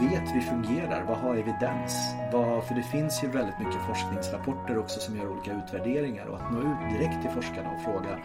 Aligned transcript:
vet 0.00 0.36
vi 0.36 0.40
fungerar? 0.40 1.04
Vad 1.04 1.18
har 1.18 1.36
evidens? 1.36 2.14
Vad, 2.32 2.64
för 2.64 2.74
det 2.74 2.82
finns 2.82 3.24
ju 3.24 3.28
väldigt 3.28 3.58
mycket 3.58 3.86
forskningsrapporter 3.86 4.78
också 4.78 5.00
som 5.00 5.16
gör 5.16 5.28
olika 5.28 5.52
utvärderingar 5.52 6.26
och 6.26 6.36
att 6.36 6.52
nå 6.52 6.58
ut 6.60 6.92
direkt 6.92 7.22
till 7.22 7.30
forskarna 7.30 7.70
och 7.70 7.82
fråga 7.82 8.18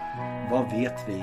vad 0.51 0.71
vet 0.71 1.09
vi 1.09 1.19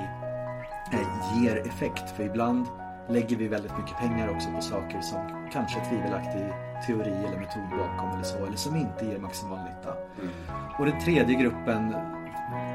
eh, 0.93 1.43
ger 1.43 1.57
effekt? 1.57 2.11
För 2.11 2.23
ibland 2.23 2.67
lägger 3.09 3.37
vi 3.37 3.49
väldigt 3.49 3.79
mycket 3.79 3.99
pengar 3.99 4.29
också 4.29 4.51
på 4.51 4.61
saker 4.61 5.01
som 5.01 5.49
kanske 5.53 5.81
tvivelaktig 5.81 6.43
teori 6.87 7.25
eller 7.27 7.39
metod 7.39 7.71
bakom 7.79 8.11
eller 8.15 8.23
så, 8.23 8.47
eller 8.47 8.57
som 8.57 8.77
inte 8.77 9.07
ger 9.07 9.19
maximal 9.19 9.59
nytta. 9.59 9.97
Mm. 10.21 10.33
Och 10.79 10.87
den 10.87 11.01
tredje 11.01 11.35
gruppen, 11.35 11.95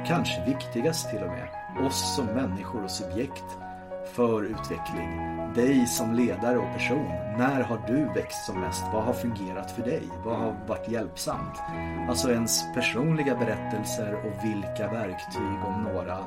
kanske 0.07 0.45
viktigast 0.45 1.09
till 1.09 1.23
och 1.23 1.31
med, 1.31 1.47
oss 1.85 2.15
som 2.15 2.25
människor 2.25 2.83
och 2.83 2.91
subjekt 2.91 3.57
för 4.13 4.43
utveckling. 4.43 5.37
Dig 5.55 5.87
som 5.87 6.13
ledare 6.13 6.57
och 6.57 6.73
person. 6.73 7.07
När 7.37 7.61
har 7.61 7.81
du 7.87 8.05
växt 8.05 8.45
som 8.45 8.59
mest? 8.59 8.83
Vad 8.93 9.03
har 9.03 9.13
fungerat 9.13 9.71
för 9.71 9.81
dig? 9.81 10.03
Vad 10.25 10.37
har 10.37 10.55
varit 10.67 10.89
hjälpsamt? 10.89 11.61
Alltså 12.09 12.31
ens 12.31 12.73
personliga 12.75 13.35
berättelser 13.35 14.13
och 14.13 14.45
vilka 14.45 14.87
verktyg 14.91 15.65
om 15.67 15.83
några 15.93 16.17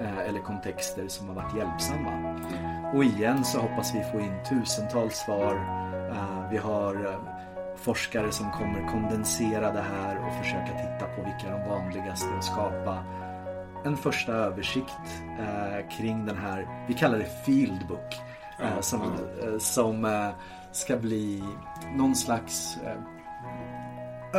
eh, 0.00 0.28
eller 0.28 0.40
kontexter 0.40 1.08
som 1.08 1.28
har 1.28 1.34
varit 1.34 1.56
hjälpsamma. 1.56 2.40
Och 2.94 3.04
igen 3.04 3.44
så 3.44 3.58
hoppas 3.58 3.94
vi 3.94 4.02
få 4.12 4.20
in 4.20 4.34
tusentals 4.48 5.14
svar. 5.14 5.54
Eh, 6.10 6.50
vi 6.50 6.56
har 6.56 6.94
eh, 6.94 7.18
forskare 7.76 8.32
som 8.32 8.50
kommer 8.50 8.88
kondensera 8.88 9.72
det 9.72 9.84
här 9.92 10.26
och 10.26 10.44
försöka 10.44 10.66
titta 10.66 11.06
på 11.16 11.22
vilka 11.22 11.58
de 11.58 11.68
vanligaste 11.68 12.28
och 12.38 12.44
skapa 12.44 13.04
en 13.84 13.96
första 13.96 14.32
översikt 14.32 14.94
eh, 15.38 15.96
kring 15.98 16.26
den 16.26 16.36
här, 16.36 16.84
vi 16.88 16.94
kallar 16.94 17.18
det 17.18 17.44
Fieldbook. 17.46 18.20
Eh, 18.60 18.80
som, 18.80 19.02
eh, 19.02 19.58
som 19.58 20.04
eh, 20.04 20.28
ska 20.72 20.96
bli 20.96 21.44
någon 21.96 22.14
slags 22.14 22.78
eh, 22.84 22.96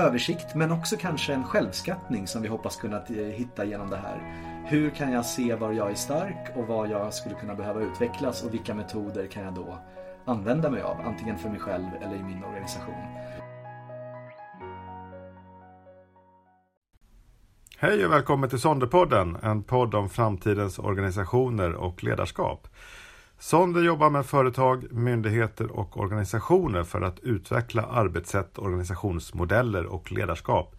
översikt 0.04 0.56
men 0.56 0.72
också 0.72 0.98
kanske 0.98 1.34
en 1.34 1.44
självskattning 1.44 2.28
som 2.28 2.42
vi 2.42 2.48
hoppas 2.48 2.76
kunna 2.76 3.02
hitta 3.36 3.66
genom 3.66 3.90
det 3.90 3.98
här. 3.98 4.22
Hur 4.68 4.90
kan 4.90 5.12
jag 5.12 5.26
se 5.26 5.56
var 5.56 5.72
jag 5.72 5.92
är 5.92 5.96
stark 5.96 6.58
och 6.58 6.68
vad 6.68 6.90
jag 6.90 7.14
skulle 7.14 7.36
kunna 7.36 7.56
behöva 7.56 7.82
utvecklas 7.82 8.44
och 8.44 8.54
vilka 8.54 8.74
metoder 8.74 9.28
kan 9.28 9.44
jag 9.44 9.54
då 9.54 9.78
använda 10.26 10.70
mig 10.70 10.82
av, 10.82 11.02
antingen 11.06 11.38
för 11.38 11.50
mig 11.50 11.60
själv 11.60 11.88
eller 12.02 12.16
i 12.16 12.24
min 12.24 12.44
organisation. 12.44 12.96
Hej 17.78 18.06
och 18.06 18.12
välkommen 18.12 18.50
till 18.50 18.60
Sonderpodden, 18.60 19.38
en 19.44 19.64
podd 19.64 19.96
om 19.96 20.10
framtidens 20.10 20.80
organisationer 20.80 21.74
och 21.74 22.04
ledarskap. 22.04 22.68
Sonder 23.40 23.82
jobbar 23.82 24.10
med 24.10 24.26
företag, 24.26 24.92
myndigheter 24.92 25.72
och 25.72 26.00
organisationer 26.00 26.84
för 26.84 27.02
att 27.02 27.20
utveckla 27.20 27.84
arbetssätt, 27.84 28.60
organisationsmodeller 28.60 29.86
och 29.86 30.12
ledarskap 30.12 30.76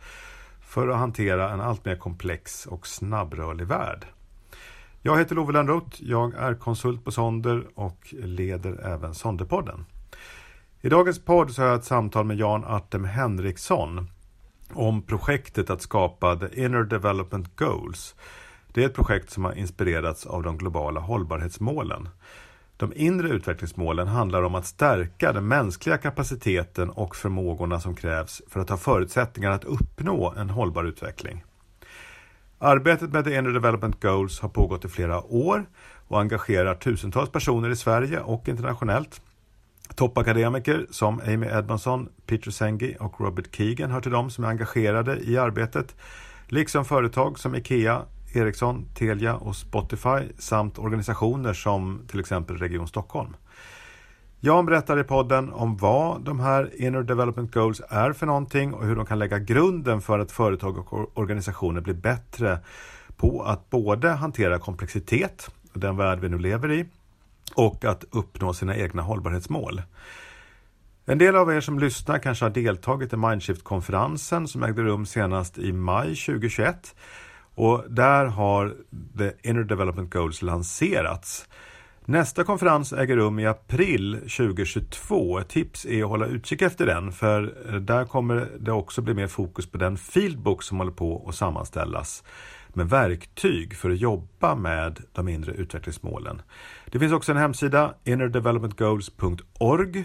för 0.61 0.89
att 0.89 0.97
hantera 0.97 1.50
en 1.50 1.61
allt 1.61 1.84
mer 1.84 1.97
komplex 1.97 2.67
och 2.67 2.86
snabbrörlig 2.86 3.67
värld. 3.67 4.06
Jag 5.02 5.19
heter 5.19 5.34
Love 5.34 5.52
Lönnroth, 5.52 6.02
jag 6.02 6.34
är 6.34 6.55
konsult 6.55 7.05
på 7.05 7.12
Sonder 7.12 7.67
och 7.74 8.14
leder 8.22 8.86
även 8.86 9.14
Sonderpodden. 9.14 9.84
I 10.80 10.89
dagens 10.89 11.24
podd 11.24 11.50
så 11.50 11.62
har 11.62 11.69
jag 11.69 11.78
ett 11.78 11.84
samtal 11.84 12.24
med 12.24 12.36
Jan 12.36 12.64
Artem 12.64 13.05
Henriksson 13.05 14.08
om 14.72 15.02
projektet 15.02 15.70
att 15.70 15.82
skapa 15.82 16.36
The 16.36 16.64
Inner 16.64 16.82
Development 16.82 17.56
Goals. 17.56 18.14
Det 18.72 18.82
är 18.82 18.86
ett 18.86 18.94
projekt 18.94 19.30
som 19.30 19.44
har 19.44 19.52
inspirerats 19.52 20.27
av 20.27 20.42
de 20.42 20.58
globala 20.58 21.00
hållbarhetsmålen. 21.00 22.08
De 22.77 22.92
inre 22.96 23.28
utvecklingsmålen 23.28 24.08
handlar 24.08 24.42
om 24.42 24.54
att 24.54 24.66
stärka 24.66 25.32
den 25.32 25.48
mänskliga 25.48 25.98
kapaciteten 25.98 26.90
och 26.90 27.16
förmågorna 27.16 27.80
som 27.80 27.94
krävs 27.94 28.42
för 28.48 28.60
att 28.60 28.70
ha 28.70 28.77
förutsättningar 28.77 29.50
att 29.50 29.64
uppnå 29.64 30.34
en 30.36 30.50
hållbar 30.50 30.84
utveckling. 30.84 31.44
Arbetet 32.58 33.12
med 33.12 33.24
The 33.24 33.36
Inner 33.36 33.50
Development 33.50 34.02
Goals 34.02 34.40
har 34.40 34.48
pågått 34.48 34.84
i 34.84 34.88
flera 34.88 35.22
år 35.22 35.66
och 36.08 36.20
engagerar 36.20 36.74
tusentals 36.74 37.30
personer 37.30 37.70
i 37.70 37.77
Sverige 37.77 38.20
och 38.20 38.48
internationellt. 38.48 39.20
Toppakademiker 39.95 40.86
som 40.91 41.20
Amy 41.20 41.47
Edmondson, 41.47 42.08
Peter 42.27 42.51
Senge 42.51 42.97
och 43.01 43.20
Robert 43.20 43.57
Keegan 43.57 43.91
hör 43.91 44.01
till 44.01 44.13
dem 44.13 44.30
som 44.30 44.45
är 44.45 44.48
engagerade 44.48 45.19
i 45.20 45.39
arbetet, 45.39 45.97
liksom 46.48 46.85
företag 46.85 47.39
som 47.39 47.55
IKEA, 47.55 48.02
Ericsson, 48.35 48.86
Telia 48.95 49.36
och 49.36 49.57
Spotify 49.57 50.20
samt 50.39 50.79
organisationer 50.79 51.52
som 51.52 52.02
till 52.08 52.20
exempel 52.20 52.57
Region 52.57 52.89
Stockholm. 52.89 53.36
Jan 54.41 54.67
berättar 54.67 55.01
i 55.01 55.05
podden 55.05 55.52
om 55.52 55.77
vad 55.77 56.25
de 56.25 56.41
här 56.41 56.70
Inner 56.83 57.02
Development 57.02 57.55
Goals 57.55 57.83
är 57.89 58.13
för 58.13 58.27
någonting 58.27 58.75
och 58.75 58.86
hur 58.86 58.96
de 58.96 59.07
kan 59.07 59.19
lägga 59.19 59.39
grunden 59.39 60.01
för 60.01 60.19
att 60.19 60.33
företag 60.33 60.92
och 60.92 61.19
organisationer 61.19 61.80
blir 61.80 61.95
bättre 61.95 62.58
på 63.17 63.42
att 63.42 63.70
både 63.70 64.08
hantera 64.08 64.58
komplexitet, 64.58 65.51
den 65.73 65.96
värld 65.96 66.19
vi 66.20 66.29
nu 66.29 66.39
lever 66.39 66.73
i, 66.73 66.86
och 67.55 67.84
att 67.84 68.05
uppnå 68.11 68.55
sina 68.55 68.77
egna 68.77 69.02
hållbarhetsmål. 69.02 69.83
En 71.08 71.18
del 71.18 71.36
av 71.36 71.52
er 71.52 71.61
som 71.61 71.79
lyssnar 71.79 72.18
kanske 72.18 72.45
har 72.45 72.51
deltagit 72.51 73.12
i 73.12 73.17
Mindshift-konferensen 73.17 74.48
som 74.48 74.62
ägde 74.62 74.83
rum 74.83 75.07
senast 75.07 75.58
i 75.58 75.73
maj 75.73 76.07
2021. 76.07 76.95
Och 77.55 77.84
där 77.89 78.27
har 78.27 78.74
The 79.18 79.51
Inner 79.51 79.64
Development 79.64 80.12
Goals 80.12 80.42
lanserats. 80.42 81.48
Nästa 82.05 82.45
konferens 82.45 82.92
äger 82.92 83.17
rum 83.17 83.39
i 83.39 83.46
april 83.46 84.14
2022. 84.14 85.39
Ett 85.39 85.48
tips 85.48 85.86
är 85.86 86.02
att 86.02 86.08
hålla 86.08 86.27
utkik 86.27 86.63
efter 86.63 86.86
den 86.86 87.13
för 87.13 87.42
där 87.80 88.05
kommer 88.05 88.48
det 88.61 88.73
också 88.73 89.02
bli 89.02 89.14
mer 89.14 89.27
fokus 89.27 89.70
på 89.70 89.78
den 89.78 89.96
fieldbook 89.96 90.63
som 90.63 90.78
håller 90.78 90.92
på 90.92 91.27
att 91.28 91.34
sammanställas 91.34 92.24
med 92.77 92.89
verktyg 92.89 93.77
för 93.77 93.91
att 93.91 93.98
jobba 93.98 94.55
med 94.55 95.03
de 95.13 95.29
inre 95.29 95.53
utvecklingsmålen. 95.53 96.42
Det 96.87 96.98
finns 96.98 97.13
också 97.13 97.33
en 97.33 97.39
hemsida, 97.39 97.95
innerdevelopmentgoals.org 98.05 100.05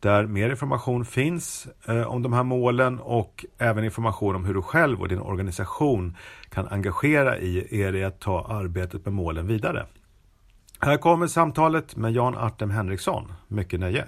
där 0.00 0.26
mer 0.26 0.50
information 0.50 1.04
finns 1.04 1.68
eh, 1.88 2.02
om 2.02 2.22
de 2.22 2.32
här 2.32 2.42
målen 2.42 2.98
och 2.98 3.44
även 3.58 3.84
information 3.84 4.36
om 4.36 4.44
hur 4.44 4.54
du 4.54 4.62
själv 4.62 5.00
och 5.00 5.08
din 5.08 5.20
organisation 5.20 6.16
kan 6.48 6.68
engagera 6.68 7.38
i 7.38 7.80
er 7.80 7.92
i 7.92 8.04
att 8.04 8.20
ta 8.20 8.46
arbetet 8.48 9.04
med 9.04 9.14
målen 9.14 9.46
vidare. 9.46 9.86
Här 10.80 10.96
kommer 10.96 11.26
samtalet 11.26 11.96
med 11.96 12.12
Jan 12.12 12.36
Artem 12.36 12.70
Henriksson. 12.70 13.32
Mycket 13.48 13.80
nöje! 13.80 14.04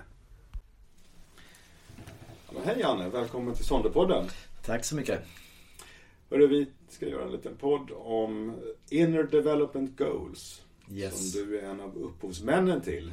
Hej 2.64 2.76
Janne, 2.80 3.08
välkommen 3.08 3.54
till 3.54 3.64
Sonderpodden. 3.64 4.24
Tack 4.66 4.84
så 4.84 4.96
mycket. 4.96 5.24
Hörru, 6.32 6.46
vi 6.46 6.66
ska 6.88 7.08
göra 7.08 7.24
en 7.24 7.32
liten 7.32 7.56
podd 7.56 7.90
om 7.94 8.56
Inner 8.90 9.22
Development 9.22 9.98
Goals. 9.98 10.62
Yes. 10.90 11.32
Som 11.32 11.42
du 11.42 11.58
är 11.58 11.62
en 11.62 11.80
av 11.80 11.96
upphovsmännen 11.96 12.80
till. 12.80 13.12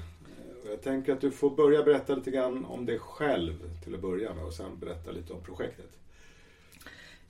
Jag 0.70 0.82
tänker 0.82 1.14
att 1.14 1.22
du 1.22 1.32
får 1.32 1.50
börja 1.50 1.84
berätta 1.84 2.16
lite 2.16 2.32
grann 2.32 2.66
om 2.66 2.86
dig 2.86 3.00
själv 3.00 3.54
till 3.84 3.96
att 3.96 4.02
börja 4.02 4.34
med 4.34 4.44
och 4.44 4.54
sen 4.54 4.80
berätta 4.80 5.12
lite 5.12 5.34
om 5.34 5.44
projektet. 5.44 5.90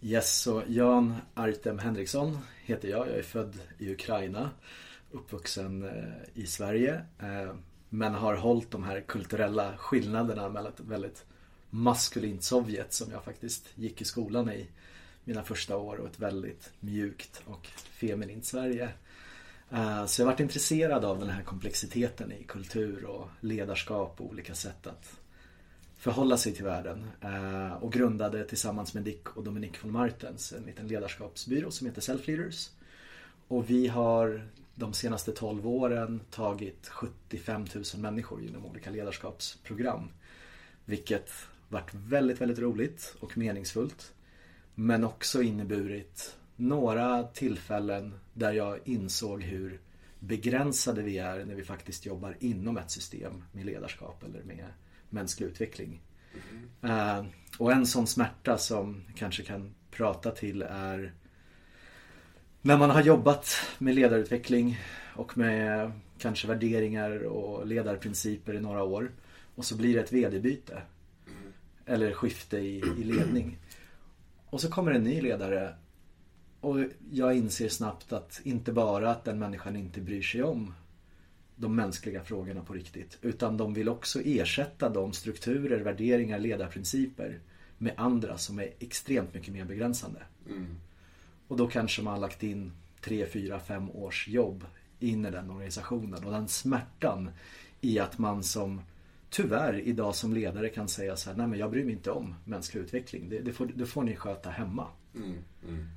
Yes, 0.02 0.42
så 0.42 0.64
Jan 0.68 1.16
Artem 1.34 1.80
Henriksson 1.80 2.38
heter 2.64 2.88
jag. 2.88 3.08
Jag 3.08 3.16
är 3.16 3.24
född 3.24 3.54
i 3.78 3.92
Ukraina. 3.92 4.50
Uppvuxen 5.12 5.84
eh, 5.84 6.42
i 6.44 6.46
Sverige. 6.46 7.02
Eh, 7.20 7.56
men 7.90 8.14
har 8.14 8.36
hållit 8.36 8.72
de 8.72 8.84
här 8.84 9.02
kulturella 9.02 9.78
skillnaderna 9.78 10.50
mellan 10.50 10.74
ett 10.74 10.80
väldigt 10.80 11.26
maskulint 11.70 12.44
Sovjet 12.44 12.94
som 12.94 13.12
jag 13.12 13.24
faktiskt 13.24 13.70
gick 13.76 14.02
i 14.02 14.06
skolan 14.06 14.52
i 14.52 14.68
mina 15.30 15.44
första 15.44 15.78
år 15.78 15.96
och 15.96 16.08
ett 16.08 16.20
väldigt 16.20 16.70
mjukt 16.80 17.42
och 17.46 17.68
feminint 17.68 18.46
Sverige. 18.46 18.90
Eh, 19.72 20.06
så 20.06 20.22
jag 20.22 20.26
varit 20.26 20.40
intresserad 20.40 21.06
av 21.06 21.20
den 21.20 21.30
här 21.30 21.44
komplexiteten 21.44 22.32
i 22.32 22.44
kultur 22.44 23.06
och 23.06 23.28
ledarskap 23.40 24.22
och 24.22 24.30
olika 24.30 24.56
sätt 24.56 24.88
att 24.88 25.20
förhålla 25.98 26.38
sig 26.38 26.54
till 26.54 26.66
världen. 26.66 27.08
Eh, 27.22 27.74
och 27.74 27.94
grundade 27.94 28.44
tillsammans 28.44 28.94
med 28.94 29.04
Dick 29.04 29.38
och 29.38 29.44
Dominique 29.44 29.78
von 29.82 29.92
Martens 29.92 30.54
en 30.54 30.64
liten 30.64 30.88
ledarskapsbyrå 30.88 31.72
som 31.72 31.88
heter 31.88 32.02
Self 32.02 32.28
Leaders. 32.28 32.70
Och 33.48 33.70
vi 33.70 33.88
har 33.88 34.48
de 34.76 34.94
senaste 34.94 35.32
12 35.32 35.68
åren 35.68 36.22
tagit 36.30 36.88
75 36.88 37.66
000 37.76 37.84
människor 37.98 38.42
genom 38.42 38.66
olika 38.66 38.90
ledarskapsprogram. 38.90 40.10
Vilket 40.86 41.32
varit 41.68 41.94
väldigt, 41.94 42.42
väldigt 42.42 42.60
roligt 42.60 43.16
och 43.20 43.38
meningsfullt. 43.38 44.14
Men 44.82 45.04
också 45.04 45.42
inneburit 45.42 46.38
några 46.56 47.24
tillfällen 47.24 48.14
där 48.34 48.52
jag 48.52 48.80
insåg 48.86 49.44
hur 49.44 49.80
begränsade 50.20 51.02
vi 51.02 51.18
är 51.18 51.46
när 51.46 51.56
vi 51.56 51.64
faktiskt 51.64 52.06
jobbar 52.06 52.38
inom 52.40 52.78
ett 52.78 52.92
system 52.92 53.44
med 53.52 53.66
ledarskap 53.66 54.24
eller 54.24 54.44
med 54.44 54.66
mänsklig 55.10 55.48
utveckling. 55.48 56.02
Mm. 56.82 57.20
Uh, 57.20 57.26
och 57.58 57.72
en 57.72 57.86
sån 57.86 58.08
smärta 58.08 58.58
som 58.58 59.04
kanske 59.16 59.44
kan 59.44 59.76
prata 59.92 60.32
till 60.32 60.62
är 60.62 61.14
när 62.62 62.78
man 62.78 62.90
har 62.90 63.02
jobbat 63.02 63.56
med 63.78 63.96
ledarutveckling 63.96 64.80
och 65.16 65.38
med 65.38 65.92
kanske 66.18 66.48
värderingar 66.48 67.24
och 67.24 67.68
ledarprinciper 67.68 68.54
i 68.54 68.60
några 68.60 68.84
år 68.84 69.12
Och 69.56 69.66
så 69.66 69.78
blir 69.78 69.94
det 69.94 70.00
ett 70.02 70.14
vd-byte. 70.14 70.82
Eller 71.86 72.14
skifte 72.14 72.58
i, 72.58 72.78
i 72.78 73.04
ledning. 73.04 73.58
Och 74.50 74.62
så 74.62 74.70
kommer 74.70 74.92
en 74.92 75.04
ny 75.04 75.22
ledare 75.22 75.76
och 76.62 76.78
jag 77.12 77.38
inser 77.38 77.70
snabbt 77.70 78.14
att 78.14 78.42
inte 78.44 78.72
bara 78.72 79.12
att 79.12 79.24
den 79.24 79.40
människan 79.40 79.76
inte 79.76 80.02
bryr 80.02 80.22
sig 80.22 80.44
om 80.44 80.74
de 81.56 81.76
mänskliga 81.76 82.24
frågorna 82.24 82.62
på 82.62 82.74
riktigt. 82.74 83.18
Utan 83.22 83.58
de 83.58 83.74
vill 83.74 83.90
också 83.90 84.22
ersätta 84.22 84.90
de 84.90 85.14
strukturer, 85.14 85.80
värderingar, 85.80 86.40
ledarprinciper 86.40 87.40
med 87.78 87.94
andra 87.98 88.38
som 88.38 88.60
är 88.60 88.70
extremt 88.80 89.34
mycket 89.34 89.54
mer 89.54 89.66
begränsande. 89.66 90.20
Mm. 90.50 90.76
Och 91.48 91.58
då 91.58 91.68
kanske 91.68 92.02
man 92.02 92.14
har 92.14 92.22
lagt 92.22 92.44
in 92.44 92.72
tre, 93.02 93.26
fyra, 93.26 93.60
fem 93.60 93.92
års 93.92 94.28
jobb 94.28 94.66
in 95.00 95.26
i 95.26 95.32
den 95.32 95.50
organisationen. 95.50 96.24
Och 96.24 96.32
den 96.32 96.48
smärtan 96.48 97.30
i 97.82 98.00
att 98.00 98.18
man 98.18 98.44
som 98.44 98.82
tyvärr 99.30 99.80
idag 99.80 100.16
som 100.16 100.34
ledare 100.34 100.70
kan 100.70 100.88
säga 100.88 101.16
så 101.16 101.30
här, 101.30 101.38
nej 101.38 101.48
men 101.48 101.60
jag 101.60 101.72
bryr 101.72 101.84
mig 101.84 101.94
inte 101.94 102.12
om 102.12 102.36
mänsklig 102.46 102.82
utveckling. 102.82 103.30
Det, 103.30 103.40
det, 103.40 103.54
får, 103.54 103.66
det 103.66 103.86
får 103.86 104.04
ni 104.04 104.16
sköta 104.16 104.50
hemma. 104.50 104.88
Mm, 105.16 105.38
mm. 105.68 105.88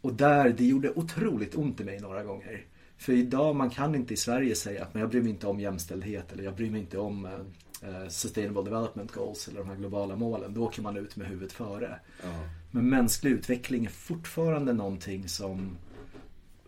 Och 0.00 0.14
där, 0.14 0.54
det 0.58 0.64
gjorde 0.64 0.90
otroligt 0.90 1.54
ont 1.54 1.80
i 1.80 1.84
mig 1.84 2.00
några 2.00 2.24
gånger. 2.24 2.64
För 2.96 3.12
idag, 3.12 3.56
man 3.56 3.70
kan 3.70 3.94
inte 3.94 4.14
i 4.14 4.16
Sverige 4.16 4.54
säga 4.54 4.82
att 4.82 4.94
men 4.94 5.00
jag 5.00 5.10
bryr 5.10 5.22
mig 5.22 5.30
inte 5.30 5.46
om 5.46 5.60
jämställdhet 5.60 6.32
eller 6.32 6.44
jag 6.44 6.54
bryr 6.54 6.70
mig 6.70 6.80
inte 6.80 6.98
om 6.98 7.24
uh, 7.24 8.08
Sustainable 8.08 8.62
Development 8.62 9.12
Goals 9.12 9.48
eller 9.48 9.60
de 9.60 9.68
här 9.68 9.76
globala 9.76 10.16
målen. 10.16 10.54
Då 10.54 10.64
åker 10.64 10.82
man 10.82 10.96
ut 10.96 11.16
med 11.16 11.26
huvudet 11.28 11.52
före. 11.52 12.00
Ja. 12.22 12.48
Men 12.70 12.88
mänsklig 12.88 13.30
utveckling 13.30 13.84
är 13.84 13.90
fortfarande 13.90 14.72
någonting 14.72 15.28
som 15.28 15.76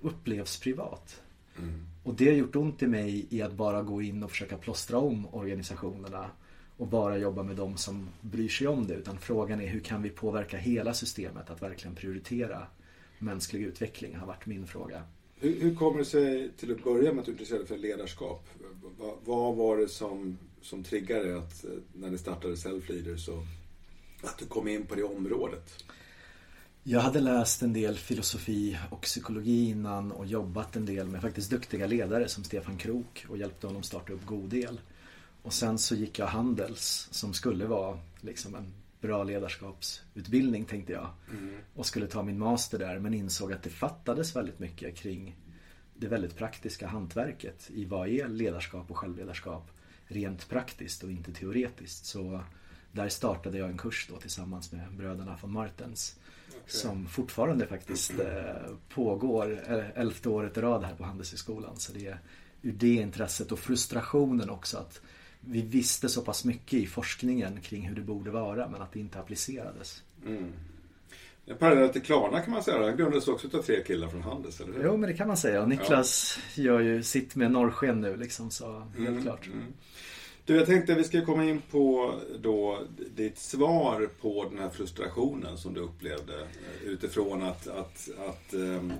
upplevs 0.01 0.61
privat. 0.61 1.21
Mm. 1.59 1.87
Och 2.03 2.15
det 2.15 2.27
har 2.27 2.35
gjort 2.35 2.57
ont 2.57 2.83
i 2.83 2.87
mig 2.87 3.27
i 3.31 3.43
att 3.43 3.53
bara 3.53 3.83
gå 3.83 4.03
in 4.03 4.23
och 4.23 4.31
försöka 4.31 4.57
plåstra 4.59 4.99
om 4.99 5.35
organisationerna 5.35 6.31
och 6.77 6.87
bara 6.87 7.19
jobba 7.19 7.43
med 7.43 7.57
de 7.57 7.77
som 7.77 8.09
bryr 8.21 8.49
sig 8.49 8.67
om 8.67 8.87
det. 8.87 8.95
Utan 8.95 9.19
frågan 9.19 9.61
är 9.61 9.67
hur 9.67 9.81
kan 9.81 10.03
vi 10.03 10.11
påverka 10.11 10.57
hela 10.57 10.95
systemet 10.95 11.51
att 11.51 11.63
verkligen 11.63 11.95
prioritera 11.95 12.67
mänsklig 13.19 13.63
utveckling 13.63 14.17
har 14.17 14.27
varit 14.27 14.47
min 14.47 14.67
fråga. 14.67 15.03
Hur, 15.41 15.61
hur 15.61 15.75
kommer 15.75 15.99
det 15.99 16.05
sig 16.05 16.51
till 16.57 16.73
att 16.73 16.85
börja 16.85 17.13
med 17.13 17.21
att 17.21 17.27
du 17.27 17.33
intresserade 17.33 17.67
för 17.67 17.79
ledarskap? 17.79 18.49
Va, 18.99 19.15
vad 19.25 19.57
var 19.57 19.77
det 19.77 19.89
som, 19.89 20.39
som 20.61 20.85
triggade 20.85 21.39
att 21.39 21.65
eh, 21.65 21.71
när 21.95 22.11
ni 22.11 22.19
startade 22.19 22.57
Selfleader 22.57 23.17
så 23.17 23.47
att 24.23 24.39
du 24.39 24.47
kom 24.47 24.69
in 24.69 24.87
på 24.87 24.95
det 24.95 25.03
området? 25.03 25.85
Jag 26.85 27.01
hade 27.01 27.21
läst 27.21 27.63
en 27.63 27.73
del 27.73 27.99
filosofi 27.99 28.79
och 28.91 29.01
psykologi 29.01 29.69
innan 29.69 30.13
och 30.13 30.27
jobbat 30.27 30.77
en 30.77 30.87
del 30.87 31.09
med 31.09 31.21
faktiskt 31.23 31.51
duktiga 31.51 31.87
ledare 31.87 32.29
som 32.29 32.45
Stefan 32.45 32.77
Krok 32.77 33.27
och 33.29 33.39
hjälpte 33.39 33.67
honom 33.67 33.83
starta 33.83 34.13
upp 34.13 34.27
Godel. 34.27 34.81
Och 35.43 35.53
sen 35.53 35.79
så 35.79 35.95
gick 35.95 36.19
jag 36.19 36.27
Handels 36.27 37.09
som 37.11 37.35
skulle 37.35 37.67
vara 37.67 37.99
liksom 38.21 38.55
en 38.55 38.73
bra 39.01 39.25
ledarskapsutbildning 39.25 40.65
tänkte 40.65 40.93
jag. 40.93 41.11
Mm. 41.31 41.57
Och 41.75 41.87
skulle 41.87 42.07
ta 42.07 42.23
min 42.23 42.39
master 42.39 42.79
där 42.79 42.99
men 42.99 43.15
insåg 43.15 43.53
att 43.53 43.63
det 43.63 43.71
fattades 43.71 44.37
väldigt 44.37 44.59
mycket 44.59 44.97
kring 44.97 45.37
det 45.95 46.09
väldigt 46.09 46.37
praktiska 46.37 46.87
hantverket 46.87 47.71
i 47.71 47.85
vad 47.85 48.09
är 48.09 48.29
ledarskap 48.29 48.91
och 48.91 48.99
självledarskap 48.99 49.71
rent 50.07 50.49
praktiskt 50.49 51.03
och 51.03 51.11
inte 51.11 51.33
teoretiskt. 51.33 52.05
Så 52.05 52.41
där 52.93 53.09
startade 53.09 53.59
jag 53.59 53.71
en 53.71 53.79
kurs 53.79 54.07
då 54.11 54.17
tillsammans 54.17 54.73
med 54.73 54.93
bröderna 54.93 55.39
von 55.43 55.53
Martens 55.53 56.17
som 56.67 57.07
fortfarande 57.07 57.67
faktiskt 57.67 58.11
eh, 58.21 58.75
pågår 58.89 59.65
eh, 59.69 60.01
elfte 60.01 60.29
året 60.29 60.57
i 60.57 60.61
rad 60.61 60.85
här 60.85 60.95
på 60.95 61.05
Handelshögskolan. 61.05 61.77
Så 61.77 61.93
det 61.93 62.07
är 62.07 62.19
ur 62.63 62.73
det 62.73 62.95
intresset 62.95 63.53
och 63.53 63.59
frustrationen 63.59 64.51
också 64.51 64.79
att 64.79 65.01
vi 65.41 65.63
visste 65.63 66.09
så 66.09 66.23
pass 66.23 66.45
mycket 66.45 66.73
i 66.73 66.87
forskningen 66.87 67.61
kring 67.61 67.89
hur 67.89 67.97
det 67.97 68.03
borde 68.03 68.31
vara 68.31 68.69
men 68.69 68.83
att 68.83 68.93
det 68.93 69.01
inte 69.01 69.19
applicerades. 69.19 70.03
Mm. 70.27 70.53
En 71.47 71.57
parallell 71.57 71.89
till 71.89 72.03
Klarna 72.03 72.41
kan 72.41 72.53
man 72.53 72.63
säga. 72.63 72.79
Den 72.79 72.97
grundades 72.97 73.29
också 73.29 73.57
av 73.59 73.63
tre 73.63 73.85
killar 73.85 74.09
från 74.09 74.23
Handels, 74.23 74.61
eller 74.61 74.73
hur? 74.73 74.85
Jo, 74.85 74.97
men 74.97 75.11
det 75.11 75.17
kan 75.17 75.29
man 75.29 75.37
säga. 75.37 75.63
Och 75.63 75.69
Niklas 75.69 76.39
ja. 76.55 76.63
gör 76.63 76.81
ju 76.81 77.03
sitt 77.03 77.35
med 77.35 77.51
norrsken 77.51 78.01
nu 78.01 78.17
liksom, 78.17 78.51
så 78.51 78.79
helt 78.79 79.09
mm, 79.09 79.23
klart. 79.23 79.47
Mm. 79.47 79.73
Du, 80.45 80.57
jag 80.57 80.67
tänkte 80.67 80.93
att 80.93 80.99
vi 80.99 81.05
ska 81.05 81.25
komma 81.25 81.45
in 81.45 81.63
på 81.71 82.15
då 82.41 82.79
ditt 83.17 83.39
svar 83.39 84.09
på 84.21 84.49
den 84.51 84.59
här 84.59 84.71
frustrationen 84.71 85.59
som 85.59 85.75
du 85.75 85.81
upplevde 85.81 86.41
eh, 86.41 86.89
utifrån 86.89 87.43
att, 87.43 87.69
att, 87.69 88.09
att 88.29 88.53
ehm, 88.53 88.93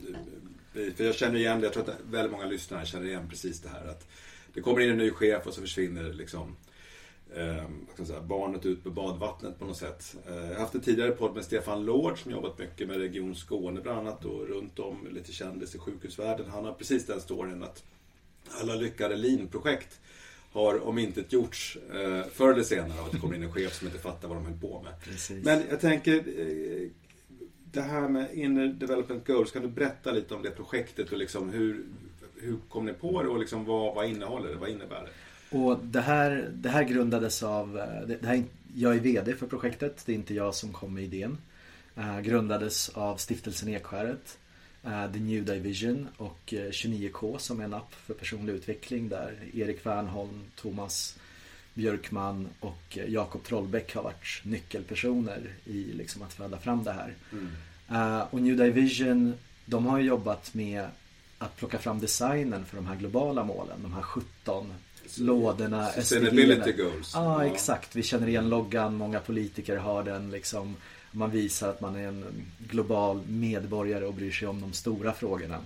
för 0.73 1.05
jag 1.05 1.15
känner 1.15 1.39
igen 1.39 1.61
det, 1.61 1.67
jag 1.67 1.73
tror 1.73 1.91
att 1.91 2.01
väldigt 2.11 2.33
många 2.33 2.45
lyssnare 2.45 2.87
känner 2.87 3.07
igen 3.07 3.27
precis 3.31 3.61
det 3.61 3.69
här 3.69 3.89
att 3.89 4.09
det 4.55 4.61
kommer 4.61 4.81
in 4.81 4.91
en 4.91 4.99
ny 4.99 5.11
chef 5.11 5.47
och 5.47 5.55
så 5.55 5.61
försvinner 5.61 6.13
liksom 6.13 6.57
eh, 7.35 8.05
säga, 8.05 8.21
barnet 8.21 8.67
ut 8.67 8.85
på 8.85 8.91
badvattnet 8.91 9.59
på 9.59 9.65
något 9.65 9.77
sätt. 9.77 10.17
Eh, 10.29 10.37
jag 10.37 10.55
har 10.55 10.61
haft 10.61 10.75
en 10.75 10.81
tidigare 10.81 11.11
podd 11.11 11.35
med 11.35 11.45
Stefan 11.45 11.85
Lord 11.85 12.23
som 12.23 12.33
jobbat 12.33 12.59
mycket 12.59 12.89
med 12.89 12.97
Region 12.97 13.35
Skåne 13.35 13.81
bland 13.81 13.99
annat 13.99 14.25
och 14.25 14.49
runt 14.49 14.79
om 14.79 15.09
lite 15.11 15.33
kändis 15.33 15.75
i 15.75 15.79
sjukhusvärlden. 15.79 16.51
Han 16.51 16.65
har 16.65 16.73
precis 16.73 17.07
den 17.07 17.21
storyn 17.21 17.63
att 17.63 17.85
alla 18.61 18.75
lyckade 18.75 19.17
lean-projekt 19.17 20.01
har 20.53 20.87
om 20.87 20.99
inte 20.99 21.25
gjorts 21.29 21.79
eh, 21.93 22.23
förr 22.33 22.53
eller 22.53 22.63
senare 22.63 23.01
av 23.01 23.07
att 23.07 23.13
det 23.13 23.19
kommer 23.19 23.35
in 23.35 23.43
en 23.43 23.53
chef 23.53 23.75
som 23.75 23.87
inte 23.87 23.99
fattar 23.99 24.29
vad 24.29 24.37
de 24.37 24.47
höll 24.47 24.61
på 24.61 24.83
med. 24.83 24.93
Precis. 25.05 25.45
Men 25.45 25.63
jag 25.71 25.81
tänker 25.81 26.17
eh, 26.17 26.89
det 27.73 27.81
här 27.81 28.09
med 28.09 28.35
Inner 28.35 28.67
Development 28.67 29.27
Goals, 29.27 29.51
kan 29.51 29.63
du 29.63 29.69
berätta 29.69 30.13
lite 30.13 30.35
om 30.35 30.43
det 30.43 30.51
projektet 30.51 31.13
och 31.13 31.19
liksom 31.19 31.51
hur, 31.51 31.85
hur 32.41 32.57
kom 32.69 32.87
ni 32.87 32.93
på 32.93 33.23
det 33.23 33.29
och 33.29 33.39
liksom 33.39 33.65
vad, 33.65 33.95
vad 33.95 34.09
innehåller 34.09 34.49
det? 34.49 34.57
Vad 34.57 34.69
innebär 34.69 35.03
det? 35.03 35.59
Och 35.59 35.79
det 35.83 36.01
här, 36.01 36.51
det 36.55 36.69
här 36.69 36.85
grundades 36.85 37.43
av, 37.43 37.79
eh, 37.79 38.09
det 38.09 38.27
här, 38.27 38.43
jag 38.75 38.95
är 38.95 39.01
VD 39.01 39.35
för 39.35 39.47
projektet, 39.47 40.03
det 40.07 40.13
är 40.13 40.17
inte 40.17 40.35
jag 40.35 40.55
som 40.55 40.73
kom 40.73 40.95
med 40.95 41.05
idén. 41.05 41.39
Grundades 42.23 42.89
av 42.89 43.17
stiftelsen 43.17 43.69
Ekskäret 43.69 44.39
The 44.83 45.19
New 45.19 45.45
Division 45.45 46.09
och 46.17 46.41
29K 46.47 47.39
som 47.39 47.61
är 47.61 47.65
en 47.65 47.75
app 47.75 47.95
för 47.95 48.15
personlig 48.15 48.53
utveckling 48.53 49.09
där 49.09 49.39
Erik 49.55 49.87
Wernholm, 49.87 50.45
Thomas 50.57 51.19
Björkman 51.75 52.49
och 52.61 52.99
Jakob 53.09 53.45
Trollbäck 53.45 53.95
har 53.95 54.03
varit 54.03 54.41
nyckelpersoner 54.45 55.55
i 55.65 55.85
liksom 55.93 56.23
att 56.23 56.33
föda 56.33 56.59
fram 56.59 56.85
det 56.85 56.93
här. 56.93 57.15
Mm. 57.33 58.23
Och 58.31 58.43
New 58.43 58.57
Division, 58.57 59.35
de 59.65 59.87
har 59.87 59.99
jobbat 59.99 60.55
med 60.55 60.87
att 61.39 61.57
plocka 61.57 61.79
fram 61.79 62.01
designen 62.01 62.65
för 62.65 62.77
de 62.77 62.87
här 62.87 62.97
globala 62.97 63.45
målen. 63.45 63.83
De 63.83 63.93
här 63.93 64.03
17 64.03 64.73
lådorna. 65.19 65.89
Sustainability 65.89 66.73
goals. 66.73 67.11
Ja, 67.15 67.45
ja, 67.45 67.53
exakt. 67.53 67.97
Vi 67.97 68.03
känner 68.03 68.29
igen 68.29 68.49
loggan. 68.49 68.95
Många 68.95 69.21
politiker 69.21 69.77
har 69.77 70.03
den. 70.03 70.31
Liksom, 70.31 70.77
man 71.13 71.31
visar 71.31 71.69
att 71.69 71.81
man 71.81 71.97
är 71.97 72.09
en 72.09 72.25
global 72.59 73.23
medborgare 73.27 74.05
och 74.05 74.15
bryr 74.15 74.33
sig 74.33 74.49
om 74.49 74.61
de 74.61 74.73
stora 74.73 75.13
frågorna. 75.13 75.59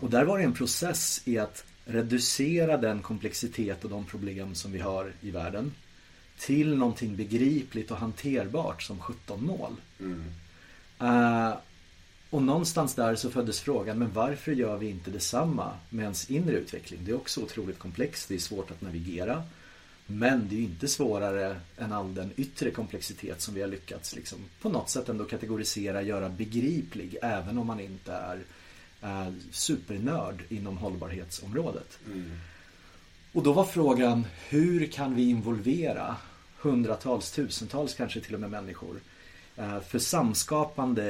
Och 0.00 0.10
där 0.10 0.24
var 0.24 0.38
det 0.38 0.44
en 0.44 0.54
process 0.54 1.22
i 1.24 1.38
att 1.38 1.64
reducera 1.84 2.76
den 2.76 3.02
komplexitet 3.02 3.84
och 3.84 3.90
de 3.90 4.04
problem 4.04 4.54
som 4.54 4.72
vi 4.72 4.78
har 4.78 5.12
i 5.20 5.30
världen 5.30 5.72
till 6.38 6.76
någonting 6.76 7.16
begripligt 7.16 7.90
och 7.90 7.96
hanterbart 7.96 8.82
som 8.82 8.98
17 8.98 9.44
mål. 9.44 9.76
Mm. 10.00 10.24
Uh, 11.02 11.56
och 12.30 12.42
någonstans 12.42 12.94
där 12.94 13.14
så 13.14 13.30
föddes 13.30 13.60
frågan, 13.60 13.98
men 13.98 14.12
varför 14.12 14.52
gör 14.52 14.76
vi 14.76 14.90
inte 14.90 15.10
detsamma 15.10 15.72
med 15.90 16.02
ens 16.02 16.30
inre 16.30 16.56
utveckling? 16.56 17.00
Det 17.04 17.10
är 17.10 17.16
också 17.16 17.40
otroligt 17.40 17.78
komplext, 17.78 18.28
det 18.28 18.34
är 18.34 18.38
svårt 18.38 18.70
att 18.70 18.80
navigera. 18.80 19.42
Men 20.10 20.48
det 20.48 20.54
är 20.54 20.58
ju 20.58 20.64
inte 20.64 20.88
svårare 20.88 21.60
än 21.76 21.92
all 21.92 22.14
den 22.14 22.32
yttre 22.36 22.70
komplexitet 22.70 23.40
som 23.40 23.54
vi 23.54 23.60
har 23.60 23.68
lyckats 23.68 24.16
liksom, 24.16 24.38
på 24.60 24.68
något 24.68 24.90
sätt 24.90 25.08
ändå 25.08 25.24
kategorisera, 25.24 26.02
göra 26.02 26.28
begriplig, 26.28 27.16
även 27.22 27.58
om 27.58 27.66
man 27.66 27.80
inte 27.80 28.12
är 28.12 28.44
eh, 29.02 29.32
supernörd 29.50 30.42
inom 30.48 30.78
hållbarhetsområdet. 30.78 31.98
Mm. 32.06 32.30
Och 33.32 33.42
då 33.42 33.52
var 33.52 33.64
frågan, 33.64 34.26
hur 34.48 34.86
kan 34.86 35.14
vi 35.14 35.30
involvera 35.30 36.16
hundratals, 36.56 37.30
tusentals 37.30 37.94
kanske 37.94 38.20
till 38.20 38.34
och 38.34 38.40
med 38.40 38.50
människor 38.50 39.00
Eh, 39.58 39.80
för 39.80 39.98
samskapande 39.98 41.04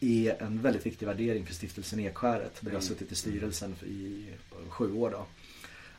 är 0.00 0.42
en 0.42 0.62
väldigt 0.62 0.86
viktig 0.86 1.06
värdering 1.06 1.46
för 1.46 1.54
stiftelsen 1.54 2.00
Ekskäret 2.00 2.60
där 2.60 2.70
jag 2.70 2.78
har 2.78 2.82
mm. 2.82 2.82
suttit 2.82 3.12
i 3.12 3.14
styrelsen 3.14 3.74
i 3.86 4.26
sju 4.68 4.92
år. 4.92 5.10
Då. 5.10 5.26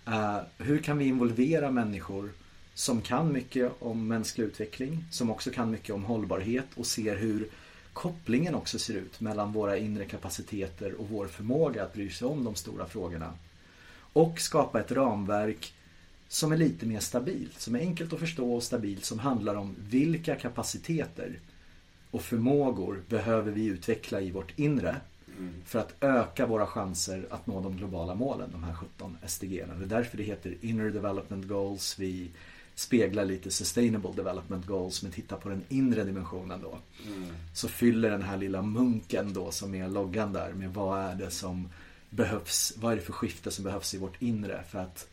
Eh, 0.09 0.39
hur 0.57 0.79
kan 0.79 0.97
vi 0.97 1.05
involvera 1.05 1.71
människor 1.71 2.31
som 2.73 3.01
kan 3.01 3.33
mycket 3.33 3.71
om 3.79 4.07
mänsklig 4.07 4.45
utveckling, 4.45 5.05
som 5.11 5.29
också 5.29 5.51
kan 5.51 5.71
mycket 5.71 5.95
om 5.95 6.03
hållbarhet 6.03 6.65
och 6.75 6.85
ser 6.85 7.15
hur 7.15 7.47
kopplingen 7.93 8.55
också 8.55 8.79
ser 8.79 8.93
ut 8.93 9.21
mellan 9.21 9.53
våra 9.53 9.77
inre 9.77 10.05
kapaciteter 10.05 10.93
och 10.93 11.09
vår 11.09 11.27
förmåga 11.27 11.83
att 11.83 11.93
bry 11.93 12.09
sig 12.09 12.27
om 12.27 12.43
de 12.43 12.55
stora 12.55 12.85
frågorna. 12.85 13.33
Och 14.13 14.39
skapa 14.39 14.79
ett 14.79 14.91
ramverk 14.91 15.73
som 16.27 16.51
är 16.51 16.57
lite 16.57 16.85
mer 16.85 16.99
stabilt, 16.99 17.59
som 17.59 17.75
är 17.75 17.79
enkelt 17.79 18.13
att 18.13 18.19
förstå 18.19 18.53
och 18.53 18.63
stabilt, 18.63 19.05
som 19.05 19.19
handlar 19.19 19.55
om 19.55 19.75
vilka 19.89 20.35
kapaciteter 20.35 21.39
och 22.11 22.21
förmågor 22.21 23.01
behöver 23.09 23.51
vi 23.51 23.65
utveckla 23.65 24.21
i 24.21 24.31
vårt 24.31 24.59
inre 24.59 24.95
mm. 25.39 25.53
för 25.65 25.79
att 25.79 25.95
öka 25.99 26.45
våra 26.45 26.67
chanser 26.67 27.27
att 27.29 27.47
nå 27.47 27.61
de 27.61 27.77
globala 27.77 28.15
målen, 28.15 28.49
de 28.51 28.63
här 28.63 28.73
17 28.73 29.17
SDG. 29.27 29.65
Det 29.79 29.83
är 29.85 29.87
därför 29.87 30.17
det 30.17 30.23
heter 30.23 30.55
Inner 30.61 30.89
Development 30.89 31.47
Goals. 31.47 31.99
Vi 31.99 32.31
speglar 32.75 33.25
lite 33.25 33.51
Sustainable 33.51 34.11
Development 34.15 34.65
Goals 34.65 35.03
men 35.03 35.11
tittar 35.11 35.37
på 35.37 35.49
den 35.49 35.63
inre 35.69 36.03
dimensionen 36.03 36.61
då. 36.61 36.77
Mm. 37.07 37.29
Så 37.53 37.67
fyller 37.67 38.09
den 38.09 38.21
här 38.21 38.37
lilla 38.37 38.61
munken 38.61 39.33
då 39.33 39.51
som 39.51 39.75
är 39.75 39.87
loggan 39.87 40.33
där 40.33 40.53
med 40.53 40.73
vad 40.73 40.99
är 40.99 41.15
det 41.15 41.31
som 41.31 41.69
behövs, 42.09 42.73
vad 42.77 42.91
är 42.91 42.95
det 42.95 43.01
för 43.01 43.13
skifte 43.13 43.51
som 43.51 43.63
behövs 43.63 43.93
i 43.93 43.97
vårt 43.97 44.21
inre 44.21 44.63
för 44.69 44.79
att 44.79 45.07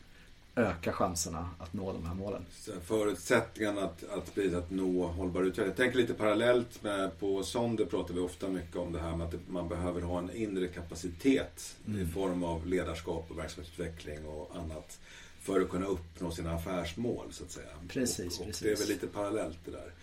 öka 0.57 0.91
chanserna 0.91 1.49
att 1.59 1.73
nå 1.73 1.93
de 1.93 2.05
här 2.05 2.13
målen. 2.13 2.45
Förutsättningarna 2.83 3.81
att, 3.81 4.03
att, 4.03 4.53
att 4.53 4.71
nå 4.71 5.07
hållbar 5.07 5.41
utveckling. 5.41 5.65
Jag 5.67 5.75
tänker 5.75 5.97
lite 5.97 6.13
parallellt 6.13 6.83
med 6.83 7.19
på 7.19 7.43
Sonder 7.43 7.85
pratar 7.85 8.13
vi 8.13 8.19
ofta 8.19 8.47
mycket 8.47 8.75
om 8.75 8.93
det 8.93 8.99
här 8.99 9.15
med 9.15 9.27
att 9.27 9.33
man 9.49 9.69
behöver 9.69 10.01
ha 10.01 10.19
en 10.19 10.35
inre 10.35 10.67
kapacitet 10.67 11.75
mm. 11.87 12.01
i 12.01 12.05
form 12.05 12.43
av 12.43 12.67
ledarskap 12.67 13.25
och 13.31 13.37
verksamhetsutveckling 13.37 14.25
och 14.27 14.55
annat 14.55 14.99
för 15.41 15.61
att 15.61 15.69
kunna 15.69 15.85
uppnå 15.85 16.31
sina 16.31 16.53
affärsmål 16.53 17.25
så 17.31 17.43
att 17.43 17.51
säga. 17.51 17.67
Precis, 17.89 18.39
och, 18.39 18.41
och 18.41 18.47
precis. 18.47 18.63
Det 18.63 18.71
är 18.71 18.75
väl 18.75 18.87
lite 18.87 19.07
parallellt 19.07 19.57
det 19.65 19.71
där. 19.71 19.93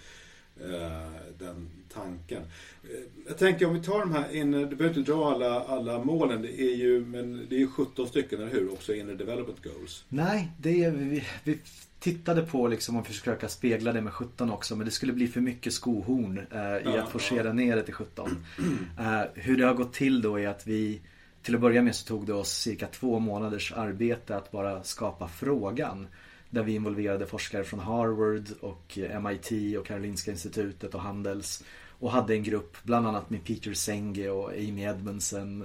Eh, 0.61 1.11
den 1.39 1.69
tanken. 1.95 2.43
Eh, 2.83 2.91
jag 3.27 3.39
tänker 3.39 3.67
om 3.67 3.75
vi 3.75 3.83
tar 3.83 4.01
de 4.01 4.13
här 4.13 4.37
inre, 4.37 4.65
du 4.65 4.77
behöver 4.77 4.99
inte 4.99 5.13
dra 5.13 5.33
alla, 5.35 5.61
alla 5.61 6.05
målen, 6.05 6.43
det 6.43 6.61
är 6.61 6.75
ju 6.75 7.05
men 7.07 7.47
det 7.49 7.63
är 7.63 7.67
17 7.67 8.09
stycken, 8.09 8.41
eller 8.41 8.53
hur? 8.53 8.73
Också 8.73 8.95
inre 8.95 9.15
development 9.15 9.65
goals. 9.65 10.05
Nej, 10.09 10.53
det 10.59 10.85
är, 10.85 10.91
vi, 10.91 11.25
vi 11.45 11.59
tittade 11.99 12.43
på 12.43 12.69
liksom 12.69 12.97
att 12.97 13.07
försöka 13.07 13.49
spegla 13.49 13.93
det 13.93 14.01
med 14.01 14.13
17 14.13 14.51
också 14.51 14.77
men 14.77 14.85
det 14.85 14.91
skulle 14.91 15.13
bli 15.13 15.29
för 15.29 15.41
mycket 15.41 15.73
skohorn 15.73 16.39
eh, 16.39 16.61
i 16.61 16.81
ja, 16.85 17.03
att 17.03 17.11
forcera 17.11 17.47
ja. 17.47 17.53
ner 17.53 17.77
det 17.77 17.83
till 17.83 17.95
17. 17.95 18.45
Eh, 18.99 19.23
hur 19.35 19.57
det 19.57 19.67
har 19.67 19.75
gått 19.75 19.93
till 19.93 20.23
då 20.23 20.41
är 20.41 20.49
att 20.49 20.67
vi 20.67 21.01
till 21.43 21.55
att 21.55 21.61
börja 21.61 21.83
med 21.83 21.95
så 21.95 22.07
tog 22.07 22.27
det 22.27 22.35
oss 22.35 22.51
cirka 22.51 22.87
två 22.87 23.19
månaders 23.19 23.73
arbete 23.73 24.37
att 24.37 24.51
bara 24.51 24.83
skapa 24.83 25.29
frågan. 25.29 26.07
Där 26.55 26.63
vi 26.63 26.75
involverade 26.75 27.27
forskare 27.27 27.65
från 27.65 27.81
Harvard 27.81 28.45
och 28.61 28.99
MIT 29.23 29.79
och 29.79 29.87
Karolinska 29.87 30.31
institutet 30.31 30.95
och 30.95 31.01
Handels. 31.01 31.65
Och 31.99 32.11
hade 32.11 32.35
en 32.35 32.43
grupp 32.43 32.77
bland 32.83 33.07
annat 33.07 33.31
med 33.31 33.45
Peter 33.45 33.75
Senge 33.75 34.29
och 34.29 34.51
Amy 34.51 34.83
Edmondson. 34.83 35.65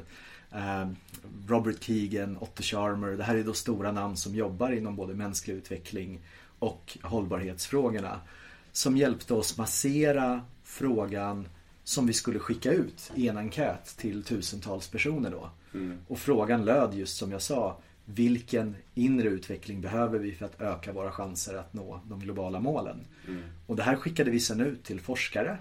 Eh, 0.51 0.87
Robert 1.47 1.83
Keegan, 1.83 2.37
Otto 2.37 2.63
Charmer. 2.63 3.11
Det 3.11 3.23
här 3.23 3.35
är 3.35 3.43
då 3.43 3.53
stora 3.53 3.91
namn 3.91 4.17
som 4.17 4.35
jobbar 4.35 4.71
inom 4.71 4.95
både 4.95 5.13
mänsklig 5.13 5.53
utveckling 5.53 6.21
och 6.59 6.97
hållbarhetsfrågorna. 7.01 8.21
Som 8.71 8.97
hjälpte 8.97 9.33
oss 9.33 9.57
massera 9.57 10.41
frågan 10.63 11.47
som 11.83 12.07
vi 12.07 12.13
skulle 12.13 12.39
skicka 12.39 12.71
ut 12.71 13.11
i 13.15 13.27
en 13.27 13.37
enkät 13.37 13.97
till 13.97 14.23
tusentals 14.23 14.87
personer 14.87 15.31
då. 15.31 15.49
Mm. 15.73 15.97
Och 16.07 16.19
frågan 16.19 16.65
löd 16.65 16.93
just 16.93 17.17
som 17.17 17.31
jag 17.31 17.41
sa 17.41 17.77
vilken 18.15 18.75
inre 18.95 19.29
utveckling 19.29 19.81
behöver 19.81 20.19
vi 20.19 20.31
för 20.31 20.45
att 20.45 20.61
öka 20.61 20.93
våra 20.93 21.11
chanser 21.11 21.55
att 21.55 21.73
nå 21.73 22.01
de 22.09 22.19
globala 22.19 22.59
målen? 22.59 23.05
Mm. 23.27 23.41
Och 23.67 23.75
det 23.75 23.83
här 23.83 23.95
skickade 23.95 24.31
vi 24.31 24.39
sedan 24.39 24.61
ut 24.61 24.83
till 24.83 25.01
forskare 25.01 25.57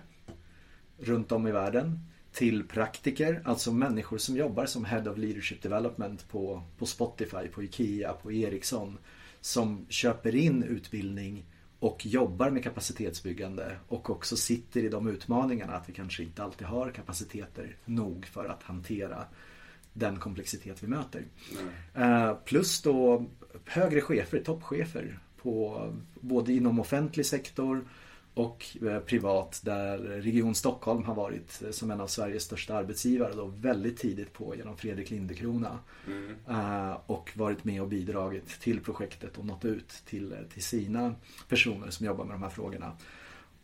runt 0.99 1.33
om 1.33 1.47
i 1.47 1.53
världen, 1.53 1.99
till 2.33 2.65
praktiker, 2.69 3.43
alltså 3.45 3.73
människor 3.73 4.19
som 4.19 4.37
jobbar 4.37 4.67
som 4.67 4.85
Head 4.85 5.11
of 5.11 5.19
Leadership 5.19 5.63
Development 5.63 6.29
på, 6.29 6.63
på 6.79 6.87
Spotify, 6.87 7.49
på 7.53 7.63
IKEA, 7.63 8.13
på 8.13 8.33
Ericsson, 8.33 8.99
som 9.41 9.87
köper 9.89 10.35
in 10.35 10.63
utbildning 10.63 11.45
och 11.81 12.07
jobbar 12.07 12.51
med 12.51 12.65
kapacitetsbyggande 12.65 13.77
och 13.89 14.11
också 14.11 14.37
sitter 14.37 14.85
i 14.85 14.89
de 14.89 15.09
utmaningarna 15.09 15.73
att 15.73 15.89
vi 15.89 15.93
kanske 15.93 16.23
inte 16.23 16.43
alltid 16.43 16.67
har 16.67 16.91
kapaciteter 16.91 17.77
nog 17.85 18.27
för 18.27 18.45
att 18.45 18.63
hantera 18.63 19.25
den 19.99 20.19
komplexitet 20.19 20.83
vi 20.83 20.87
möter. 20.87 21.25
Mm. 21.95 22.37
Plus 22.45 22.83
då 22.83 23.25
högre 23.65 24.01
chefer, 24.01 24.39
toppchefer 24.39 25.19
på, 25.43 25.87
både 26.21 26.53
inom 26.53 26.81
offentlig 26.81 27.27
sektor 27.27 27.85
och 28.35 28.67
eh, 28.83 28.99
privat 28.99 29.61
där 29.65 29.99
Region 29.99 30.55
Stockholm 30.55 31.05
har 31.05 31.15
varit 31.15 31.63
eh, 31.63 31.71
som 31.71 31.91
en 31.91 32.01
av 32.01 32.07
Sveriges 32.07 32.43
största 32.43 32.75
arbetsgivare 32.75 33.33
då 33.35 33.45
väldigt 33.45 33.99
tidigt 33.99 34.33
på 34.33 34.57
genom 34.57 34.77
Fredrik 34.77 35.11
Lindekrona. 35.11 35.79
Mm. 36.07 36.97
Och 37.07 37.31
varit 37.35 37.65
med 37.65 37.83
och 37.83 37.89
bidragit 37.89 38.61
till 38.61 38.81
projektet 38.81 39.39
och 39.39 39.45
nått 39.45 39.65
ut 39.65 39.89
till, 39.89 40.35
till 40.53 40.63
sina 40.63 41.15
personer 41.49 41.91
som 41.91 42.07
jobbar 42.07 42.25
med 42.25 42.35
de 42.35 42.43
här 42.43 42.51
frågorna. 42.51 42.93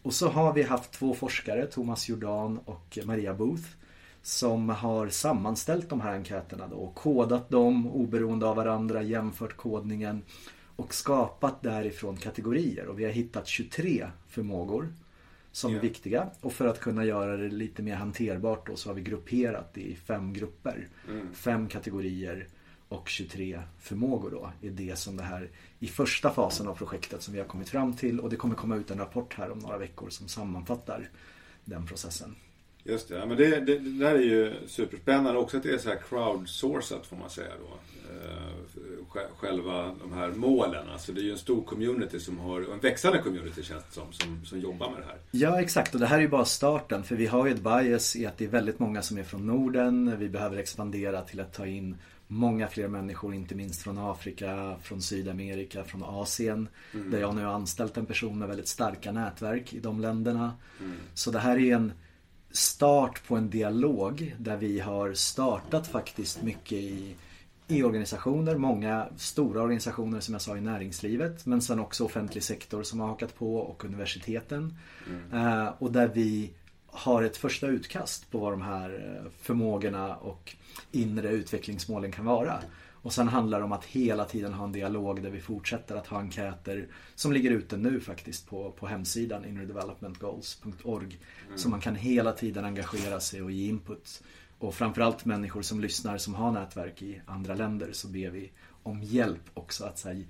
Och 0.02 0.14
så 0.14 0.28
har 0.28 0.52
vi 0.52 0.62
haft 0.62 0.92
två 0.92 1.14
forskare, 1.14 1.66
Thomas 1.66 2.08
Jordan 2.08 2.58
och 2.64 2.98
Maria 3.04 3.34
Booth 3.34 3.64
som 4.24 4.68
har 4.68 5.08
sammanställt 5.08 5.88
de 5.88 6.00
här 6.00 6.12
enkäterna 6.12 6.68
då 6.68 6.76
och 6.76 6.94
kodat 6.94 7.48
dem 7.50 7.86
oberoende 7.86 8.46
av 8.46 8.56
varandra, 8.56 9.02
jämfört 9.02 9.56
kodningen 9.56 10.22
och 10.76 10.94
skapat 10.94 11.62
därifrån 11.62 12.16
kategorier 12.16 12.86
och 12.86 12.98
vi 12.98 13.04
har 13.04 13.10
hittat 13.10 13.46
23 13.46 14.06
förmågor 14.28 14.92
som 15.52 15.70
yeah. 15.70 15.84
är 15.84 15.88
viktiga 15.88 16.30
och 16.40 16.52
för 16.52 16.66
att 16.66 16.80
kunna 16.80 17.04
göra 17.04 17.36
det 17.36 17.48
lite 17.48 17.82
mer 17.82 17.94
hanterbart 17.94 18.66
då 18.66 18.76
så 18.76 18.88
har 18.88 18.94
vi 18.94 19.02
grupperat 19.02 19.74
det 19.74 19.80
i 19.80 19.96
fem 19.96 20.32
grupper. 20.32 20.88
Mm. 21.08 21.34
Fem 21.34 21.68
kategorier 21.68 22.48
och 22.88 23.08
23 23.08 23.62
förmågor 23.78 24.30
då 24.30 24.68
är 24.68 24.70
det 24.70 24.98
som 24.98 25.16
det 25.16 25.22
här 25.22 25.50
i 25.78 25.86
första 25.86 26.30
fasen 26.30 26.68
av 26.68 26.74
projektet 26.74 27.22
som 27.22 27.34
vi 27.34 27.40
har 27.40 27.46
kommit 27.46 27.68
fram 27.68 27.96
till 27.96 28.20
och 28.20 28.30
det 28.30 28.36
kommer 28.36 28.54
komma 28.54 28.76
ut 28.76 28.90
en 28.90 28.98
rapport 28.98 29.34
här 29.34 29.50
om 29.50 29.58
några 29.58 29.78
veckor 29.78 30.10
som 30.10 30.28
sammanfattar 30.28 31.08
den 31.64 31.86
processen. 31.86 32.34
Just 32.86 33.08
det, 33.08 33.14
ja, 33.14 33.26
men 33.26 33.36
det, 33.36 33.60
det, 33.60 33.78
det, 33.78 33.98
där 33.98 34.14
är 34.14 34.22
ju 34.22 34.52
superspännande 34.66 35.38
också 35.38 35.56
att 35.56 35.62
det 35.62 35.70
är 35.70 35.78
så 35.78 35.88
här 35.88 35.98
crowdsourcat 36.08 37.06
får 37.06 37.16
man 37.16 37.30
säga 37.30 37.52
då. 37.60 37.78
Eh, 38.14 38.54
själva 39.36 39.94
de 40.00 40.12
här 40.12 40.30
målen. 40.30 40.88
Alltså 40.88 41.12
det 41.12 41.20
är 41.20 41.22
ju 41.22 41.32
en 41.32 41.38
stor 41.38 41.62
community 41.62 42.20
som 42.20 42.38
har, 42.38 42.60
en 42.72 42.80
växande 42.80 43.18
community 43.18 43.62
känns 43.62 43.84
det 43.84 43.92
som, 43.92 44.12
som, 44.12 44.44
som 44.44 44.60
jobbar 44.60 44.90
med 44.90 45.00
det 45.00 45.06
här. 45.06 45.18
Ja 45.30 45.60
exakt 45.60 45.94
och 45.94 46.00
det 46.00 46.06
här 46.06 46.16
är 46.16 46.22
ju 46.22 46.28
bara 46.28 46.44
starten 46.44 47.04
för 47.04 47.16
vi 47.16 47.26
har 47.26 47.46
ju 47.46 47.52
ett 47.52 47.60
bias 47.60 48.16
i 48.16 48.26
att 48.26 48.38
det 48.38 48.44
är 48.44 48.48
väldigt 48.48 48.78
många 48.78 49.02
som 49.02 49.18
är 49.18 49.22
från 49.22 49.46
Norden. 49.46 50.18
Vi 50.18 50.28
behöver 50.28 50.56
expandera 50.56 51.22
till 51.22 51.40
att 51.40 51.52
ta 51.52 51.66
in 51.66 51.96
många 52.26 52.68
fler 52.68 52.88
människor, 52.88 53.34
inte 53.34 53.54
minst 53.54 53.82
från 53.82 53.98
Afrika, 53.98 54.76
från 54.82 55.02
Sydamerika, 55.02 55.84
från 55.84 56.02
Asien. 56.02 56.68
Mm. 56.94 57.10
Där 57.10 57.20
jag 57.20 57.34
nu 57.34 57.44
har 57.44 57.52
anställt 57.52 57.96
en 57.96 58.06
person 58.06 58.38
med 58.38 58.48
väldigt 58.48 58.68
starka 58.68 59.12
nätverk 59.12 59.74
i 59.74 59.80
de 59.80 60.00
länderna. 60.00 60.52
Mm. 60.80 60.96
Så 61.14 61.30
det 61.30 61.38
här 61.38 61.58
är 61.58 61.74
en 61.74 61.92
start 62.56 63.26
på 63.26 63.36
en 63.36 63.50
dialog 63.50 64.36
där 64.38 64.56
vi 64.56 64.80
har 64.80 65.14
startat 65.14 65.86
faktiskt 65.86 66.42
mycket 66.42 66.72
i, 66.72 67.14
i 67.68 67.82
organisationer, 67.82 68.56
många 68.56 69.08
stora 69.16 69.62
organisationer 69.62 70.20
som 70.20 70.34
jag 70.34 70.42
sa 70.42 70.56
i 70.56 70.60
näringslivet 70.60 71.46
men 71.46 71.62
sen 71.62 71.80
också 71.80 72.04
offentlig 72.04 72.42
sektor 72.42 72.82
som 72.82 73.00
har 73.00 73.06
hakat 73.06 73.38
på 73.38 73.56
och 73.56 73.84
universiteten. 73.84 74.78
Mm. 75.06 75.46
Uh, 75.46 75.72
och 75.78 75.92
där 75.92 76.08
vi 76.08 76.50
har 76.86 77.22
ett 77.22 77.36
första 77.36 77.66
utkast 77.66 78.30
på 78.30 78.38
vad 78.38 78.52
de 78.52 78.62
här 78.62 79.20
eh, 79.24 79.30
förmågorna 79.40 80.16
och 80.16 80.56
inre 80.92 81.28
utvecklingsmålen 81.28 82.12
kan 82.12 82.24
vara. 82.24 82.58
Och 83.04 83.12
sen 83.12 83.28
handlar 83.28 83.58
det 83.58 83.64
om 83.64 83.72
att 83.72 83.84
hela 83.84 84.24
tiden 84.24 84.52
ha 84.52 84.64
en 84.64 84.72
dialog 84.72 85.22
där 85.22 85.30
vi 85.30 85.40
fortsätter 85.40 85.96
att 85.96 86.06
ha 86.06 86.18
enkäter 86.18 86.88
som 87.14 87.32
ligger 87.32 87.50
ute 87.50 87.76
nu 87.76 88.00
faktiskt 88.00 88.48
på, 88.48 88.70
på 88.70 88.86
hemsidan 88.86 89.44
innerdevelopmentgoals.org. 89.44 91.18
Mm. 91.46 91.58
Så 91.58 91.68
man 91.68 91.80
kan 91.80 91.94
hela 91.94 92.32
tiden 92.32 92.64
engagera 92.64 93.20
sig 93.20 93.42
och 93.42 93.50
ge 93.50 93.68
input. 93.68 94.22
Och 94.58 94.74
framförallt 94.74 95.24
människor 95.24 95.62
som 95.62 95.80
lyssnar 95.80 96.18
som 96.18 96.34
har 96.34 96.52
nätverk 96.52 97.02
i 97.02 97.20
andra 97.26 97.54
länder 97.54 97.92
så 97.92 98.08
ber 98.08 98.30
vi 98.30 98.50
om 98.82 99.02
hjälp 99.02 99.50
också 99.54 99.84
att 99.84 99.98
säga 99.98 100.24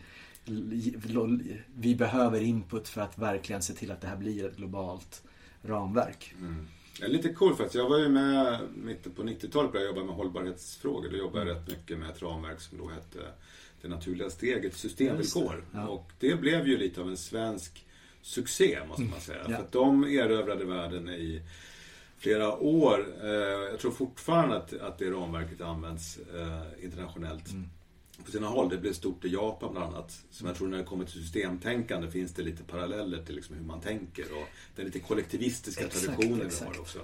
vi 1.75 1.95
behöver 1.99 2.41
input 2.41 2.89
för 2.89 3.01
att 3.01 3.19
verkligen 3.19 3.63
se 3.63 3.73
till 3.73 3.91
att 3.91 4.01
det 4.01 4.07
här 4.09 4.17
blir 4.17 4.47
ett 4.47 4.57
globalt 4.57 5.23
ramverk. 5.63 6.35
Mm. 6.41 6.67
Det 6.99 7.05
är 7.05 7.09
lite 7.09 7.29
cool 7.29 7.57
faktiskt. 7.57 7.75
Jag 7.75 7.89
var 7.89 7.99
ju 7.99 8.09
med 8.09 8.59
mitten 8.75 9.13
på 9.13 9.23
90-talet 9.23 9.73
började 9.73 9.91
jobba 9.91 10.05
med 10.05 10.15
hållbarhetsfrågor. 10.15 11.09
Då 11.11 11.17
jobbade 11.17 11.39
jag 11.39 11.51
mm. 11.51 11.63
rätt 11.63 11.79
mycket 11.79 11.99
med 11.99 12.11
ett 12.11 12.23
ramverk 12.23 12.61
som 12.61 12.79
då 12.79 12.89
hette 12.89 13.19
Det 13.83 13.89
naturliga 13.89 14.31
steget 14.31 14.77
systemvillkor. 14.77 15.65
Ja. 15.73 15.89
Och 15.89 16.11
det 16.21 16.35
blev 16.35 16.69
ju 16.69 16.79
lite 16.79 17.01
av 17.01 17.09
en 17.09 17.17
svensk 17.17 17.87
succé 18.23 18.79
måste 18.89 19.03
man 19.03 19.21
säga. 19.21 19.41
Mm. 19.41 19.53
Ja. 19.53 19.59
För 19.59 19.65
att 19.65 19.73
de 19.73 20.05
erövrade 20.05 20.65
världen 20.65 21.09
i 21.09 21.43
flera 22.19 22.59
år. 22.59 23.07
Eh, 23.23 23.31
jag 23.71 23.79
tror 23.79 23.91
fortfarande 23.91 24.57
att, 24.57 24.73
att 24.73 24.99
det 24.99 25.11
ramverket 25.11 25.61
används 25.61 26.19
eh, 26.19 26.85
internationellt. 26.85 27.51
Mm 27.51 27.69
på 28.25 28.31
sina 28.31 28.47
håll. 28.47 28.69
Det 28.69 28.77
blev 28.77 28.93
stort 28.93 29.25
i 29.25 29.29
Japan 29.29 29.73
bland 29.73 29.95
annat. 29.95 30.25
Som 30.31 30.47
jag 30.47 30.57
tror 30.57 30.69
när 30.69 30.79
det 30.79 30.85
kommer 30.85 31.05
till 31.05 31.23
systemtänkande 31.23 32.11
finns 32.11 32.33
det 32.33 32.43
lite 32.43 32.63
paralleller 32.63 33.23
till 33.23 33.35
liksom 33.35 33.57
hur 33.57 33.65
man 33.65 33.81
tänker 33.81 34.23
och 34.23 34.49
den 34.77 34.85
lite 34.85 34.99
kollektivistiska 34.99 35.87
exakt, 35.87 36.07
traditionen 36.07 36.47
exakt. 36.47 36.71
vi 36.71 36.77
har 36.77 36.81
också. 36.81 36.99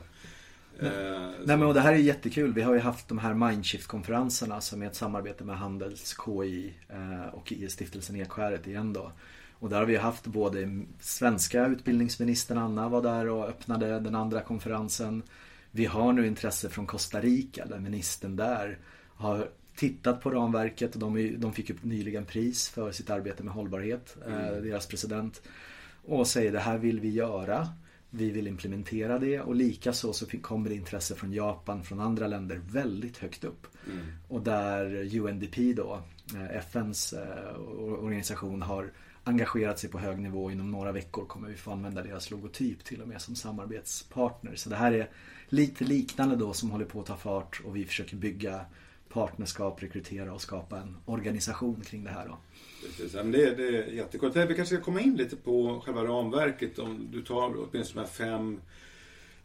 Nej. 0.78 0.90
Eh, 0.90 1.30
Nej 1.44 1.56
men 1.56 1.62
och 1.62 1.74
det 1.74 1.80
här 1.80 1.92
är 1.92 1.96
jättekul. 1.96 2.54
Vi 2.54 2.62
har 2.62 2.74
ju 2.74 2.80
haft 2.80 3.08
de 3.08 3.18
här 3.18 3.34
Mindshift-konferenserna 3.34 4.60
som 4.60 4.82
är 4.82 4.86
ett 4.86 4.96
samarbete 4.96 5.44
med 5.44 5.58
Handels, 5.58 6.16
KI 6.24 6.74
eh, 6.88 7.34
och 7.34 7.52
stiftelsen 7.68 8.16
Ekskäret 8.16 8.66
igen 8.66 8.92
då. 8.92 9.12
Och 9.60 9.68
där 9.68 9.76
har 9.76 9.86
vi 9.86 9.96
haft 9.96 10.26
både 10.26 10.84
svenska 11.00 11.66
utbildningsministern 11.66 12.58
Anna 12.58 12.88
var 12.88 13.02
där 13.02 13.28
och 13.28 13.48
öppnade 13.48 14.00
den 14.00 14.14
andra 14.14 14.40
konferensen. 14.40 15.22
Vi 15.70 15.86
har 15.86 16.12
nu 16.12 16.26
intresse 16.26 16.68
från 16.68 16.86
Costa 16.86 17.20
Rica 17.20 17.66
där 17.66 17.78
ministern 17.78 18.36
där 18.36 18.78
har 19.14 19.50
tittat 19.80 20.20
på 20.20 20.30
ramverket 20.30 20.94
och 20.94 21.00
de, 21.00 21.36
de 21.38 21.52
fick 21.52 21.70
ju 21.70 21.76
nyligen 21.82 22.24
pris 22.24 22.68
för 22.68 22.92
sitt 22.92 23.10
arbete 23.10 23.42
med 23.42 23.54
hållbarhet, 23.54 24.16
mm. 24.26 24.64
deras 24.64 24.86
president. 24.86 25.42
Och 26.04 26.26
säger 26.26 26.52
det 26.52 26.58
här 26.58 26.78
vill 26.78 27.00
vi 27.00 27.10
göra. 27.10 27.68
Vi 28.10 28.30
vill 28.30 28.46
implementera 28.46 29.18
det 29.18 29.40
och 29.40 29.54
likaså 29.54 30.12
så 30.12 30.26
kommer 30.26 30.68
det 30.68 30.74
intresse 30.74 31.14
från 31.14 31.32
Japan, 31.32 31.84
från 31.84 32.00
andra 32.00 32.26
länder 32.26 32.60
väldigt 32.70 33.18
högt 33.18 33.44
upp. 33.44 33.66
Mm. 33.86 34.06
Och 34.28 34.42
där 34.42 35.16
UNDP 35.20 35.56
då, 35.76 36.02
eh, 36.34 36.56
FNs 36.56 37.12
eh, 37.12 37.60
organisation 37.78 38.62
har 38.62 38.90
engagerat 39.24 39.78
sig 39.78 39.90
på 39.90 39.98
hög 39.98 40.18
nivå. 40.18 40.50
Inom 40.50 40.70
några 40.70 40.92
veckor 40.92 41.24
kommer 41.26 41.48
vi 41.48 41.54
få 41.54 41.70
använda 41.70 42.02
deras 42.02 42.30
logotyp 42.30 42.84
till 42.84 43.02
och 43.02 43.08
med 43.08 43.20
som 43.22 43.34
samarbetspartner. 43.34 44.54
Så 44.54 44.70
det 44.70 44.76
här 44.76 44.92
är 44.92 45.10
lite 45.48 45.84
liknande 45.84 46.36
då 46.36 46.52
som 46.52 46.70
håller 46.70 46.84
på 46.84 47.00
att 47.00 47.06
ta 47.06 47.16
fart 47.16 47.60
och 47.64 47.76
vi 47.76 47.84
försöker 47.84 48.16
bygga 48.16 48.64
partnerskap, 49.12 49.82
rekrytera 49.82 50.32
och 50.32 50.40
skapa 50.40 50.78
en 50.78 50.96
organisation 51.04 51.80
kring 51.80 52.04
det 52.04 52.10
här. 52.10 52.28
Då. 52.28 52.38
Precis, 52.86 53.12
det, 53.12 53.54
det 53.54 53.68
är 53.68 53.92
jättekort. 53.92 54.36
Vi 54.36 54.54
kanske 54.54 54.74
ska 54.74 54.84
komma 54.84 55.00
in 55.00 55.16
lite 55.16 55.36
på 55.36 55.82
själva 55.84 56.04
ramverket. 56.04 56.78
Om 56.78 57.08
du 57.12 57.22
tar 57.22 57.54
åtminstone 57.56 58.02
de 58.02 58.08
här 58.08 58.14
fem 58.14 58.60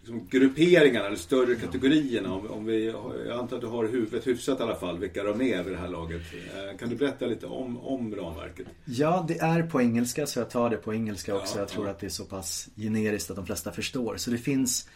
liksom, 0.06 0.28
grupperingarna, 0.30 1.06
eller 1.06 1.18
större 1.18 1.56
kategorierna. 1.56 2.34
Om, 2.34 2.52
om 2.52 2.66
vi, 2.66 2.86
jag 3.28 3.40
antar 3.40 3.56
att 3.56 3.62
du 3.62 3.68
har 3.68 3.88
huvudet 3.88 4.28
hyfsat 4.28 4.60
i 4.60 4.64
alla 4.64 4.76
fall, 4.76 5.00
vilka 5.00 5.24
de 5.24 5.42
är 5.42 5.64
vid 5.64 5.74
det 5.74 5.80
här 5.80 5.90
laget. 5.90 6.22
Eh, 6.34 6.78
kan 6.78 6.90
du 6.90 6.96
berätta 6.96 7.26
lite 7.26 7.46
om, 7.46 7.78
om 7.78 8.16
ramverket? 8.16 8.68
Ja, 8.86 9.26
det 9.28 9.38
är 9.38 9.64
på 9.64 9.82
engelska, 9.82 10.28
så 10.28 10.40
jag 10.40 10.50
tar 10.50 10.70
det 10.70 10.78
på 10.78 10.94
engelska 10.94 11.36
också. 11.36 11.56
Ja, 11.56 11.62
jag 11.62 11.70
tror 11.70 11.86
ja. 11.86 11.92
att 11.92 12.00
det 12.00 12.06
är 12.06 12.10
så 12.10 12.26
pass 12.26 12.70
generiskt 12.76 13.30
att 13.30 13.36
de 13.36 13.46
flesta 13.46 13.72
förstår. 13.72 14.18
Så 14.18 14.32
det 14.32 14.38
finns 14.38 14.90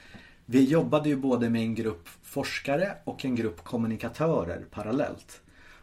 vi 0.51 0.63
jobbade 0.63 1.09
ju 1.09 1.15
både 1.15 1.49
med 1.49 1.61
en 1.61 1.75
grupp 1.75 2.09
forskare 2.23 2.95
och 3.03 3.25
en 3.25 3.35
grupp 3.35 3.63
kommunikatörer 3.63 4.65
parallellt. 4.71 5.41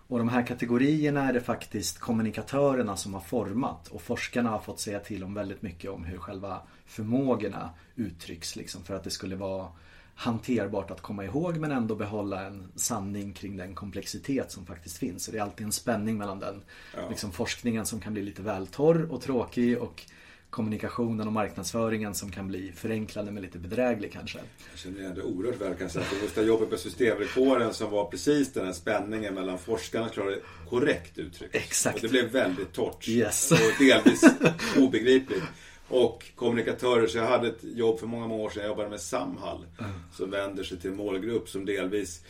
Och 0.09 0.19
de 0.19 0.29
här 0.29 0.47
kategorierna 0.47 1.29
är 1.29 1.33
det 1.33 1.41
faktiskt 1.41 1.99
kommunikatörerna 1.99 2.97
som 2.97 3.15
har 3.15 3.21
format 3.21 3.89
och 3.89 4.03
forskarna 4.03 4.51
har 4.51 4.59
fått 4.59 4.81
säga 4.81 5.01
till 5.01 5.25
om 5.25 5.35
väldigt 5.35 5.63
mycket 5.63 5.91
om 5.91 6.05
hur 6.05 6.19
själva 6.19 6.63
förmågorna 6.87 7.71
uttrycks 7.95 8.57
liksom 8.57 8.85
för 8.85 8.95
att 8.95 9.05
det 9.05 9.11
skulle 9.11 9.37
vara 9.37 9.69
hanterbart 10.15 10.91
att 10.91 11.01
komma 11.01 11.25
ihåg 11.25 11.57
men 11.57 11.71
ändå 11.71 11.95
behålla 11.95 12.47
en 12.47 12.73
sanning 12.75 13.33
kring 13.33 13.57
den 13.57 13.75
komplexitet 13.75 14.53
som 14.53 14.67
faktiskt 14.67 14.99
finns. 14.99 15.25
Så 15.25 15.33
det 15.33 15.39
är 15.39 15.43
alltid 15.43 15.67
en 15.67 15.73
spänning 15.73 16.19
mellan 16.19 16.41
den 16.41 16.63
ja. 16.95 17.09
liksom, 17.09 17.33
forskningen 17.33 17.87
som 17.87 18.01
kan 18.01 18.13
bli 18.13 18.23
lite 18.23 18.43
väl 18.43 18.67
torr 18.67 19.13
och 19.13 19.23
tråkig 19.23 19.79
och 19.79 20.03
kommunikationen 20.57 21.27
och 21.27 21.33
marknadsföringen 21.33 22.15
som 22.15 22.31
kan 22.31 22.49
bli 22.49 22.73
förenklande 22.73 23.33
men 23.33 23.43
lite 23.43 23.59
bedräglig 23.59 24.13
kanske. 24.13 24.39
Jag 24.71 24.79
känner 24.79 25.01
igen 25.01 25.15
det 25.15 25.23
oerhört 25.23 25.61
väl 25.61 25.75
kan 25.75 25.83
jag 25.83 25.91
säga. 25.91 26.05
Just 26.23 26.35
det 26.35 26.43
jobbet 26.43 26.71
med 26.71 26.79
systemvillkoren 26.79 27.75
som 27.75 27.91
var 27.91 28.05
precis 28.05 28.53
den 28.53 28.67
här 28.67 28.73
spänningen 28.73 29.35
mellan 29.35 29.59
forskarna 29.59 30.09
klarade 30.09 30.39
korrekt 30.69 31.19
uttryck. 31.19 31.51
Exakt. 31.55 31.97
Och 31.97 32.03
det 32.03 32.09
blev 32.09 32.31
väldigt 32.31 32.73
torrt. 32.73 33.09
Yes. 33.09 33.53
Och 33.53 33.59
delvis 33.79 34.25
obegripligt. 34.77 35.43
Och 35.89 36.25
kommunikatörer, 36.35 37.07
så 37.07 37.19
jag 37.19 37.27
hade 37.27 37.49
ett 37.49 37.61
jobb 37.63 38.01
för 38.01 38.07
många, 38.07 38.27
många 38.27 38.43
år 38.43 38.51
sedan. 38.51 38.63
Jag 38.63 38.69
jobbade 38.69 38.89
med 38.89 39.01
Samhall. 39.01 39.67
Mm. 39.79 39.91
Som 40.13 40.31
vänder 40.31 40.65
sig 40.65 40.81
till 40.81 40.91
en 40.91 40.97
målgrupp 40.97 41.49
som 41.49 41.65
delvis 41.65 42.23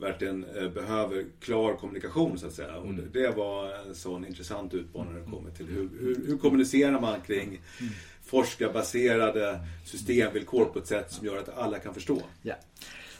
verkligen 0.00 0.44
eh, 0.44 0.68
behöver 0.68 1.24
klar 1.40 1.74
kommunikation 1.74 2.38
så 2.38 2.46
att 2.46 2.52
säga. 2.52 2.76
Och 2.76 2.90
mm. 2.90 3.04
det 3.12 3.30
var 3.30 3.88
en 3.88 3.94
sån 3.94 4.26
intressant 4.26 4.74
utmaning 4.74 5.12
när 5.12 5.20
det 5.20 5.30
kommer 5.30 5.50
till 5.50 5.66
hur, 5.66 5.88
hur, 6.00 6.26
hur 6.26 6.38
kommunicerar 6.38 7.00
man 7.00 7.20
kring 7.20 7.48
mm. 7.48 7.92
forskarbaserade 8.24 9.60
systemvillkor 9.84 10.64
på 10.64 10.78
ett 10.78 10.86
sätt 10.86 11.12
som 11.12 11.26
gör 11.26 11.38
att 11.38 11.58
alla 11.58 11.78
kan 11.78 11.94
förstå. 11.94 12.22
Ja. 12.42 12.54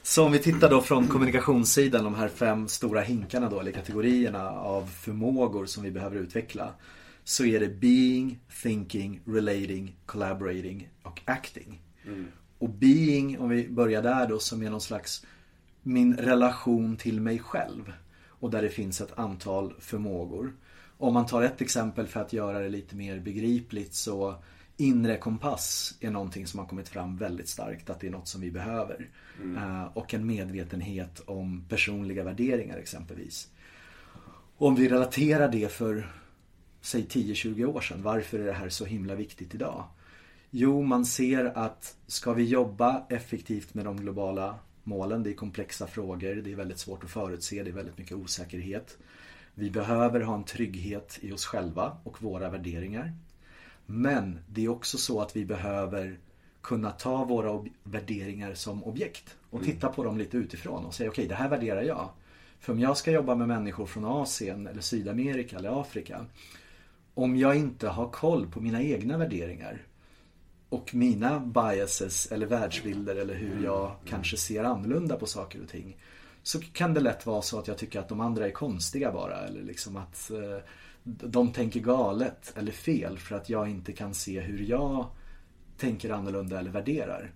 Så 0.03 0.25
om 0.25 0.33
vi 0.33 0.39
tittar 0.39 0.71
då 0.71 0.81
från 0.81 1.09
kommunikationssidan, 1.09 2.05
de 2.05 2.15
här 2.15 2.29
fem 2.29 2.69
stora 2.69 3.01
hinkarna 3.01 3.49
då, 3.49 3.61
eller 3.61 3.73
kategorierna 3.73 4.51
av 4.51 4.87
förmågor 4.87 5.67
som 5.67 5.83
vi 5.83 5.91
behöver 5.91 6.17
utveckla. 6.17 6.75
Så 7.25 7.45
är 7.45 7.61
det 7.61 7.69
being, 7.69 8.39
thinking, 8.63 9.21
relating, 9.27 9.97
collaborating 10.07 10.89
och 11.03 11.21
acting. 11.25 11.83
Mm. 12.07 12.27
Och 12.59 12.69
being, 12.69 13.41
om 13.41 13.49
vi 13.49 13.69
börjar 13.69 14.03
där 14.03 14.29
då, 14.29 14.39
som 14.39 14.63
är 14.63 14.71
någon 14.71 14.81
slags 14.81 15.27
min 15.83 16.16
relation 16.16 16.97
till 16.97 17.21
mig 17.21 17.38
själv. 17.38 17.92
Och 18.29 18.51
där 18.51 18.62
det 18.62 18.68
finns 18.68 19.01
ett 19.01 19.18
antal 19.18 19.75
förmågor. 19.79 20.53
Om 20.99 21.14
man 21.14 21.27
tar 21.27 21.42
ett 21.42 21.61
exempel 21.61 22.07
för 22.07 22.21
att 22.21 22.33
göra 22.33 22.59
det 22.59 22.68
lite 22.68 22.97
mer 22.97 23.21
begripligt 23.21 23.95
så 23.95 24.35
inre 24.77 25.16
kompass 25.16 25.95
är 26.01 26.11
någonting 26.11 26.47
som 26.47 26.59
har 26.59 26.66
kommit 26.66 26.88
fram 26.88 27.16
väldigt 27.16 27.49
starkt 27.49 27.90
att 27.90 28.01
det 28.01 28.07
är 28.07 28.11
något 28.11 28.29
som 28.29 28.40
vi 28.40 28.51
behöver. 28.51 29.09
Mm. 29.42 29.57
Uh, 29.57 29.85
och 29.85 30.14
en 30.14 30.27
medvetenhet 30.27 31.21
om 31.27 31.64
personliga 31.68 32.25
värderingar 32.25 32.77
exempelvis. 32.77 33.49
Om 34.59 34.75
vi 34.75 34.88
relaterar 34.88 35.49
det 35.49 35.73
för 35.73 36.12
säg 36.81 37.07
10-20 37.11 37.64
år 37.64 37.81
sedan, 37.81 38.03
varför 38.03 38.38
är 38.38 38.45
det 38.45 38.53
här 38.53 38.68
så 38.68 38.85
himla 38.85 39.14
viktigt 39.14 39.55
idag? 39.55 39.85
Jo, 40.51 40.83
man 40.83 41.05
ser 41.05 41.59
att 41.59 41.97
ska 42.07 42.33
vi 42.33 42.45
jobba 42.45 43.07
effektivt 43.09 43.75
med 43.75 43.85
de 43.85 43.97
globala 43.97 44.59
målen. 44.85 45.23
Det 45.23 45.31
är 45.31 45.35
komplexa 45.35 45.87
frågor, 45.87 46.35
det 46.35 46.53
är 46.53 46.57
väldigt 46.57 46.79
svårt 46.79 47.05
att 47.05 47.11
förutse, 47.11 47.62
det 47.62 47.71
är 47.71 47.75
väldigt 47.75 47.99
mycket 47.99 48.16
osäkerhet. 48.16 48.99
Vi 49.55 49.71
behöver 49.71 50.21
ha 50.21 50.35
en 50.35 50.45
trygghet 50.45 51.18
i 51.21 51.33
oss 51.33 51.47
själva 51.47 51.97
och 52.05 52.23
våra 52.23 52.51
värderingar. 52.51 53.12
Men 53.87 54.38
det 54.49 54.64
är 54.64 54.68
också 54.68 54.99
så 54.99 55.21
att 55.21 55.37
vi 55.37 55.45
behöver 55.45 56.18
kunna 56.61 56.90
ta 56.90 57.25
våra 57.25 57.64
värderingar 57.83 58.55
som 58.55 58.85
objekt 58.85 59.37
och 59.51 59.62
mm. 59.62 59.73
titta 59.73 59.88
på 59.88 60.05
dem 60.05 60.18
lite 60.18 60.37
utifrån 60.37 60.85
och 60.85 60.95
säga 60.95 61.11
okej, 61.11 61.23
okay, 61.23 61.29
det 61.29 61.35
här 61.35 61.49
värderar 61.49 61.83
jag. 61.83 62.09
För 62.61 62.73
om 62.73 62.81
jag 62.81 62.97
ska 62.97 63.11
jobba 63.11 63.35
med 63.35 63.49
människor 63.49 63.87
från 63.87 64.05
Asien 64.05 64.66
eller 64.66 64.81
Sydamerika 64.81 65.57
eller 65.57 65.81
Afrika 65.81 66.27
om 67.14 67.37
jag 67.37 67.57
inte 67.57 67.88
har 67.88 68.09
koll 68.09 68.47
på 68.47 68.61
mina 68.61 68.83
egna 68.83 69.18
värderingar 69.18 69.83
och 70.73 70.95
mina 70.95 71.41
biases 71.41 72.33
eller 72.33 72.47
världsbilder 72.47 73.17
eller 73.17 73.35
hur 73.35 73.65
jag 73.65 73.93
kanske 74.05 74.37
ser 74.37 74.65
annorlunda 74.65 75.17
på 75.17 75.27
saker 75.27 75.63
och 75.63 75.69
ting. 75.69 75.97
Så 76.43 76.61
kan 76.61 76.95
det 76.95 77.01
lätt 77.01 77.27
vara 77.27 77.43
så 77.43 77.59
att 77.59 77.69
jag 77.69 77.79
tycker 77.79 78.01
att 78.01 78.09
de 78.09 78.21
andra 78.21 78.47
är 78.47 78.51
konstiga 78.51 79.13
bara 79.13 79.37
eller 79.37 79.63
liksom 79.63 79.97
att 79.97 80.31
eh, 80.31 80.59
de 81.05 81.53
tänker 81.53 81.81
galet 81.81 82.53
eller 82.57 82.73
fel 82.73 83.19
för 83.19 83.37
att 83.37 83.49
jag 83.49 83.69
inte 83.69 83.93
kan 83.93 84.15
se 84.15 84.41
hur 84.41 84.59
jag 84.59 85.07
tänker 85.77 86.11
annorlunda 86.11 86.59
eller 86.59 86.71
värderar. 86.71 87.33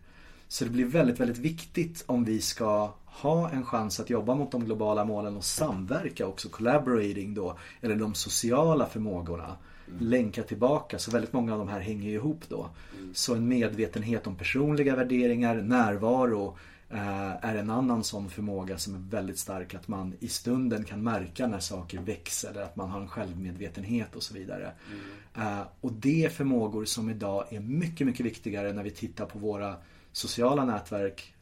Så 0.48 0.64
det 0.64 0.70
blir 0.70 0.84
väldigt, 0.84 1.20
väldigt 1.20 1.38
viktigt 1.38 2.04
om 2.06 2.24
vi 2.24 2.40
ska 2.40 2.94
ha 3.04 3.50
en 3.50 3.64
chans 3.64 4.00
att 4.00 4.10
jobba 4.10 4.34
mot 4.34 4.52
de 4.52 4.64
globala 4.64 5.04
målen 5.04 5.36
och 5.36 5.44
samverka 5.44 6.26
också, 6.26 6.48
collaborating 6.48 7.34
då, 7.34 7.58
eller 7.80 7.96
de 7.96 8.14
sociala 8.14 8.86
förmågorna 8.86 9.56
länka 9.98 10.42
tillbaka. 10.42 10.98
Så 10.98 11.10
väldigt 11.10 11.32
många 11.32 11.52
av 11.52 11.58
de 11.58 11.68
här 11.68 11.80
hänger 11.80 12.10
ihop 12.10 12.44
då. 12.48 12.70
Mm. 12.98 13.14
Så 13.14 13.34
en 13.34 13.48
medvetenhet 13.48 14.26
om 14.26 14.36
personliga 14.36 14.96
värderingar, 14.96 15.54
närvaro 15.54 16.56
eh, 16.90 17.44
är 17.44 17.56
en 17.56 17.70
annan 17.70 18.04
sån 18.04 18.30
förmåga 18.30 18.78
som 18.78 18.94
är 18.94 18.98
väldigt 18.98 19.38
stark. 19.38 19.74
Att 19.74 19.88
man 19.88 20.14
i 20.20 20.28
stunden 20.28 20.84
kan 20.84 21.02
märka 21.02 21.46
när 21.46 21.60
saker 21.60 21.98
växer 22.00 22.50
eller 22.50 22.62
att 22.62 22.76
man 22.76 22.90
har 22.90 23.00
en 23.00 23.08
självmedvetenhet 23.08 24.16
och 24.16 24.22
så 24.22 24.34
vidare. 24.34 24.72
Mm. 24.90 25.58
Eh, 25.58 25.66
och 25.80 25.92
det 25.92 26.24
är 26.24 26.28
förmågor 26.28 26.84
som 26.84 27.10
idag 27.10 27.44
är 27.50 27.60
mycket, 27.60 28.06
mycket 28.06 28.26
viktigare 28.26 28.72
när 28.72 28.82
vi 28.82 28.90
tittar 28.90 29.26
på 29.26 29.38
våra 29.38 29.76
sociala 30.12 30.64
nätverk 30.64 31.34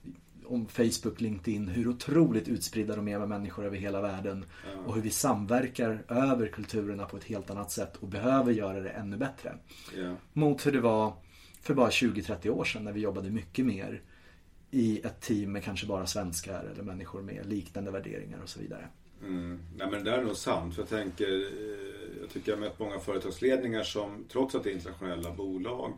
om 0.46 0.68
Facebook, 0.68 1.20
LinkedIn, 1.20 1.68
hur 1.68 1.88
otroligt 1.88 2.48
utspridda 2.48 2.96
de 2.96 3.08
är 3.08 3.18
med 3.18 3.28
människor 3.28 3.64
över 3.64 3.76
hela 3.76 4.00
världen. 4.00 4.44
Ja. 4.74 4.80
Och 4.86 4.94
hur 4.94 5.02
vi 5.02 5.10
samverkar 5.10 6.04
över 6.08 6.46
kulturerna 6.46 7.04
på 7.04 7.16
ett 7.16 7.24
helt 7.24 7.50
annat 7.50 7.70
sätt 7.70 7.96
och 7.96 8.08
behöver 8.08 8.52
göra 8.52 8.80
det 8.80 8.90
ännu 8.90 9.16
bättre. 9.16 9.54
Ja. 9.96 10.16
Mot 10.32 10.66
hur 10.66 10.72
det 10.72 10.80
var 10.80 11.12
för 11.62 11.74
bara 11.74 11.90
20-30 11.90 12.48
år 12.48 12.64
sedan 12.64 12.84
när 12.84 12.92
vi 12.92 13.00
jobbade 13.00 13.30
mycket 13.30 13.66
mer 13.66 14.02
i 14.70 15.00
ett 15.04 15.20
team 15.20 15.52
med 15.52 15.64
kanske 15.64 15.86
bara 15.86 16.06
svenskar 16.06 16.64
eller 16.72 16.82
människor 16.82 17.22
med 17.22 17.46
liknande 17.46 17.90
värderingar 17.90 18.38
och 18.42 18.48
så 18.48 18.60
vidare. 18.60 18.88
Mm. 19.22 19.60
Nej, 19.76 19.90
men 19.90 20.04
det 20.04 20.10
där 20.10 20.18
är 20.18 20.24
nog 20.24 20.36
sant. 20.36 20.74
För 20.74 20.82
jag, 20.82 20.88
tänker, 20.88 21.32
eh, 21.32 22.20
jag 22.20 22.30
tycker 22.30 22.52
jag 22.52 22.56
har 22.56 22.60
mött 22.60 22.78
många 22.78 22.98
företagsledningar 22.98 23.82
som 23.82 24.24
trots 24.28 24.54
att 24.54 24.64
det 24.64 24.70
är 24.70 24.74
internationella 24.74 25.30
bolag 25.32 25.92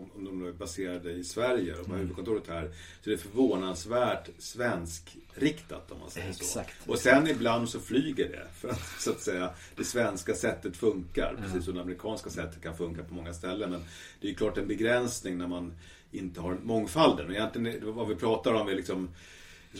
om, 0.00 0.24
de 0.24 0.46
är 0.46 0.52
baserade 0.52 1.12
i 1.12 1.24
Sverige 1.24 1.72
och 1.72 1.78
har 1.78 1.84
mm. 1.84 1.98
huvudkontoret 1.98 2.48
här. 2.48 2.70
Så 3.02 3.10
det 3.10 3.12
är 3.12 3.18
förvånansvärt 3.18 4.28
svenskriktat 4.38 5.90
om 5.90 5.98
man 5.98 6.10
säger 6.10 6.30
Exakt. 6.30 6.84
så. 6.84 6.90
Och 6.90 6.98
sen 6.98 7.26
ibland 7.26 7.68
så 7.68 7.80
flyger 7.80 8.28
det. 8.28 8.46
För 8.54 8.68
att 8.68 9.00
så 9.00 9.10
att 9.10 9.20
säga 9.20 9.50
det 9.76 9.84
svenska 9.84 10.34
sättet 10.34 10.76
funkar. 10.76 11.34
Ja. 11.36 11.42
Precis 11.44 11.64
som 11.64 11.74
det 11.74 11.80
amerikanska 11.80 12.30
sättet 12.30 12.62
kan 12.62 12.76
funka 12.76 13.02
på 13.02 13.14
många 13.14 13.32
ställen. 13.32 13.70
Men 13.70 13.84
det 14.20 14.26
är 14.26 14.30
ju 14.30 14.36
klart 14.36 14.58
en 14.58 14.68
begränsning 14.68 15.38
när 15.38 15.46
man 15.46 15.72
inte 16.12 16.40
har 16.40 16.56
mångfalden. 16.62 17.26
Och 17.26 17.32
egentligen 17.32 17.94
vad 17.94 18.08
vi 18.08 18.14
pratar 18.14 18.54
om 18.54 18.68
är 18.68 18.74
liksom 18.74 19.08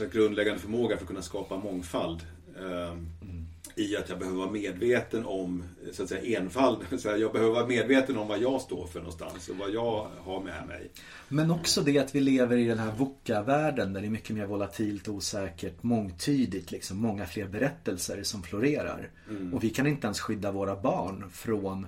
en 0.00 0.10
grundläggande 0.10 0.60
förmåga 0.60 0.96
för 0.96 1.04
att 1.04 1.08
kunna 1.08 1.22
skapa 1.22 1.56
mångfald. 1.56 2.20
Ehm, 2.58 3.08
mm. 3.22 3.39
I 3.74 3.96
att 3.96 4.08
jag 4.08 4.18
behöver 4.18 4.38
vara 4.38 4.50
medveten 4.50 5.26
om 5.26 5.64
så 5.92 6.02
att 6.02 6.08
säga, 6.08 6.40
enfald. 6.40 6.78
Så 6.98 7.08
jag 7.08 7.32
behöver 7.32 7.52
vara 7.52 7.66
medveten 7.66 8.18
om 8.18 8.28
vad 8.28 8.42
jag 8.42 8.60
står 8.60 8.86
för 8.86 8.98
någonstans 8.98 9.48
och 9.48 9.56
vad 9.56 9.70
jag 9.70 10.08
har 10.24 10.40
med 10.40 10.66
mig. 10.68 10.90
Men 11.28 11.50
också 11.50 11.82
det 11.82 11.98
att 11.98 12.14
vi 12.14 12.20
lever 12.20 12.56
i 12.56 12.64
den 12.64 12.78
här 12.78 12.92
VUCA-världen 12.92 13.92
där 13.92 14.00
det 14.00 14.06
är 14.06 14.10
mycket 14.10 14.36
mer 14.36 14.46
volatilt, 14.46 15.08
osäkert, 15.08 15.82
mångtydigt. 15.82 16.70
Liksom, 16.70 16.98
många 16.98 17.26
fler 17.26 17.48
berättelser 17.48 18.22
som 18.22 18.42
florerar. 18.42 19.10
Mm. 19.30 19.54
Och 19.54 19.64
vi 19.64 19.70
kan 19.70 19.86
inte 19.86 20.06
ens 20.06 20.20
skydda 20.20 20.52
våra 20.52 20.76
barn 20.76 21.30
från 21.32 21.86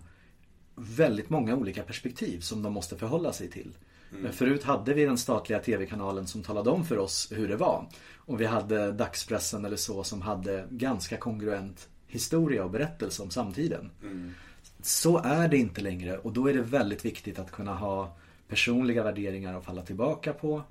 väldigt 0.74 1.30
många 1.30 1.56
olika 1.56 1.82
perspektiv 1.82 2.40
som 2.40 2.62
de 2.62 2.72
måste 2.72 2.96
förhålla 2.96 3.32
sig 3.32 3.50
till. 3.50 3.72
Mm. 4.18 4.32
Förut 4.32 4.62
hade 4.62 4.94
vi 4.94 5.04
den 5.04 5.18
statliga 5.18 5.58
tv-kanalen 5.58 6.26
som 6.26 6.42
talade 6.42 6.70
om 6.70 6.84
för 6.84 6.98
oss 6.98 7.28
hur 7.30 7.48
det 7.48 7.56
var. 7.56 7.88
Och 8.26 8.40
vi 8.40 8.46
hade 8.46 8.92
dagspressen 8.92 9.64
eller 9.64 9.76
så 9.76 10.04
som 10.04 10.22
hade 10.22 10.66
ganska 10.70 11.16
kongruent 11.16 11.88
historia 12.06 12.64
och 12.64 12.70
berättelse 12.70 13.22
om 13.22 13.30
samtiden. 13.30 13.90
Mm. 14.02 14.34
Så 14.82 15.18
är 15.18 15.48
det 15.48 15.56
inte 15.56 15.80
längre 15.80 16.18
och 16.18 16.32
då 16.32 16.46
är 16.46 16.54
det 16.54 16.62
väldigt 16.62 17.04
viktigt 17.04 17.38
att 17.38 17.50
kunna 17.50 17.74
ha 17.74 18.16
personliga 18.48 19.02
värderingar 19.02 19.54
att 19.54 19.64
falla 19.64 19.82
tillbaka 19.82 20.32
på 20.32 20.62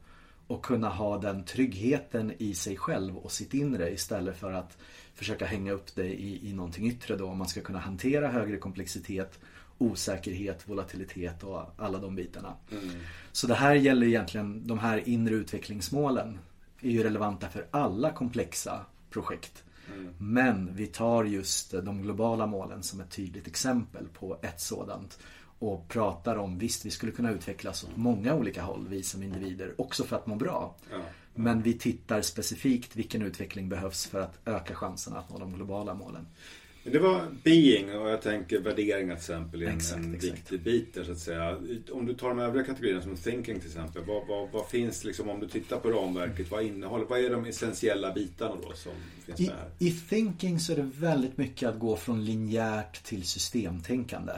och 0.47 0.65
kunna 0.65 0.89
ha 0.89 1.17
den 1.17 1.45
tryggheten 1.45 2.33
i 2.37 2.53
sig 2.53 2.77
själv 2.77 3.17
och 3.17 3.31
sitt 3.31 3.53
inre 3.53 3.91
istället 3.91 4.37
för 4.37 4.53
att 4.53 4.77
försöka 5.15 5.45
hänga 5.45 5.71
upp 5.71 5.95
det 5.95 6.07
i, 6.07 6.49
i 6.49 6.53
någonting 6.53 6.87
yttre 6.87 7.15
då 7.15 7.27
om 7.27 7.37
man 7.37 7.47
ska 7.47 7.61
kunna 7.61 7.79
hantera 7.79 8.27
högre 8.27 8.57
komplexitet 8.57 9.39
osäkerhet, 9.81 10.69
volatilitet 10.69 11.43
och 11.43 11.73
alla 11.77 11.99
de 11.99 12.15
bitarna. 12.15 12.53
Mm. 12.71 12.89
Så 13.31 13.47
det 13.47 13.55
här 13.55 13.75
gäller 13.75 14.07
egentligen, 14.07 14.67
de 14.67 14.79
här 14.79 15.09
inre 15.09 15.35
utvecklingsmålen 15.35 16.39
är 16.81 16.89
ju 16.89 17.03
relevanta 17.03 17.49
för 17.49 17.67
alla 17.71 18.11
komplexa 18.11 18.85
projekt. 19.09 19.63
Mm. 19.93 20.13
Men 20.17 20.75
vi 20.75 20.87
tar 20.87 21.23
just 21.23 21.71
de 21.71 22.01
globala 22.01 22.45
målen 22.45 22.83
som 22.83 23.01
ett 23.01 23.11
tydligt 23.11 23.47
exempel 23.47 24.07
på 24.07 24.37
ett 24.41 24.61
sådant. 24.61 25.19
Och 25.59 25.87
pratar 25.87 26.35
om, 26.35 26.57
visst 26.57 26.85
vi 26.85 26.91
skulle 26.91 27.11
kunna 27.11 27.31
utvecklas 27.31 27.83
åt 27.83 27.97
många 27.97 28.35
olika 28.35 28.63
håll, 28.63 28.87
vi 28.89 29.03
som 29.03 29.23
individer, 29.23 29.81
också 29.81 30.03
för 30.03 30.15
att 30.15 30.27
må 30.27 30.35
bra. 30.35 30.75
Ja. 30.91 30.97
Men 31.35 31.61
vi 31.61 31.73
tittar 31.73 32.21
specifikt 32.21 32.95
vilken 32.95 33.21
utveckling 33.21 33.69
behövs 33.69 34.05
för 34.05 34.21
att 34.21 34.39
öka 34.45 34.75
chanserna 34.75 35.19
att 35.19 35.29
nå 35.29 35.37
de 35.37 35.53
globala 35.53 35.93
målen. 35.93 36.27
Men 36.83 36.93
det 36.93 36.99
var 36.99 37.27
being 37.43 37.95
och 37.95 38.09
jag 38.09 38.21
tänker 38.21 38.59
värderingar 38.59 39.15
till 39.15 39.21
exempel 39.21 39.61
är 39.61 39.67
en, 39.67 39.77
exakt, 39.77 40.03
en 40.03 40.15
exakt. 40.15 40.33
viktig 40.33 40.61
bit 40.61 40.93
där 40.93 41.03
så 41.03 41.11
att 41.11 41.19
säga. 41.19 41.57
Om 41.91 42.05
du 42.05 42.13
tar 42.13 42.29
de 42.29 42.39
övriga 42.39 42.65
kategorierna 42.65 43.01
som 43.01 43.15
thinking 43.15 43.59
till 43.59 43.69
exempel. 43.69 44.03
Vad, 44.07 44.27
vad, 44.27 44.51
vad, 44.51 44.69
finns 44.69 45.03
liksom 45.03 45.29
om 45.29 45.39
du 45.39 45.47
tittar 45.47 45.77
på 45.77 45.89
ramverket? 45.89 46.51
Vad 46.51 46.63
innehåller, 46.63 47.05
vad 47.05 47.19
är 47.19 47.29
de 47.29 47.45
essentiella 47.45 48.13
bitarna 48.13 48.55
då 48.63 48.73
som 48.75 48.91
finns 49.25 49.39
I, 49.39 49.47
med 49.47 49.55
här? 49.55 49.69
I 49.79 49.91
thinking 49.91 50.59
så 50.59 50.71
är 50.73 50.77
det 50.77 50.89
väldigt 50.95 51.37
mycket 51.37 51.69
att 51.69 51.79
gå 51.79 51.95
från 51.97 52.25
linjärt 52.25 53.03
till 53.03 53.23
systemtänkande. 53.23 54.33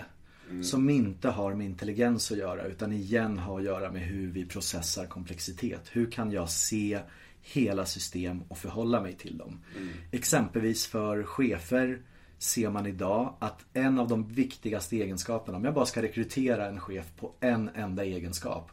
Mm. 0.50 0.64
Som 0.64 0.90
inte 0.90 1.30
har 1.30 1.54
med 1.54 1.66
intelligens 1.66 2.32
att 2.32 2.38
göra 2.38 2.66
utan 2.66 2.94
igen 2.94 3.38
har 3.38 3.60
att 3.60 3.66
göra 3.66 3.92
med 3.92 4.02
hur 4.02 4.32
vi 4.32 4.46
processar 4.46 5.06
komplexitet. 5.06 5.82
Hur 5.92 6.12
kan 6.12 6.32
jag 6.32 6.50
se 6.50 7.00
hela 7.42 7.86
system 7.86 8.42
och 8.48 8.58
förhålla 8.58 9.02
mig 9.02 9.14
till 9.14 9.38
dem? 9.38 9.60
Mm. 9.78 9.90
Exempelvis 10.12 10.88
för 10.88 11.24
chefer 11.24 12.00
ser 12.44 12.70
man 12.70 12.86
idag 12.86 13.34
att 13.40 13.66
en 13.74 14.00
av 14.00 14.08
de 14.08 14.28
viktigaste 14.28 14.96
egenskaperna, 14.96 15.58
om 15.58 15.66
jag 15.66 15.74
bara 15.74 15.86
ska 15.86 16.02
rekrytera 16.02 16.68
en 16.68 16.80
chef 16.80 17.06
på 17.20 17.32
en 17.40 17.70
enda 17.76 18.06
egenskap, 18.06 18.72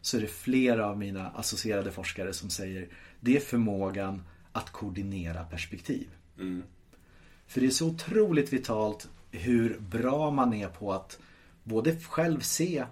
så 0.00 0.16
är 0.16 0.20
det 0.20 0.26
flera 0.26 0.86
av 0.86 0.98
mina 0.98 1.28
associerade 1.28 1.92
forskare 1.92 2.32
som 2.32 2.50
säger 2.50 2.88
det 3.20 3.36
är 3.36 3.40
förmågan 3.40 4.22
att 4.52 4.70
koordinera 4.70 5.44
perspektiv. 5.44 6.08
Mm. 6.38 6.62
För 7.46 7.60
det 7.60 7.66
är 7.66 7.70
så 7.70 7.86
otroligt 7.86 8.52
vitalt 8.52 9.08
hur 9.30 9.78
bra 9.78 10.30
man 10.30 10.54
är 10.54 10.68
på 10.68 10.92
att 10.92 11.18
både 11.64 11.96
själv 11.96 12.40
se 12.40 12.84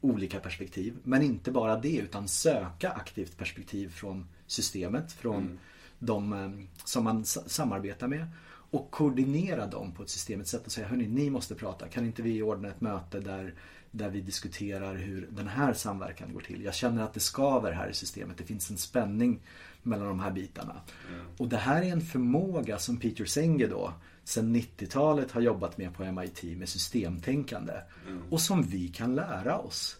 olika 0.00 0.40
perspektiv, 0.40 0.96
men 1.02 1.22
inte 1.22 1.50
bara 1.50 1.78
det 1.78 1.96
utan 1.96 2.28
söka 2.28 2.90
aktivt 2.90 3.36
perspektiv 3.36 3.88
från 3.88 4.28
systemet, 4.46 5.12
från 5.12 5.42
mm. 5.42 5.58
de 5.98 6.32
eh, 6.32 6.50
som 6.84 7.04
man 7.04 7.24
samarbetar 7.24 8.08
med 8.08 8.26
och 8.72 8.90
koordinera 8.90 9.66
dem 9.66 9.92
på 9.92 10.02
ett 10.02 10.10
systemigt 10.10 10.48
sätt 10.48 10.66
och 10.66 10.72
säga 10.72 10.86
hörni, 10.86 11.08
ni 11.08 11.30
måste 11.30 11.54
prata. 11.54 11.88
Kan 11.88 12.06
inte 12.06 12.22
vi 12.22 12.42
ordna 12.42 12.68
ett 12.68 12.80
möte 12.80 13.20
där, 13.20 13.54
där 13.90 14.10
vi 14.10 14.20
diskuterar 14.20 14.94
hur 14.94 15.28
den 15.30 15.48
här 15.48 15.72
samverkan 15.72 16.32
går 16.32 16.40
till? 16.40 16.64
Jag 16.64 16.74
känner 16.74 17.02
att 17.02 17.14
det 17.14 17.20
skaver 17.20 17.72
här 17.72 17.88
i 17.88 17.94
systemet. 17.94 18.38
Det 18.38 18.44
finns 18.44 18.70
en 18.70 18.76
spänning 18.76 19.40
mellan 19.82 20.06
de 20.06 20.20
här 20.20 20.30
bitarna. 20.30 20.80
Mm. 21.08 21.26
Och 21.38 21.48
det 21.48 21.56
här 21.56 21.82
är 21.82 21.92
en 21.92 22.00
förmåga 22.00 22.78
som 22.78 22.96
Peter 22.96 23.24
Senge 23.24 23.66
då 23.66 23.92
sedan 24.24 24.56
90-talet 24.56 25.30
har 25.30 25.40
jobbat 25.40 25.78
med 25.78 25.94
på 25.94 26.04
MIT 26.04 26.42
med 26.42 26.68
systemtänkande. 26.68 27.74
Mm. 28.08 28.22
Och 28.30 28.40
som 28.40 28.62
vi 28.62 28.88
kan 28.88 29.14
lära 29.14 29.58
oss. 29.58 29.96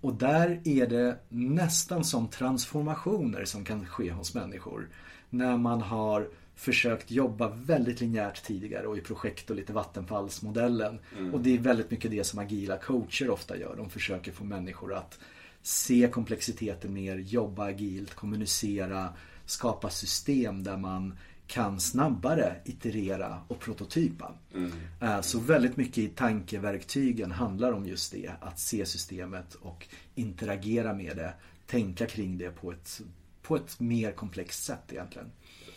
Och 0.00 0.14
där 0.14 0.60
är 0.64 0.86
det 0.86 1.18
nästan 1.28 2.04
som 2.04 2.28
transformationer 2.28 3.44
som 3.44 3.64
kan 3.64 3.86
ske 3.86 4.10
hos 4.10 4.34
människor. 4.34 4.88
När 5.30 5.56
man 5.56 5.82
har 5.82 6.28
försökt 6.60 7.10
jobba 7.10 7.48
väldigt 7.48 8.00
linjärt 8.00 8.42
tidigare 8.44 8.86
och 8.86 8.98
i 8.98 9.00
projekt 9.00 9.50
och 9.50 9.56
lite 9.56 9.72
vattenfallsmodellen. 9.72 10.98
Mm. 11.18 11.34
Och 11.34 11.40
det 11.40 11.54
är 11.54 11.58
väldigt 11.58 11.90
mycket 11.90 12.10
det 12.10 12.24
som 12.24 12.38
agila 12.38 12.76
coacher 12.76 13.30
ofta 13.30 13.56
gör. 13.56 13.76
De 13.76 13.90
försöker 13.90 14.32
få 14.32 14.44
människor 14.44 14.94
att 14.94 15.18
se 15.62 16.08
komplexiteten 16.12 16.92
mer, 16.92 17.16
jobba 17.16 17.64
agilt, 17.64 18.14
kommunicera, 18.14 19.08
skapa 19.46 19.90
system 19.90 20.62
där 20.62 20.76
man 20.76 21.18
kan 21.46 21.80
snabbare 21.80 22.56
iterera 22.64 23.40
och 23.48 23.60
prototypa. 23.60 24.32
Mm. 24.54 24.72
Eh, 25.00 25.20
så 25.20 25.38
väldigt 25.38 25.76
mycket 25.76 25.98
i 25.98 26.08
tankeverktygen 26.08 27.30
handlar 27.30 27.72
om 27.72 27.86
just 27.86 28.12
det. 28.12 28.30
Att 28.40 28.58
se 28.58 28.86
systemet 28.86 29.54
och 29.54 29.88
interagera 30.14 30.94
med 30.94 31.16
det. 31.16 31.34
Tänka 31.66 32.06
kring 32.06 32.38
det 32.38 32.50
på 32.50 32.72
ett, 32.72 33.00
på 33.42 33.56
ett 33.56 33.80
mer 33.80 34.12
komplext 34.12 34.64
sätt 34.64 34.92
egentligen 34.92 35.30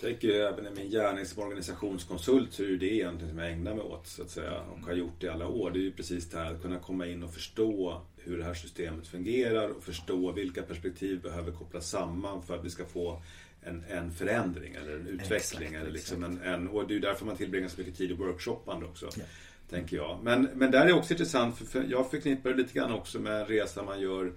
tänker 0.03 0.29
även 0.29 0.67
i 0.67 0.69
min 0.69 0.89
gärning 0.89 1.25
som 1.25 1.43
organisationskonsult 1.43 2.53
så 2.53 2.63
är 2.63 2.67
det 2.67 2.93
egentligen 2.93 3.29
som 3.29 3.39
jag 3.39 3.51
ägnar 3.51 3.73
mig 3.73 3.83
åt 3.83 4.07
så 4.07 4.21
att 4.21 4.29
säga 4.29 4.61
och 4.61 4.79
har 4.79 4.93
gjort 4.93 5.13
det 5.19 5.27
i 5.27 5.29
alla 5.29 5.47
år. 5.47 5.71
Det 5.71 5.79
är 5.79 5.81
ju 5.81 5.91
precis 5.91 6.29
det 6.29 6.37
här 6.37 6.53
att 6.53 6.61
kunna 6.61 6.79
komma 6.79 7.07
in 7.07 7.23
och 7.23 7.33
förstå 7.33 8.01
hur 8.17 8.37
det 8.37 8.43
här 8.43 8.53
systemet 8.53 9.07
fungerar 9.07 9.69
och 9.69 9.83
förstå 9.83 10.31
vilka 10.31 10.61
perspektiv 10.61 11.21
behöver 11.21 11.51
kopplas 11.51 11.89
samman 11.89 12.43
för 12.43 12.55
att 12.55 12.65
vi 12.65 12.69
ska 12.69 12.85
få 12.85 13.21
en, 13.61 13.83
en 13.89 14.11
förändring 14.11 14.75
eller 14.75 14.95
en 14.95 15.07
utveckling. 15.07 15.67
Exakt, 15.67 15.81
eller 15.81 15.91
liksom 15.91 16.23
en, 16.23 16.41
en, 16.41 16.67
och 16.67 16.87
det 16.87 16.95
är 16.95 16.99
därför 16.99 17.25
man 17.25 17.37
tillbringar 17.37 17.67
så 17.67 17.79
mycket 17.79 17.97
tid 17.97 18.11
i 18.11 18.13
workshoppande 18.13 18.85
också. 18.85 19.09
Ja. 19.15 19.23
Tänker 19.69 19.97
jag. 19.97 20.19
Men, 20.23 20.49
men 20.53 20.71
där 20.71 20.85
är 20.85 20.93
också 20.93 21.13
intressant 21.13 21.57
för, 21.57 21.65
för 21.65 21.83
jag 21.89 22.11
förknippar 22.11 22.49
det 22.49 22.55
lite 22.55 22.73
grann 22.73 22.91
också 22.91 23.19
med 23.19 23.41
en 23.41 23.47
resa 23.47 23.83
man 23.83 24.01
gör 24.01 24.33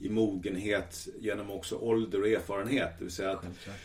i 0.00 0.08
mogenhet 0.08 1.08
genom 1.20 1.50
också 1.50 1.76
ålder 1.76 2.20
och 2.20 2.28
erfarenhet. 2.28 2.90
Det 2.98 3.04
vill 3.04 3.12
säga 3.12 3.30
att 3.30 3.42
Självklart 3.42 3.76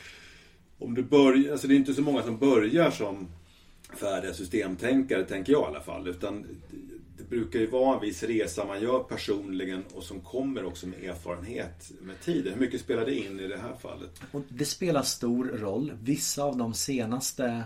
om 0.84 0.94
du 0.94 1.04
börjar, 1.04 1.52
alltså 1.52 1.68
det 1.68 1.74
är 1.74 1.78
inte 1.78 1.94
så 1.94 2.02
många 2.02 2.24
som 2.24 2.38
börjar 2.38 2.92
som 2.92 3.28
färdiga 3.96 4.34
systemtänkare, 4.34 5.24
tänker 5.24 5.52
jag 5.52 5.62
i 5.62 5.66
alla 5.66 5.82
fall. 5.82 6.08
Utan 6.08 6.46
det 7.18 7.30
brukar 7.30 7.60
ju 7.60 7.68
vara 7.68 7.96
en 7.96 8.02
viss 8.02 8.24
resa 8.24 8.66
man 8.66 8.82
gör 8.82 9.00
personligen 9.00 9.84
och 9.94 10.04
som 10.04 10.20
kommer 10.20 10.66
också 10.66 10.88
med 10.88 11.04
erfarenhet 11.04 11.92
med 12.02 12.22
tiden. 12.22 12.54
Hur 12.54 12.60
mycket 12.60 12.82
spelar 12.82 13.06
det 13.06 13.16
in 13.16 13.40
i 13.40 13.48
det 13.48 13.58
här 13.58 13.76
fallet? 13.82 14.22
Och 14.32 14.42
det 14.50 14.66
spelar 14.66 15.04
stor 15.04 15.46
roll. 15.46 15.94
Vissa 16.04 16.44
av 16.44 16.58
de 16.58 16.74
senaste 16.74 17.64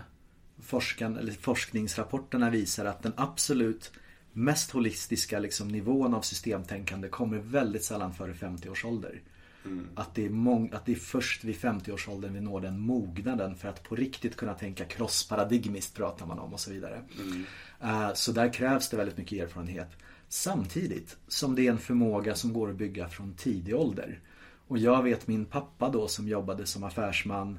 forskan, 0.62 1.16
eller 1.16 1.32
forskningsrapporterna 1.32 2.50
visar 2.50 2.84
att 2.84 3.02
den 3.02 3.12
absolut 3.16 3.92
mest 4.32 4.70
holistiska 4.70 5.38
liksom, 5.38 5.68
nivån 5.68 6.14
av 6.14 6.20
systemtänkande 6.20 7.08
kommer 7.08 7.38
väldigt 7.38 7.84
sällan 7.84 8.14
före 8.14 8.34
50 8.34 8.68
års 8.68 8.84
ålder. 8.84 9.20
Mm. 9.68 9.88
Att, 9.94 10.14
det 10.14 10.24
är 10.24 10.30
mång- 10.30 10.74
att 10.74 10.86
det 10.86 10.92
är 10.92 10.96
först 10.96 11.44
vid 11.44 11.56
50-årsåldern 11.56 12.32
vi 12.32 12.40
når 12.40 12.60
den 12.60 12.80
mognaden 12.80 13.56
för 13.56 13.68
att 13.68 13.82
på 13.82 13.96
riktigt 13.96 14.36
kunna 14.36 14.54
tänka 14.54 14.84
crossparadigmiskt 14.84 15.94
pratar 15.94 16.26
man 16.26 16.38
om 16.38 16.52
och 16.52 16.60
så 16.60 16.70
vidare. 16.70 17.02
Mm. 17.22 17.44
Uh, 17.84 18.14
så 18.14 18.32
där 18.32 18.52
krävs 18.52 18.88
det 18.88 18.96
väldigt 18.96 19.18
mycket 19.18 19.42
erfarenhet. 19.42 19.88
Samtidigt 20.28 21.16
som 21.28 21.54
det 21.54 21.66
är 21.66 21.70
en 21.70 21.78
förmåga 21.78 22.34
som 22.34 22.52
går 22.52 22.70
att 22.70 22.76
bygga 22.76 23.08
från 23.08 23.34
tidig 23.34 23.76
ålder. 23.76 24.20
Och 24.68 24.78
jag 24.78 25.02
vet 25.02 25.28
min 25.28 25.44
pappa 25.44 25.88
då 25.88 26.08
som 26.08 26.28
jobbade 26.28 26.66
som 26.66 26.84
affärsman 26.84 27.58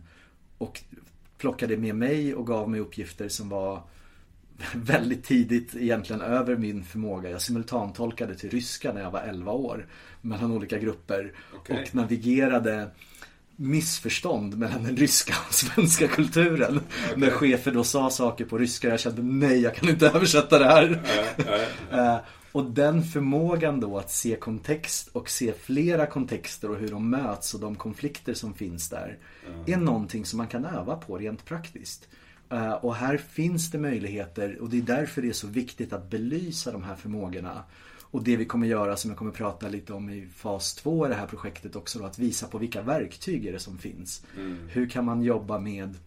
och 0.57 0.83
plockade 1.37 1.77
med 1.77 1.95
mig 1.95 2.35
och 2.35 2.47
gav 2.47 2.69
mig 2.69 2.79
uppgifter 2.79 3.29
som 3.29 3.49
var 3.49 3.83
väldigt 4.73 5.23
tidigt 5.23 5.75
egentligen 5.75 6.21
över 6.21 6.55
min 6.55 6.83
förmåga. 6.83 7.29
Jag 7.29 7.41
simultantolkade 7.41 8.35
till 8.35 8.49
ryska 8.49 8.93
när 8.93 9.01
jag 9.01 9.11
var 9.11 9.21
11 9.21 9.51
år. 9.51 9.87
Mellan 10.21 10.51
olika 10.51 10.77
grupper. 10.77 11.33
Okay. 11.55 11.81
Och 11.81 11.95
navigerade 11.95 12.89
missförstånd 13.55 14.57
mellan 14.57 14.83
den 14.83 14.97
ryska 14.97 15.33
och 15.47 15.53
svenska 15.53 16.07
kulturen. 16.07 16.75
Okay. 16.77 17.17
När 17.17 17.29
chefer 17.29 17.71
då 17.71 17.83
sa 17.83 18.09
saker 18.09 18.45
på 18.45 18.57
ryska 18.57 18.89
jag 18.89 18.99
kände 18.99 19.21
nej, 19.21 19.61
jag 19.61 19.75
kan 19.75 19.89
inte 19.89 20.07
översätta 20.15 20.59
det 20.59 20.65
här. 20.65 21.01
Uh, 21.93 22.17
och 22.51 22.65
den 22.65 23.03
förmågan 23.03 23.79
då 23.79 23.97
att 23.97 24.11
se 24.11 24.35
kontext 24.35 25.07
och 25.07 25.29
se 25.29 25.53
flera 25.53 26.05
kontexter 26.05 26.71
och 26.71 26.77
hur 26.77 26.87
de 26.87 27.09
möts 27.09 27.53
och 27.53 27.59
de 27.59 27.75
konflikter 27.75 28.33
som 28.33 28.53
finns 28.53 28.89
där. 28.89 29.17
Är 29.67 29.77
någonting 29.77 30.25
som 30.25 30.37
man 30.37 30.47
kan 30.47 30.65
öva 30.65 30.95
på 30.95 31.17
rent 31.17 31.45
praktiskt. 31.45 32.07
Eh, 32.49 32.71
och 32.71 32.95
här 32.95 33.17
finns 33.17 33.71
det 33.71 33.77
möjligheter 33.77 34.61
och 34.61 34.69
det 34.69 34.77
är 34.77 34.81
därför 34.81 35.21
det 35.21 35.29
är 35.29 35.33
så 35.33 35.47
viktigt 35.47 35.93
att 35.93 36.09
belysa 36.09 36.71
de 36.71 36.83
här 36.83 36.95
förmågorna. 36.95 37.63
Och 38.11 38.23
det 38.23 38.35
vi 38.35 38.45
kommer 38.45 38.67
göra 38.67 38.95
som 38.95 39.11
jag 39.11 39.17
kommer 39.17 39.31
prata 39.31 39.67
lite 39.67 39.93
om 39.93 40.09
i 40.09 40.27
fas 40.35 40.75
2 40.75 41.05
i 41.05 41.09
det 41.09 41.15
här 41.15 41.27
projektet 41.27 41.75
också 41.75 41.99
då, 41.99 42.05
att 42.05 42.19
visa 42.19 42.47
på 42.47 42.57
vilka 42.57 42.81
verktyg 42.81 43.45
är 43.45 43.51
det 43.51 43.59
som 43.59 43.77
finns. 43.77 44.25
Mm. 44.37 44.57
Hur 44.67 44.89
kan 44.89 45.05
man 45.05 45.21
jobba 45.21 45.59
med 45.59 45.97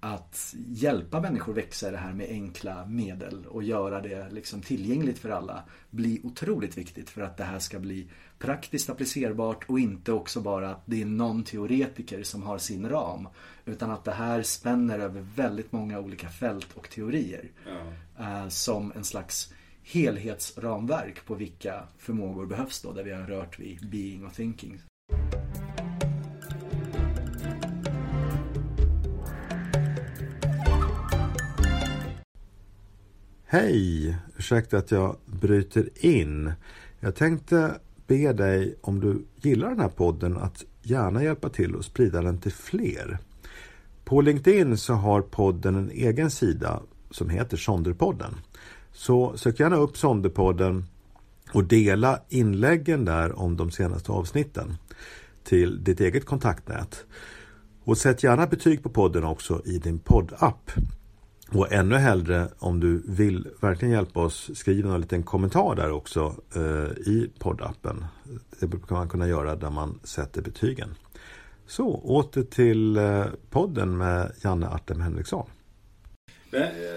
att 0.00 0.54
hjälpa 0.68 1.20
människor 1.20 1.52
växa 1.52 1.88
i 1.88 1.90
det 1.90 1.96
här 1.96 2.12
med 2.12 2.28
enkla 2.28 2.86
medel 2.86 3.46
och 3.46 3.62
göra 3.62 4.00
det 4.00 4.30
liksom 4.30 4.60
tillgängligt 4.60 5.18
för 5.18 5.28
alla 5.28 5.62
blir 5.90 6.26
otroligt 6.26 6.78
viktigt 6.78 7.10
för 7.10 7.22
att 7.22 7.36
det 7.36 7.44
här 7.44 7.58
ska 7.58 7.78
bli 7.78 8.08
praktiskt 8.38 8.90
applicerbart 8.90 9.64
och 9.68 9.80
inte 9.80 10.12
också 10.12 10.40
bara 10.40 10.70
att 10.70 10.82
det 10.86 11.02
är 11.02 11.06
någon 11.06 11.44
teoretiker 11.44 12.22
som 12.22 12.42
har 12.42 12.58
sin 12.58 12.88
ram. 12.88 13.28
Utan 13.64 13.90
att 13.90 14.04
det 14.04 14.12
här 14.12 14.42
spänner 14.42 14.98
över 14.98 15.26
väldigt 15.36 15.72
många 15.72 16.00
olika 16.00 16.28
fält 16.28 16.68
och 16.74 16.90
teorier. 16.90 17.50
Ja. 17.66 18.24
Eh, 18.24 18.48
som 18.48 18.92
en 18.96 19.04
slags 19.04 19.52
helhetsramverk 19.82 21.24
på 21.26 21.34
vilka 21.34 21.82
förmågor 21.98 22.46
behövs 22.46 22.82
då, 22.82 22.92
där 22.92 23.04
vi 23.04 23.12
har 23.12 23.22
rört 23.22 23.58
vid 23.58 23.90
being 23.90 24.26
och 24.26 24.34
thinking. 24.34 24.80
Hej! 33.46 34.16
Ursäkta 34.36 34.78
att 34.78 34.90
jag 34.90 35.16
bryter 35.26 35.88
in. 36.06 36.52
Jag 37.00 37.14
tänkte 37.14 37.80
be 38.06 38.32
dig, 38.32 38.74
om 38.80 39.00
du 39.00 39.24
gillar 39.40 39.68
den 39.68 39.80
här 39.80 39.88
podden, 39.88 40.36
att 40.36 40.64
gärna 40.82 41.22
hjälpa 41.22 41.48
till 41.48 41.74
och 41.74 41.84
sprida 41.84 42.22
den 42.22 42.38
till 42.38 42.52
fler. 42.52 43.18
På 44.04 44.20
LinkedIn 44.20 44.76
så 44.76 44.92
har 44.94 45.22
podden 45.22 45.76
en 45.76 45.90
egen 45.90 46.30
sida 46.30 46.80
som 47.10 47.30
heter 47.30 47.56
Sonderpodden. 47.56 48.34
Så 48.92 49.36
sök 49.36 49.60
gärna 49.60 49.76
upp 49.76 49.96
Sonderpodden 49.96 50.84
och 51.52 51.64
dela 51.64 52.20
inläggen 52.28 53.04
där 53.04 53.38
om 53.38 53.56
de 53.56 53.70
senaste 53.70 54.12
avsnitten 54.12 54.74
till 55.44 55.84
ditt 55.84 56.00
eget 56.00 56.26
kontaktnät. 56.26 57.04
Och 57.84 57.98
sätt 57.98 58.22
gärna 58.22 58.46
betyg 58.46 58.82
på 58.82 58.88
podden 58.88 59.24
också 59.24 59.62
i 59.64 59.78
din 59.78 59.98
poddapp. 59.98 60.70
Och 61.54 61.72
ännu 61.72 61.94
hellre 61.94 62.48
om 62.58 62.80
du 62.80 63.02
vill 63.06 63.48
verkligen 63.60 63.94
hjälpa 63.94 64.20
oss, 64.20 64.50
skriv 64.54 64.86
en 64.86 65.00
liten 65.00 65.22
kommentar 65.22 65.76
där 65.76 65.90
också 65.90 66.34
eh, 66.56 66.98
i 67.12 67.30
poddappen. 67.38 68.04
Det 68.60 68.66
brukar 68.66 68.96
man 68.96 69.08
kunna 69.08 69.28
göra 69.28 69.56
där 69.56 69.70
man 69.70 70.00
sätter 70.04 70.42
betygen. 70.42 70.94
Så 71.66 71.94
åter 71.94 72.42
till 72.42 72.96
eh, 72.96 73.24
podden 73.50 73.96
med 73.96 74.32
Janne 74.44 74.68
Artem 74.68 75.00
Henriksson. 75.00 75.46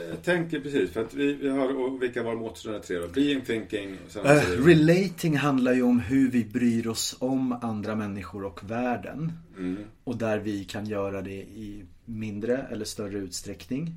Jag 0.09 0.23
tänker 0.23 0.59
precis, 0.59 0.91
för 0.91 1.01
att 1.01 1.13
vi, 1.13 1.33
vi 1.33 1.49
har, 1.49 1.85
och 1.85 2.01
vilka 2.01 2.23
var 2.23 2.31
de 2.31 2.43
återstående 2.43 2.83
tre 2.83 2.97
då? 2.97 3.07
Being, 3.07 3.41
thinking? 3.41 3.97
Sen 4.07 4.25
Uh, 4.25 4.65
relating 4.65 5.37
handlar 5.37 5.73
ju 5.73 5.81
om 5.81 5.99
hur 5.99 6.31
vi 6.31 6.45
bryr 6.45 6.87
oss 6.87 7.15
om 7.19 7.59
andra 7.61 7.95
människor 7.95 8.43
och 8.43 8.71
världen. 8.71 9.31
Mm. 9.57 9.77
Och 10.03 10.17
där 10.17 10.39
vi 10.39 10.63
kan 10.63 10.85
göra 10.85 11.21
det 11.21 11.41
i 11.41 11.85
mindre 12.05 12.57
eller 12.71 12.85
större 12.85 13.17
utsträckning. 13.17 13.95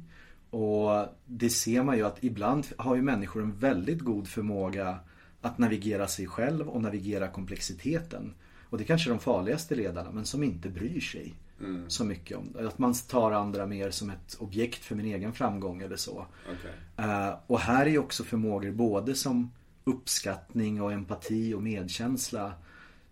Och 0.50 1.06
det 1.26 1.50
ser 1.50 1.82
man 1.82 1.96
ju 1.96 2.06
att 2.06 2.24
ibland 2.24 2.66
har 2.76 2.96
ju 2.96 3.02
människor 3.02 3.42
en 3.42 3.58
väldigt 3.58 4.00
god 4.00 4.28
förmåga 4.28 4.98
att 5.40 5.58
navigera 5.58 6.08
sig 6.08 6.26
själv 6.26 6.68
och 6.68 6.82
navigera 6.82 7.28
komplexiteten. 7.28 8.34
Och 8.62 8.78
det 8.78 8.84
är 8.84 8.86
kanske 8.86 9.10
är 9.10 9.14
de 9.14 9.20
farligaste 9.20 9.74
ledarna, 9.74 10.10
men 10.10 10.24
som 10.24 10.42
inte 10.42 10.68
bryr 10.68 11.00
sig 11.00 11.34
Mm. 11.60 11.90
så 11.90 12.04
mycket 12.04 12.38
om 12.38 12.52
det. 12.52 12.68
Att 12.68 12.78
man 12.78 12.94
tar 12.94 13.32
andra 13.32 13.66
mer 13.66 13.90
som 13.90 14.10
ett 14.10 14.36
objekt 14.38 14.84
för 14.84 14.94
min 14.94 15.06
egen 15.06 15.32
framgång 15.32 15.82
eller 15.82 15.96
så. 15.96 16.26
Okay. 16.44 17.06
Uh, 17.06 17.34
och 17.46 17.60
här 17.60 17.86
är 17.86 17.90
ju 17.90 17.98
också 17.98 18.24
förmågor 18.24 18.70
både 18.70 19.14
som 19.14 19.50
uppskattning 19.84 20.82
och 20.82 20.92
empati 20.92 21.54
och 21.54 21.62
medkänsla 21.62 22.52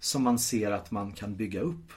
som 0.01 0.23
man 0.23 0.39
ser 0.39 0.71
att 0.71 0.91
man 0.91 1.13
kan 1.13 1.37
bygga 1.37 1.61
upp. 1.61 1.93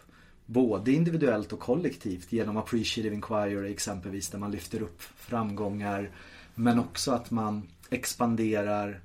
Både 0.52 0.92
individuellt 0.92 1.54
och 1.54 1.60
kollektivt 1.60 2.32
genom 2.32 2.58
appreciative 2.58 3.16
inquiry 3.16 3.72
exempelvis 3.72 4.30
där 4.30 4.40
man 4.40 4.52
lyfter 4.52 4.82
upp 4.82 5.02
framgångar. 5.02 6.12
Men 6.56 6.80
också 6.80 7.12
att 7.12 7.32
man 7.32 7.68
expanderar 7.90 9.02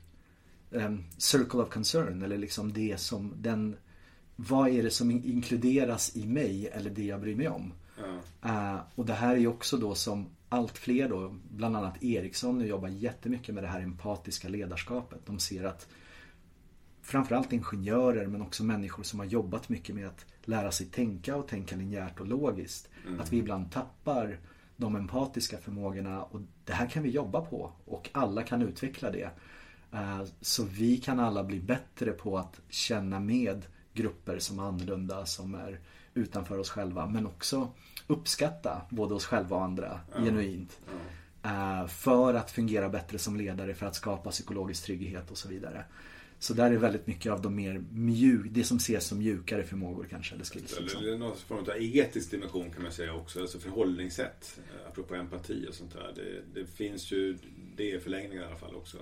um, 0.70 1.04
circle 1.18 1.60
of 1.60 1.68
concern 1.68 2.22
eller 2.22 2.38
liksom 2.38 2.72
det 2.72 3.00
som 3.00 3.32
den 3.36 3.76
vad 4.36 4.68
är 4.68 4.82
det 4.82 4.90
som 4.90 5.10
inkluderas 5.10 6.16
i 6.16 6.26
mig 6.26 6.68
eller 6.68 6.90
det 6.90 7.04
jag 7.04 7.20
bryr 7.20 7.36
mig 7.36 7.48
om? 7.48 7.72
Ja. 8.42 8.74
Uh, 8.74 8.80
och 8.94 9.06
det 9.06 9.14
här 9.14 9.32
är 9.32 9.40
ju 9.40 9.46
också 9.46 9.76
då 9.76 9.94
som 9.94 10.26
allt 10.48 10.78
fler 10.78 11.08
då, 11.08 11.36
bland 11.50 11.76
annat 11.76 12.02
Ericsson, 12.02 12.58
nu 12.58 12.66
jobbar 12.66 12.88
jättemycket 12.88 13.54
med 13.54 13.64
det 13.64 13.68
här 13.68 13.80
empatiska 13.80 14.48
ledarskapet. 14.48 15.20
De 15.26 15.38
ser 15.38 15.64
att 15.64 15.88
framförallt 17.02 17.52
ingenjörer 17.52 18.26
men 18.26 18.42
också 18.42 18.64
människor 18.64 19.02
som 19.02 19.18
har 19.18 19.26
jobbat 19.26 19.68
mycket 19.68 19.94
med 19.94 20.06
att 20.06 20.26
lära 20.48 20.70
sig 20.72 20.86
tänka 20.86 21.36
och 21.36 21.48
tänka 21.48 21.76
linjärt 21.76 22.20
och 22.20 22.26
logiskt. 22.26 22.88
Mm. 23.06 23.20
Att 23.20 23.32
vi 23.32 23.36
ibland 23.36 23.72
tappar 23.72 24.38
de 24.76 24.96
empatiska 24.96 25.58
förmågorna 25.58 26.22
och 26.22 26.40
det 26.64 26.72
här 26.72 26.86
kan 26.86 27.02
vi 27.02 27.10
jobba 27.10 27.40
på 27.40 27.72
och 27.84 28.10
alla 28.12 28.42
kan 28.42 28.62
utveckla 28.62 29.10
det. 29.10 29.30
Uh, 29.94 30.22
så 30.40 30.64
vi 30.64 30.96
kan 30.96 31.20
alla 31.20 31.44
bli 31.44 31.60
bättre 31.60 32.10
på 32.12 32.38
att 32.38 32.60
känna 32.68 33.20
med 33.20 33.66
grupper 33.92 34.38
som 34.38 34.58
är 34.58 34.62
annorlunda, 34.62 35.26
som 35.26 35.54
är 35.54 35.80
utanför 36.14 36.58
oss 36.58 36.70
själva. 36.70 37.06
Men 37.06 37.26
också 37.26 37.68
uppskatta 38.06 38.82
både 38.90 39.14
oss 39.14 39.24
själva 39.26 39.56
och 39.56 39.64
andra 39.64 40.00
Ja. 40.14 40.24
genuint. 40.24 40.78
Ja. 41.42 41.80
Eh, 41.82 41.86
För 41.86 42.34
att 42.34 42.50
fungera 42.50 42.88
bättre 42.88 43.18
som 43.18 43.36
ledare, 43.36 43.74
för 43.74 43.86
att 43.86 43.94
skapa 43.94 44.30
psykologisk 44.30 44.84
trygghet 44.84 45.30
och 45.30 45.38
så 45.38 45.48
vidare. 45.48 45.84
Så 46.46 46.54
där 46.54 46.70
är 46.70 46.76
väldigt 46.76 47.06
mycket 47.06 47.32
av 47.32 47.42
de 47.42 47.54
mer 47.56 47.84
mjuk, 47.92 48.46
det 48.50 48.64
som 48.64 48.76
ses 48.76 49.04
som 49.06 49.18
mjukare 49.18 49.62
förmågor 49.62 50.06
kanske. 50.10 50.34
Eller 50.34 50.44
skills, 50.44 50.80
liksom. 50.80 51.00
Eller 51.02 51.18
någon 51.18 51.36
form 51.36 51.58
av 51.58 51.70
etisk 51.78 52.30
dimension 52.30 52.70
kan 52.70 52.82
man 52.82 52.92
säga 52.92 53.14
också. 53.14 53.40
Alltså 53.40 53.58
förhållningssätt. 53.58 54.60
eh, 54.70 54.88
Apropå 54.90 55.14
empati 55.14 55.66
och 55.70 55.74
sånt 55.74 55.92
där. 55.92 56.12
Det, 56.14 56.60
det 56.60 56.66
finns 56.66 57.12
ju 57.12 57.38
det 57.76 57.92
är 57.92 57.98
förlängningar 58.00 58.42
i 58.42 58.46
alla 58.46 58.56
fall 58.56 58.74
också. 58.74 58.96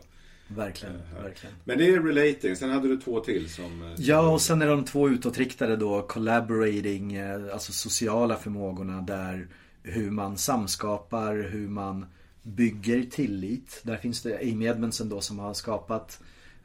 Verkligen, 0.48 0.94
Ja. 1.16 1.22
verkligen. 1.22 1.54
Men 1.64 1.78
det 1.78 1.86
är 1.86 2.00
relating. 2.02 2.56
Sen 2.56 2.70
hade 2.70 2.88
du 2.88 2.96
två 2.96 3.20
till 3.20 3.48
som... 3.50 3.82
eh, 3.82 3.94
Ja, 3.98 4.30
och 4.32 4.40
sen 4.40 4.62
är 4.62 4.66
de 4.66 4.84
två 4.84 5.08
utåtriktade 5.08 5.76
då, 5.76 6.02
collaborating, 6.02 7.14
eh, 7.14 7.52
alltså 7.52 7.72
sociala 7.72 8.36
förmågorna 8.36 9.00
där 9.02 9.48
hur 9.82 10.10
man 10.10 10.36
samskapar, 10.38 11.36
hur 11.52 11.68
man 11.68 12.06
bygger 12.42 13.02
tillit. 13.02 13.80
Där 13.82 13.96
finns 13.96 14.22
det 14.22 14.38
Amy 14.52 14.66
Edmondson 14.66 15.08
då 15.08 15.20
som 15.20 15.38
har 15.38 15.54
skapat 15.54 16.20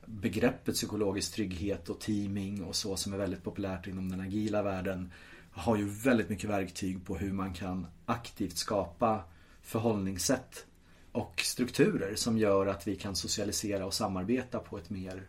begreppet 0.10 0.76
psykologisk 0.76 1.34
trygghet 1.34 1.89
och 1.89 2.00
teaming 2.00 2.63
och 2.63 2.76
så 2.76 2.95
som 2.95 3.13
är 3.13 3.17
väldigt 3.17 3.43
populärt 3.43 3.88
inom 3.88 4.10
den 4.10 4.22
agila 4.22 4.63
världen. 4.63 5.12
Har 5.52 5.76
ju 5.76 5.89
väldigt 5.89 6.30
mycket 6.30 6.50
verktyg 6.50 7.06
på 7.06 7.17
hur 7.17 7.34
man 7.34 7.54
kan 7.54 7.88
aktivt 8.06 8.58
skapa 8.58 9.24
förhållningssätt 9.62 10.65
och 11.12 11.41
strukturer 11.41 12.15
som 12.15 12.38
gör 12.38 12.65
att 12.67 12.88
vi 12.88 12.95
kan 12.95 13.15
socialisera 13.15 13.86
och 13.86 13.93
samarbeta 13.93 14.60
på 14.60 14.78
ett 14.78 14.89
mer 14.89 15.28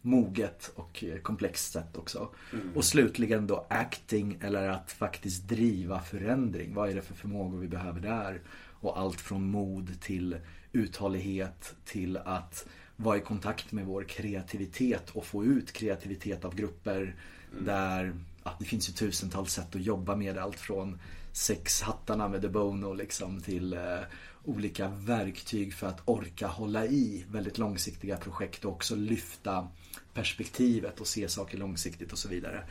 moget 0.00 0.72
och 0.74 1.04
komplext 1.22 1.72
sätt 1.72 1.96
också. 1.96 2.28
Mm. 2.52 2.76
Och 2.76 2.84
slutligen 2.84 3.46
då 3.46 3.66
acting 3.70 4.38
eller 4.42 4.68
att 4.68 4.92
faktiskt 4.92 5.48
driva 5.48 6.00
förändring. 6.00 6.74
Vad 6.74 6.90
är 6.90 6.94
det 6.94 7.02
för 7.02 7.14
förmågor 7.14 7.58
vi 7.58 7.68
behöver 7.68 8.00
där? 8.00 8.40
Och 8.80 8.98
allt 8.98 9.20
från 9.20 9.50
mod 9.50 10.00
till 10.00 10.36
uthållighet 10.72 11.74
till 11.84 12.16
att 12.16 12.66
vara 12.96 13.16
i 13.16 13.20
kontakt 13.20 13.72
med 13.72 13.86
vår 13.86 14.04
kreativitet 14.04 15.10
och 15.10 15.26
få 15.26 15.44
ut 15.44 15.72
kreativitet 15.72 16.44
av 16.44 16.54
grupper 16.54 17.14
där 17.60 18.14
ja, 18.44 18.56
det 18.58 18.64
finns 18.64 18.88
ju 18.88 18.92
tusentals 18.92 19.52
sätt 19.52 19.74
att 19.76 19.82
jobba 19.82 20.16
med 20.16 20.38
allt 20.38 20.60
från 20.60 20.98
sex 21.32 21.82
hattarna 21.82 22.28
med 22.28 22.42
The 22.42 22.48
Bono 22.48 22.94
liksom 22.94 23.40
till 23.40 23.72
eh, 23.72 23.98
olika 24.44 24.88
verktyg 24.88 25.74
för 25.74 25.86
att 25.86 26.02
orka 26.04 26.46
hålla 26.46 26.86
i 26.86 27.24
väldigt 27.30 27.58
långsiktiga 27.58 28.16
projekt 28.16 28.64
och 28.64 28.72
också 28.72 28.96
lyfta 28.96 29.68
perspektivet 30.14 31.00
och 31.00 31.06
se 31.06 31.28
saker 31.28 31.58
långsiktigt 31.58 32.12
och 32.12 32.18
så 32.18 32.28
vidare. 32.28 32.64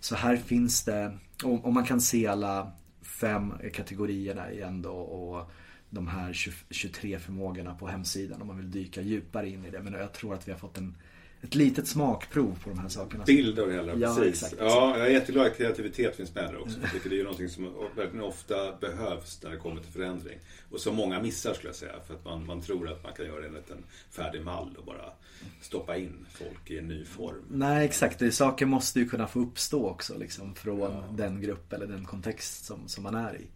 Så 0.00 0.14
här 0.14 0.36
finns 0.36 0.84
det, 0.84 1.18
och, 1.44 1.64
och 1.64 1.72
man 1.72 1.84
kan 1.84 2.00
se 2.00 2.26
alla 2.26 2.72
fem 3.02 3.54
kategorierna 3.72 4.52
igen 4.52 4.82
då 4.82 4.92
och 4.92 5.50
de 5.90 6.08
här 6.08 6.32
20, 6.32 6.52
23 6.70 7.18
förmågorna 7.18 7.74
på 7.74 7.86
hemsidan 7.86 8.40
om 8.40 8.46
man 8.46 8.56
vill 8.56 8.70
dyka 8.70 9.00
djupare 9.02 9.48
in 9.48 9.64
i 9.64 9.70
det. 9.70 9.82
Men 9.82 9.92
jag 9.92 10.12
tror 10.12 10.34
att 10.34 10.48
vi 10.48 10.52
har 10.52 10.58
fått 10.58 10.78
en, 10.78 10.94
ett 11.42 11.54
litet 11.54 11.88
smakprov 11.88 12.58
på 12.64 12.70
de 12.70 12.78
här 12.78 12.88
sakerna. 12.88 13.24
Bild 13.24 13.58
av 13.58 13.68
det 13.68 13.74
hela, 13.74 13.94
Ja, 13.94 14.14
precis. 14.18 14.42
exakt. 14.42 14.54
Ja, 14.58 14.98
jag 14.98 15.06
är 15.06 15.10
jätteglad 15.10 15.46
att 15.46 15.56
kreativitet 15.56 16.16
finns 16.16 16.34
med 16.34 16.44
där 16.44 16.62
också. 16.62 16.78
Jag 16.82 16.92
tycker 16.92 17.08
det 17.10 17.14
är 17.14 17.18
ju 17.18 17.22
någonting 17.22 17.48
som 17.48 17.64
verkligen 17.96 18.24
ofta 18.24 18.76
behövs 18.80 19.40
när 19.42 19.50
det 19.50 19.56
kommer 19.56 19.80
till 19.82 19.92
förändring. 19.92 20.38
Och 20.70 20.80
som 20.80 20.96
många 20.96 21.22
missar 21.22 21.54
skulle 21.54 21.68
jag 21.68 21.76
säga. 21.76 21.92
För 22.06 22.14
att 22.14 22.24
man, 22.24 22.46
man 22.46 22.60
tror 22.60 22.88
att 22.92 23.02
man 23.04 23.12
kan 23.12 23.26
göra 23.26 23.46
enligt 23.46 23.70
en 23.70 23.84
färdig 24.10 24.42
mall 24.44 24.76
och 24.78 24.84
bara 24.84 25.12
stoppa 25.60 25.96
in 25.96 26.26
folk 26.30 26.70
i 26.70 26.78
en 26.78 26.88
ny 26.88 27.04
form. 27.04 27.42
Nej 27.50 27.84
exakt, 27.84 28.18
det, 28.18 28.32
saker 28.32 28.66
måste 28.66 28.98
ju 29.00 29.08
kunna 29.08 29.26
få 29.26 29.40
uppstå 29.40 29.86
också 29.88 30.18
liksom 30.18 30.54
från 30.54 30.78
Ja. 30.80 31.04
den 31.16 31.40
grupp 31.40 31.72
eller 31.72 31.86
den 31.86 32.04
kontext 32.04 32.64
som, 32.64 32.88
som 32.88 33.02
man 33.04 33.14
är 33.14 33.34
i. 33.40 33.46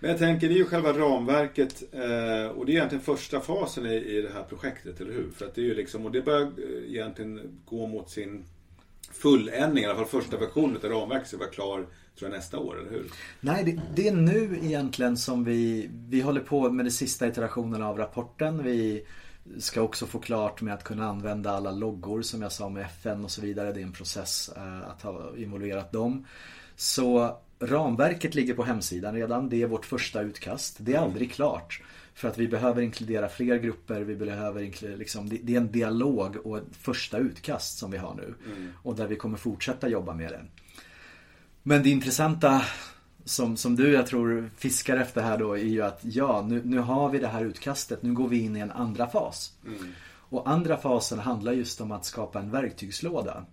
Men 0.00 0.10
jag 0.10 0.18
tänker, 0.18 0.48
det 0.48 0.54
är 0.54 0.58
ju 0.58 0.64
själva 0.64 0.92
ramverket 0.92 1.82
eh, 1.92 2.46
och 2.46 2.66
det 2.66 2.72
är 2.72 2.76
egentligen 2.76 3.04
första 3.04 3.40
fasen 3.40 3.86
i, 3.86 3.94
i 3.94 4.22
det 4.22 4.32
här 4.34 4.42
projektet, 4.42 5.00
eller 5.00 5.12
hur? 5.12 5.30
För 5.36 5.46
att 5.46 5.54
det 5.54 5.60
är 5.60 5.64
ju 5.64 5.74
liksom, 5.74 6.06
och 6.06 6.12
det 6.12 6.22
börjar 6.22 6.40
eh, 6.40 6.90
egentligen 6.90 7.60
gå 7.64 7.86
mot 7.86 8.10
sin 8.10 8.44
fulländning, 9.12 9.84
i 9.84 9.86
alla 9.86 9.96
fall 9.96 10.20
första 10.20 10.36
versionen 10.36 10.76
av 10.76 10.90
ramverket 10.90 11.28
ska 11.28 11.36
vara 11.36 11.48
klar 11.48 11.86
tror 12.18 12.30
jag 12.30 12.36
nästa 12.36 12.58
år, 12.58 12.80
eller 12.80 12.90
hur? 12.90 13.10
Nej, 13.40 13.64
det, 13.64 13.80
det, 13.94 14.08
är 14.08 14.14
nu 14.14 14.58
egentligen 14.62 15.16
som 15.16 15.44
vi, 15.44 15.90
vi 15.92 16.20
håller 16.20 16.40
på 16.40 16.70
med 16.70 16.86
de 16.86 16.90
sista 16.90 17.26
iterationerna 17.26 17.88
av 17.88 17.98
rapporten. 17.98 18.62
Vi 18.64 19.06
ska 19.58 19.82
också 19.82 20.06
få 20.06 20.18
klart 20.18 20.60
med 20.60 20.74
att 20.74 20.84
kunna 20.84 21.08
använda 21.08 21.50
alla 21.50 21.70
loggor 21.70 22.22
som 22.22 22.42
jag 22.42 22.52
sa 22.52 22.68
med 22.68 22.84
FN 22.84 23.24
och 23.24 23.30
så 23.30 23.40
vidare. 23.40 23.72
Det 23.72 23.80
är 23.80 23.84
en 23.84 23.92
process 23.92 24.50
eh, 24.56 24.90
att 24.90 25.02
ha 25.02 25.36
involverat 25.36 25.92
dem. 25.92 26.26
Så 26.76 27.36
ramverket 27.60 28.34
ligger 28.34 28.54
på 28.54 28.62
hemsidan 28.62 29.14
redan. 29.14 29.48
Det 29.48 29.62
är 29.62 29.66
vårt 29.66 29.86
första 29.86 30.20
utkast. 30.20 30.76
Det 30.80 30.94
är 30.94 30.98
aldrig 30.98 31.32
klart. 31.32 31.82
För 32.14 32.28
att 32.28 32.38
vi 32.38 32.48
behöver 32.48 32.82
inkludera 32.82 33.28
fler 33.28 33.56
grupper. 33.56 34.00
Vi 34.00 34.16
behöver 34.16 34.96
liksom, 34.98 35.28
det 35.28 35.54
är 35.54 35.60
en 35.60 35.72
dialog 35.72 36.36
och 36.36 36.58
ett 36.58 36.76
första 36.80 37.18
utkast 37.18 37.78
som 37.78 37.90
vi 37.90 37.98
har 37.98 38.14
nu. 38.14 38.34
Mm. 38.46 38.72
Och 38.82 38.96
där 38.96 39.06
vi 39.06 39.16
kommer 39.16 39.38
fortsätta 39.38 39.88
jobba 39.88 40.14
med 40.14 40.32
det. 40.32 40.40
Men 41.62 41.82
det 41.82 41.90
intressanta 41.90 42.62
som, 43.24 43.56
som 43.56 43.76
du 43.76 43.92
jag 43.92 44.06
tror 44.06 44.50
fiskar 44.56 44.96
efter 44.96 45.22
här 45.22 45.38
då 45.38 45.52
är 45.52 45.64
ju 45.64 45.82
att 45.82 46.00
ja, 46.02 46.46
nu, 46.48 46.62
nu 46.64 46.78
har 46.78 47.08
vi 47.08 47.18
det 47.18 47.28
här 47.28 47.44
utkastet. 47.44 48.02
Nu 48.02 48.12
går 48.12 48.28
vi 48.28 48.40
in 48.40 48.56
i 48.56 48.60
en 48.60 48.70
andra 48.70 49.06
fas. 49.06 49.52
Mm. 49.66 49.92
Och 50.30 50.50
andra 50.50 50.76
fasen 50.76 51.18
handlar 51.18 51.52
just 51.52 51.80
om 51.80 51.92
att 51.92 52.04
skapa 52.04 52.40
en 52.40 52.50
verktygslåda 52.50 53.44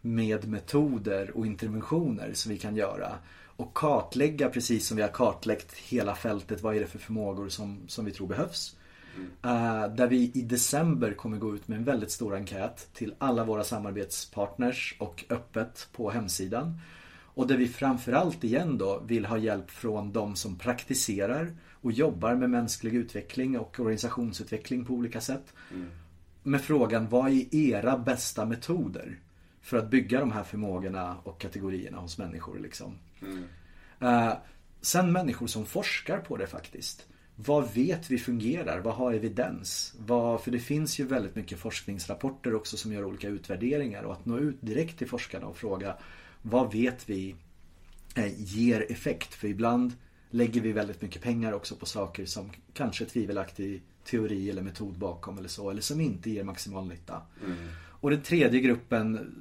med 0.00 0.48
metoder 0.48 1.36
och 1.36 1.46
interventioner 1.46 2.30
som 2.34 2.52
vi 2.52 2.58
kan 2.58 2.76
göra. 2.76 3.12
Och 3.60 3.74
kartlägga 3.74 4.48
precis 4.48 4.86
som 4.86 4.96
vi 4.96 5.02
har 5.02 5.08
kartlagt 5.08 5.74
hela 5.74 6.14
fältet. 6.14 6.62
Vad 6.62 6.76
är 6.76 6.80
det 6.80 6.86
för 6.86 6.98
förmågor 6.98 7.48
som, 7.48 7.80
som 7.86 8.04
vi 8.04 8.10
tror 8.10 8.26
behövs. 8.26 8.76
Mm. 9.16 9.26
Uh, 9.56 9.94
där 9.94 10.06
vi 10.06 10.30
i 10.34 10.42
december 10.42 11.12
kommer 11.12 11.38
gå 11.38 11.54
ut 11.54 11.68
med 11.68 11.78
en 11.78 11.84
väldigt 11.84 12.10
stor 12.10 12.34
enkät 12.34 12.88
till 12.94 13.14
alla 13.18 13.44
våra 13.44 13.64
samarbetspartners 13.64 14.96
och 14.98 15.24
öppet 15.28 15.88
på 15.92 16.10
hemsidan. 16.10 16.80
Och 17.24 17.46
där 17.46 17.56
vi 17.56 17.68
framförallt 17.68 18.44
igen 18.44 18.78
då 18.78 19.02
vill 19.06 19.26
ha 19.26 19.38
hjälp 19.38 19.70
från 19.70 20.12
de 20.12 20.36
som 20.36 20.58
praktiserar 20.58 21.56
och 21.72 21.92
jobbar 21.92 22.34
med 22.34 22.50
mänsklig 22.50 22.94
utveckling 22.94 23.58
och 23.58 23.80
organisationsutveckling 23.80 24.84
på 24.84 24.94
olika 24.94 25.20
sätt. 25.20 25.54
Mm. 25.70 25.86
Med 26.42 26.60
frågan, 26.60 27.08
vad 27.08 27.30
är 27.30 27.54
era 27.54 27.98
bästa 27.98 28.44
metoder? 28.44 29.18
För 29.60 29.76
att 29.76 29.90
bygga 29.90 30.20
de 30.20 30.32
här 30.32 30.44
förmågorna 30.44 31.16
och 31.22 31.40
kategorierna 31.40 31.98
hos 31.98 32.18
människor. 32.18 32.58
Liksom. 32.58 32.94
Mm. 33.22 33.44
Uh, 34.02 34.34
sen 34.80 35.12
människor 35.12 35.46
som 35.46 35.66
forskar 35.66 36.18
på 36.18 36.36
det 36.36 36.46
faktiskt. 36.46 37.06
Vad 37.36 37.74
vet 37.74 38.10
vi 38.10 38.18
fungerar? 38.18 38.80
Vad 38.80 38.94
har 38.94 39.12
evidens? 39.12 39.94
Vad, 39.98 40.42
för 40.42 40.50
det 40.50 40.58
finns 40.58 41.00
ju 41.00 41.04
väldigt 41.04 41.34
mycket 41.34 41.58
forskningsrapporter 41.58 42.54
också 42.54 42.76
som 42.76 42.92
gör 42.92 43.04
olika 43.04 43.28
utvärderingar 43.28 44.02
och 44.02 44.12
att 44.12 44.26
nå 44.26 44.38
ut 44.38 44.56
direkt 44.60 44.98
till 44.98 45.08
forskarna 45.08 45.46
och 45.46 45.56
fråga 45.56 45.96
vad 46.42 46.72
vet 46.72 47.10
vi 47.10 47.34
eh, 48.14 48.40
ger 48.40 48.92
effekt? 48.92 49.34
För 49.34 49.48
ibland 49.48 49.92
lägger 50.30 50.60
vi 50.60 50.72
väldigt 50.72 51.02
mycket 51.02 51.22
pengar 51.22 51.52
också 51.52 51.76
på 51.76 51.86
saker 51.86 52.26
som 52.26 52.50
kanske 52.72 53.04
tvivelaktig 53.04 53.82
teori 54.04 54.50
eller 54.50 54.62
metod 54.62 54.98
bakom 54.98 55.38
eller 55.38 55.48
så. 55.48 55.70
Eller 55.70 55.82
som 55.82 56.00
inte 56.00 56.30
ger 56.30 56.44
maximal 56.44 56.88
nytta. 56.88 57.22
Mm. 57.46 57.56
Och 57.80 58.10
den 58.10 58.22
tredje 58.22 58.60
gruppen, 58.60 59.34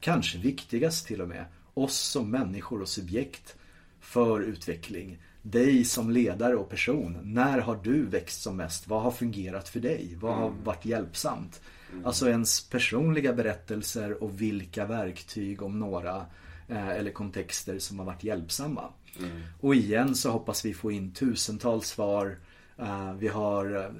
kanske 0.00 0.38
viktigast 0.38 1.06
till 1.06 1.20
och 1.20 1.28
med, 1.28 1.44
oss 1.82 1.98
som 1.98 2.30
människor 2.30 2.82
och 2.82 2.88
subjekt 2.88 3.56
för 4.00 4.40
utveckling. 4.40 5.18
Dig 5.42 5.84
som 5.84 6.10
ledare 6.10 6.56
och 6.56 6.68
person. 6.68 7.18
När 7.22 7.58
har 7.58 7.80
du 7.82 8.06
växt 8.06 8.42
som 8.42 8.56
mest? 8.56 8.88
Vad 8.88 9.02
har 9.02 9.10
fungerat 9.10 9.68
för 9.68 9.80
dig? 9.80 10.16
Vad 10.20 10.34
har 10.34 10.48
mm. 10.48 10.64
varit 10.64 10.84
hjälpsamt? 10.84 11.60
Mm. 11.92 12.06
Alltså 12.06 12.28
ens 12.28 12.68
personliga 12.68 13.32
berättelser 13.32 14.22
och 14.22 14.40
vilka 14.40 14.86
verktyg 14.86 15.62
om 15.62 15.78
några 15.78 16.26
eh, 16.68 16.88
eller 16.88 17.10
kontexter 17.10 17.78
som 17.78 17.98
har 17.98 18.06
varit 18.06 18.24
hjälpsamma. 18.24 18.84
Mm. 19.18 19.42
Och 19.60 19.74
igen 19.74 20.14
så 20.14 20.30
hoppas 20.30 20.64
vi 20.64 20.74
få 20.74 20.92
in 20.92 21.12
tusentals 21.12 21.86
svar. 21.86 22.38
Eh, 22.78 23.12
vi 23.12 23.28
har 23.28 23.76
eh, 23.76 23.90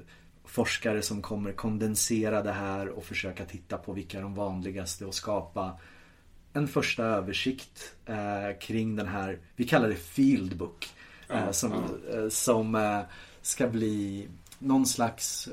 forskare 0.44 1.02
som 1.02 1.22
kommer 1.22 1.52
kondensera 1.52 2.42
det 2.42 2.52
här 2.52 2.88
och 2.88 3.04
försöka 3.04 3.44
titta 3.44 3.78
på 3.78 3.92
vilka 3.92 4.18
är 4.18 4.22
de 4.22 4.34
vanligaste 4.34 5.06
och 5.06 5.14
skapa 5.14 5.78
en 6.52 6.68
första 6.68 7.04
översikt 7.04 7.94
eh, 8.06 8.58
kring 8.60 8.96
den 8.96 9.06
här, 9.06 9.38
vi 9.56 9.64
kallar 9.64 9.88
det 9.88 9.94
Fieldbook. 9.94 10.88
Eh, 11.28 11.40
ja, 11.46 11.52
som. 11.52 11.72
Eh, 11.72 12.28
som 12.28 13.02
ska 13.42 13.68
bli 13.68 14.28
någon 14.58 14.86
slags 14.86 15.48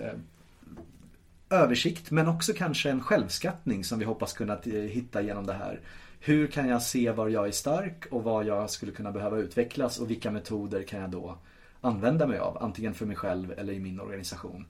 översikt 1.50 2.12
men 2.12 2.28
också 2.28 2.54
kanske 2.54 2.90
en 2.90 3.02
självskattning 3.02 3.84
som 3.84 4.00
vi 4.00 4.06
hoppas 4.06 4.34
kunna 4.34 4.58
hitta 4.66 5.22
genom 5.22 5.46
det 5.46 5.54
här. 5.54 5.80
Hur 6.20 6.48
kan 6.48 6.68
jag 6.68 6.82
se 6.82 7.12
var 7.12 7.30
jag 7.30 7.48
är 7.48 7.52
stark 7.52 8.06
och 8.12 8.24
vad 8.24 8.46
jag 8.46 8.70
skulle 8.70 8.92
kunna 8.92 9.12
behöva 9.12 9.38
utvecklas 9.38 10.00
och 10.00 10.10
vilka 10.10 10.32
metoder 10.32 10.84
kan 10.84 11.02
jag 11.02 11.10
då 11.10 11.38
använda 11.86 12.28
mig 12.28 12.40
av. 12.40 12.58
Antingen 12.64 12.94
för 12.94 13.06
mig 13.06 13.16
själv 13.16 13.54
eller 13.58 13.74
i 13.74 13.80
min 13.80 14.00
organisation. 14.00 14.66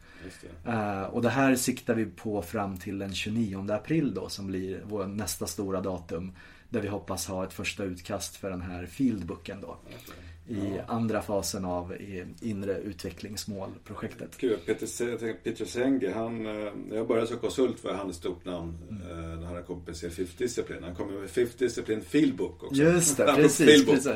Det. 0.64 0.72
Uh, 0.72 1.04
och 1.04 1.22
det 1.22 1.30
här 1.30 1.56
siktar 1.56 1.96
vi 1.96 2.06
på 2.06 2.42
fram 2.42 2.78
till 2.78 3.00
den 3.00 3.14
29 3.14 3.72
april 3.72 4.14
då 4.14 4.30
som 4.30 4.48
blir 4.48 4.82
vår 4.86 5.06
nästa 5.06 5.48
stora 5.48 5.82
datum. 5.82 6.32
Där 6.70 6.82
vi 6.82 6.88
hoppas 6.88 7.28
ha 7.28 7.44
ett 7.44 7.54
första 7.54 7.84
utkast 7.84 8.36
för 8.36 8.50
den 8.50 8.62
här 8.62 8.86
fieldbooken 8.86 9.62
då. 9.62 9.68
Okay 9.68 10.26
i 10.48 10.80
andra 10.88 11.22
fasen 11.22 11.66
av 11.66 11.96
inre 12.42 12.78
utvecklingsmålprojektet. 12.80 14.38
Peter, 14.38 15.34
Peter 15.44 15.66
Senge, 15.66 16.12
han, 16.12 16.46
eh, 16.46 16.74
när 16.88 16.96
jag 16.96 17.08
började 17.08 17.28
som 17.28 17.38
konsult 17.38 17.84
var 17.84 17.94
han 17.94 18.10
ett 18.10 18.16
stort 18.16 18.46
namn 18.46 18.78
mm. 18.90 19.02
Eh, 19.06 19.40
när 19.40 19.46
han 19.46 19.64
kom 19.64 19.84
med 19.86 19.98
sin 19.98 20.12
Fifth 20.12 20.38
Discipline. 20.38 20.84
Han 20.84 20.96
kom 20.96 21.14
med 21.14 21.30
Fifth 21.30 21.58
Discipline 21.58 22.02
Fieldbook 22.02 22.64
också. 22.64 22.82
Just 22.82 23.18
det, 23.18 23.34
precis. 23.36 23.86
Precis. 23.86 24.08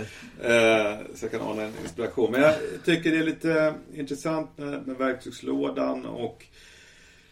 Eh, 0.41 0.97
så 1.15 1.25
jag 1.25 1.31
kan 1.31 1.41
ana 1.41 1.61
en 1.61 1.73
inspiration. 1.83 2.31
Men 2.31 2.41
jag 2.41 2.55
tycker 2.85 3.11
det 3.11 3.17
är 3.17 3.23
lite 3.23 3.73
intressant 3.93 4.57
med, 4.57 4.87
med 4.87 4.97
verktygslådan 4.97 6.05
och 6.05 6.45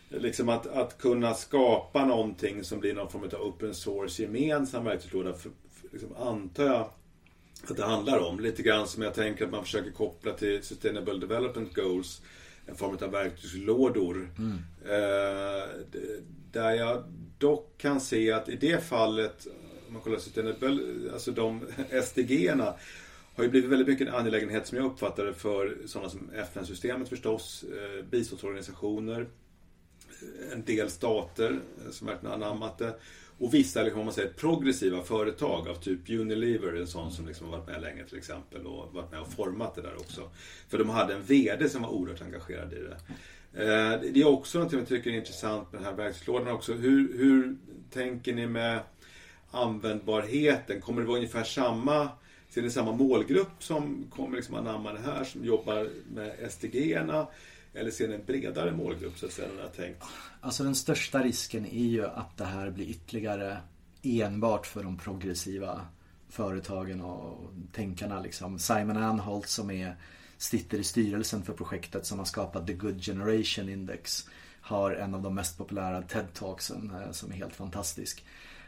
liksom 0.09 0.49
att, 0.49 0.67
att 0.67 0.97
kunna 0.97 1.33
skapa 1.33 2.05
någonting 2.05 2.63
som 2.63 2.79
blir 2.79 2.93
någon 2.93 3.11
form 3.11 3.23
av 3.23 3.41
open 3.41 3.73
source 3.73 4.21
gemensam 4.21 4.85
verktygslåda. 4.85 5.33
För, 5.33 5.49
för, 5.71 5.89
liksom, 5.91 6.15
antar 6.15 6.63
jag 6.63 6.89
att 7.67 7.77
det 7.77 7.85
handlar 7.85 8.19
om. 8.19 8.39
Lite 8.39 8.63
grann 8.63 8.87
som 8.87 9.03
jag 9.03 9.13
tänker 9.13 9.45
att 9.45 9.51
man 9.51 9.63
försöker 9.63 9.91
koppla 9.91 10.33
till 10.33 10.63
Sustainable 10.63 11.17
Development 11.17 11.75
Goals. 11.75 12.21
En 12.65 12.75
form 12.75 12.97
av 13.01 13.11
verktygslådor. 13.11 14.31
Mm. 14.37 14.57
Eh, 14.85 15.67
där 16.51 16.71
jag 16.71 17.03
dock 17.37 17.77
kan 17.77 18.01
se 18.01 18.31
att 18.31 18.49
i 18.49 18.55
det 18.55 18.83
fallet, 18.83 19.47
om 19.87 19.93
man 19.93 20.01
kollar 20.01 20.19
Sustainable, 20.19 20.79
alltså 21.13 21.31
de 21.31 21.65
SDG-erna 22.03 22.73
har 23.35 23.43
ju 23.43 23.49
blivit 23.49 23.69
väldigt 23.69 23.87
mycket 23.87 24.07
en 24.07 24.13
angelägenhet 24.13 24.67
som 24.67 24.77
jag 24.77 24.85
uppfattar 24.85 25.25
det 25.25 25.33
för 25.33 25.77
sådana 25.85 26.09
som 26.09 26.29
FN-systemet 26.35 27.09
förstås, 27.09 27.63
eh, 27.63 28.05
biståndsorganisationer, 28.05 29.27
en 30.53 30.63
del 30.65 30.89
stater 30.89 31.59
som 31.91 32.07
verkligen 32.07 32.33
anammat 32.33 32.77
det 32.77 32.95
och 33.39 33.53
vissa 33.53 33.83
liksom, 33.83 34.05
man 34.05 34.13
säger, 34.13 34.29
progressiva 34.29 35.03
företag 35.03 35.67
av 35.67 35.75
typ 35.75 36.09
Unilever, 36.09 36.73
en 36.73 36.87
sån 36.87 37.11
som 37.11 37.27
liksom 37.27 37.49
har 37.49 37.57
varit 37.57 37.67
med 37.67 37.81
länge 37.81 38.03
till 38.03 38.17
exempel 38.17 38.65
och 38.65 38.93
varit 38.93 39.11
med 39.11 39.21
och 39.21 39.33
format 39.33 39.75
det 39.75 39.81
där 39.81 39.95
också. 39.95 40.29
För 40.69 40.77
de 40.77 40.89
hade 40.89 41.13
en 41.13 41.23
VD 41.23 41.69
som 41.69 41.81
var 41.81 41.89
oerhört 41.89 42.21
engagerad 42.21 42.73
i 42.73 42.75
det. 42.75 42.97
Eh, 43.63 44.01
det 44.13 44.21
är 44.21 44.27
också 44.27 44.59
något 44.59 44.73
jag 44.73 44.87
tycker 44.87 45.09
är 45.09 45.15
intressant 45.15 45.71
med 45.71 45.81
den 45.81 45.85
här 45.85 45.95
verktygslådan 45.95 46.47
också. 46.47 46.73
Hur, 46.73 47.17
hur 47.17 47.55
tänker 47.93 48.33
ni 48.33 48.47
med 48.47 48.79
användbarheten? 49.51 50.81
Kommer 50.81 51.01
det 51.01 51.07
vara 51.07 51.17
ungefär 51.17 51.43
samma 51.43 52.09
Ser 52.49 52.61
ni 52.61 52.69
samma 52.69 52.91
målgrupp 52.91 53.63
som 53.63 54.07
kommer 54.15 54.35
liksom 54.35 54.55
anamma 54.55 54.93
det 54.93 54.99
här, 54.99 55.23
som 55.23 55.45
jobbar 55.45 55.89
med 56.13 56.51
SDG-erna? 56.51 57.27
Eller 57.77 57.91
ser 57.91 58.07
ni 58.07 58.15
en 58.15 58.25
bredare 58.25 58.71
målgrupp 58.71 59.17
så 59.17 59.25
att 59.25 59.31
säga, 59.31 59.47
än 59.47 59.57
jag 59.57 59.73
tänkt? 59.73 60.03
Alltså 60.41 60.63
den 60.63 60.75
största 60.75 61.23
risken 61.23 61.65
är 61.65 61.85
ju 61.85 62.05
att 62.05 62.37
det 62.37 62.45
här 62.45 62.69
blir 62.69 62.89
ytterligare 62.89 63.57
enbart 64.03 64.67
för 64.67 64.83
de 64.83 64.97
progressiva 64.97 65.81
företagen 66.29 67.01
och 67.01 67.51
tänkarna. 67.73 68.21
Liksom. 68.21 68.59
Simon 68.59 68.97
Anholt 68.97 69.47
som 69.47 69.71
är, 69.71 69.95
sitter 70.37 70.77
i 70.77 70.83
styrelsen 70.83 71.43
för 71.43 71.53
projektet 71.53 72.05
som 72.05 72.19
har 72.19 72.25
skapat 72.25 72.67
The 72.67 72.73
Good 72.73 73.03
Generation 73.03 73.69
Index 73.69 74.27
har 74.61 74.91
en 74.91 75.15
av 75.15 75.21
de 75.21 75.35
mest 75.35 75.57
populära 75.57 76.01
TED-talksen 76.01 77.01
eh, 77.01 77.11
som 77.11 77.31
är 77.31 77.35
helt 77.35 77.55
fantastisk. 77.55 78.25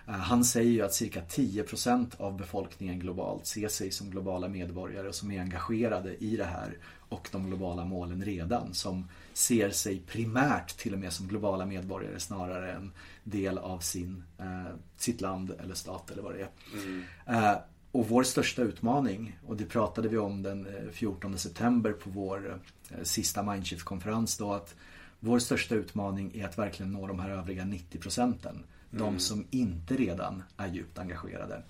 Eh, 0.08 0.14
han 0.14 0.46
säger 0.46 0.72
ju 0.72 0.82
att 0.82 0.94
cirka 0.94 1.22
10% 1.22 2.22
av 2.22 2.38
befolkningen 2.38 3.00
globalt 3.00 3.46
ser 3.46 3.68
sig 3.68 3.92
som 3.92 4.10
globala 4.10 4.48
medborgare 4.48 5.08
och 5.08 5.16
som 5.16 5.32
är 5.32 5.42
engagerade 5.42 6.16
i 6.16 6.38
det 6.38 6.46
här 6.46 6.78
och 7.10 7.30
de 7.32 7.48
globala 7.48 7.86
målen 7.86 8.26
redan. 8.26 8.74
Som 8.74 9.08
ser 9.34 9.70
sig 9.70 10.00
primärt 10.00 10.78
till 10.78 10.94
och 10.94 11.00
med 11.00 11.14
som 11.14 11.28
globala 11.28 11.66
medborgare 11.66 12.20
snarare 12.20 12.72
än 12.72 12.92
del 13.24 13.58
av 13.58 13.80
sin, 13.80 14.24
eh, 14.38 14.74
sitt 14.98 15.22
land 15.22 15.52
eller 15.64 15.76
stat 15.76 16.12
eller 16.12 16.22
vad 16.22 16.34
det 16.34 16.42
är. 16.42 16.50
Mm. 16.74 17.04
Eh, 17.26 17.58
Och 17.92 18.08
vår 18.10 18.24
största 18.24 18.62
utmaning, 18.62 19.40
och 19.48 19.58
det 19.58 19.66
pratade 19.66 20.10
vi 20.10 20.18
om 20.18 20.44
den 20.44 20.68
14 20.92 21.38
september 21.38 21.92
på 21.92 22.10
vår 22.10 22.60
sista 23.04 23.44
Mindshift-konferens 23.44 24.38
då, 24.38 24.54
att 24.54 24.76
vår 25.20 25.40
största 25.40 25.76
utmaning 25.76 26.32
är 26.36 26.46
att 26.46 26.58
verkligen 26.58 26.92
nå 26.92 27.08
de 27.08 27.20
här 27.20 27.30
övriga 27.30 27.66
90 27.66 28.00
procenten. 28.00 28.64
Mm. 28.92 29.04
De 29.04 29.20
som 29.20 29.46
inte 29.50 29.96
redan 29.96 30.44
är 30.58 30.68
djupt 30.68 31.00
engagerade. 31.00 31.64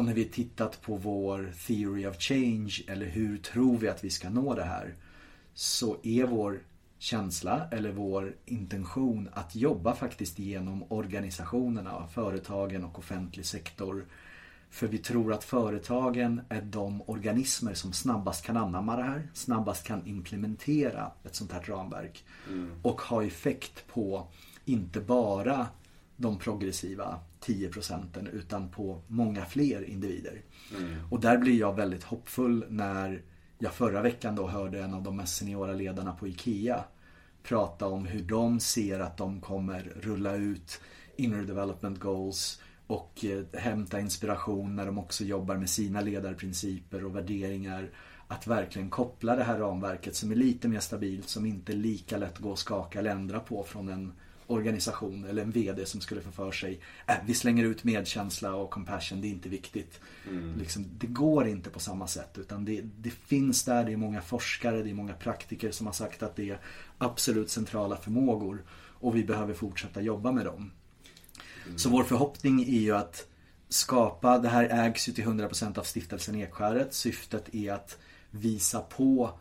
Och 0.00 0.06
när 0.06 0.14
vi 0.14 0.24
tittat 0.24 0.82
på 0.82 0.96
vår 0.96 1.52
theory 1.66 2.06
of 2.06 2.18
change 2.18 2.80
eller 2.86 3.06
hur 3.06 3.38
tror 3.38 3.78
vi 3.78 3.88
att 3.88 4.04
vi 4.04 4.10
ska 4.10 4.30
nå 4.30 4.54
det 4.54 4.64
här 4.64 4.94
så 5.54 5.96
är 6.02 6.24
vår 6.24 6.60
känsla 6.98 7.68
eller 7.70 7.92
vår 7.92 8.36
intention 8.46 9.28
att 9.32 9.56
jobba 9.56 9.94
faktiskt 9.94 10.38
genom 10.38 10.92
organisationerna, 10.92 12.06
företagen 12.06 12.84
och 12.84 12.98
offentlig 12.98 13.46
sektor. 13.46 14.06
För 14.70 14.86
vi 14.86 14.98
tror 14.98 15.32
att 15.32 15.44
företagen 15.44 16.40
är 16.48 16.62
de 16.62 17.02
organismer 17.06 17.74
som 17.74 17.92
snabbast 17.92 18.44
kan 18.44 18.56
anamma 18.56 18.96
det 18.96 19.02
här, 19.02 19.28
snabbast 19.34 19.86
kan 19.86 20.06
implementera 20.06 21.12
ett 21.24 21.34
sånt 21.34 21.52
här 21.52 21.62
ramverk. 21.62 22.24
Mm. 22.48 22.70
Och 22.82 23.00
ha 23.00 23.24
effekt 23.24 23.86
på 23.86 24.26
inte 24.64 25.00
bara 25.00 25.66
de 26.16 26.38
progressiva 26.38 27.20
10 27.40 27.68
procenten 27.68 28.26
utan 28.26 28.68
på 28.68 29.02
många 29.06 29.44
fler 29.44 29.82
individer. 29.82 30.42
Mm. 30.78 30.94
Och 31.10 31.20
där 31.20 31.38
blir 31.38 31.58
jag 31.60 31.76
väldigt 31.76 32.04
hoppfull 32.04 32.64
när 32.68 33.22
jag 33.58 33.72
förra 33.72 34.02
veckan 34.02 34.36
då 34.36 34.48
hörde 34.48 34.82
en 34.82 34.94
av 34.94 35.02
de 35.02 35.16
mest 35.16 35.36
seniora 35.36 35.72
ledarna 35.72 36.12
på 36.12 36.28
IKEA 36.28 36.84
prata 37.42 37.86
om 37.86 38.06
hur 38.06 38.22
de 38.22 38.60
ser 38.60 39.00
att 39.00 39.16
de 39.16 39.40
kommer 39.40 39.92
rulla 40.00 40.34
ut 40.34 40.80
inner 41.16 41.42
development 41.42 42.00
goals 42.00 42.62
och 42.86 43.24
eh, 43.24 43.60
hämta 43.60 44.00
inspiration 44.00 44.76
när 44.76 44.86
de 44.86 44.98
också 44.98 45.24
jobbar 45.24 45.56
med 45.56 45.70
sina 45.70 46.00
ledarprinciper 46.00 47.04
och 47.04 47.16
värderingar. 47.16 47.90
Att 48.28 48.46
verkligen 48.46 48.90
koppla 48.90 49.36
det 49.36 49.44
här 49.44 49.58
ramverket 49.58 50.16
som 50.16 50.30
är 50.30 50.36
lite 50.36 50.68
mer 50.68 50.80
stabilt, 50.80 51.28
som 51.28 51.46
inte 51.46 51.72
är 51.72 51.76
lika 51.76 52.16
lätt 52.16 52.32
att 52.32 52.38
gå 52.38 52.50
och 52.50 52.58
skaka 52.58 52.98
eller 52.98 53.10
ändra 53.10 53.40
på 53.40 53.62
från 53.62 53.88
en 53.88 54.12
organisation 54.50 55.24
eller 55.24 55.42
en 55.42 55.50
VD 55.50 55.86
som 55.86 56.00
skulle 56.00 56.20
få 56.20 56.30
för 56.30 56.52
sig 56.52 56.80
äh, 57.06 57.14
vi 57.26 57.34
slänger 57.34 57.64
ut 57.64 57.84
medkänsla 57.84 58.54
och 58.54 58.70
compassion, 58.70 59.20
det 59.20 59.26
är 59.26 59.30
inte 59.30 59.48
viktigt. 59.48 60.00
Mm. 60.28 60.58
Liksom, 60.58 60.84
det 60.98 61.06
går 61.06 61.46
inte 61.46 61.70
på 61.70 61.80
samma 61.80 62.06
sätt 62.06 62.38
utan 62.38 62.64
det, 62.64 62.80
det, 62.98 63.10
finns 63.10 63.64
där, 63.64 63.84
det 63.84 63.92
är 63.92 63.96
många 63.96 64.22
forskare, 64.22 64.82
det 64.82 64.90
är 64.90 64.94
många 64.94 65.14
praktiker 65.14 65.70
som 65.70 65.86
har 65.86 65.94
sagt 65.94 66.22
att 66.22 66.36
det 66.36 66.50
är 66.50 66.60
absolut 66.98 67.50
centrala 67.50 67.96
förmågor 67.96 68.64
och 69.00 69.16
vi 69.16 69.24
behöver 69.24 69.54
fortsätta 69.54 70.00
jobba 70.00 70.32
med 70.32 70.44
dem. 70.44 70.70
Mm. 71.66 71.78
Så 71.78 71.90
vår 71.90 72.04
förhoppning 72.04 72.62
är 72.62 72.80
ju 72.80 72.96
att 72.96 73.26
skapa, 73.68 74.38
det 74.38 74.48
här 74.48 74.68
ägs 74.86 75.08
ju 75.08 75.12
till 75.12 75.24
100% 75.24 75.78
av 75.78 75.82
stiftelsen 75.82 76.34
Ekskäret. 76.34 76.94
Syftet 76.94 77.54
är 77.54 77.72
att 77.72 77.98
visa 78.30 78.80
på 78.80 79.38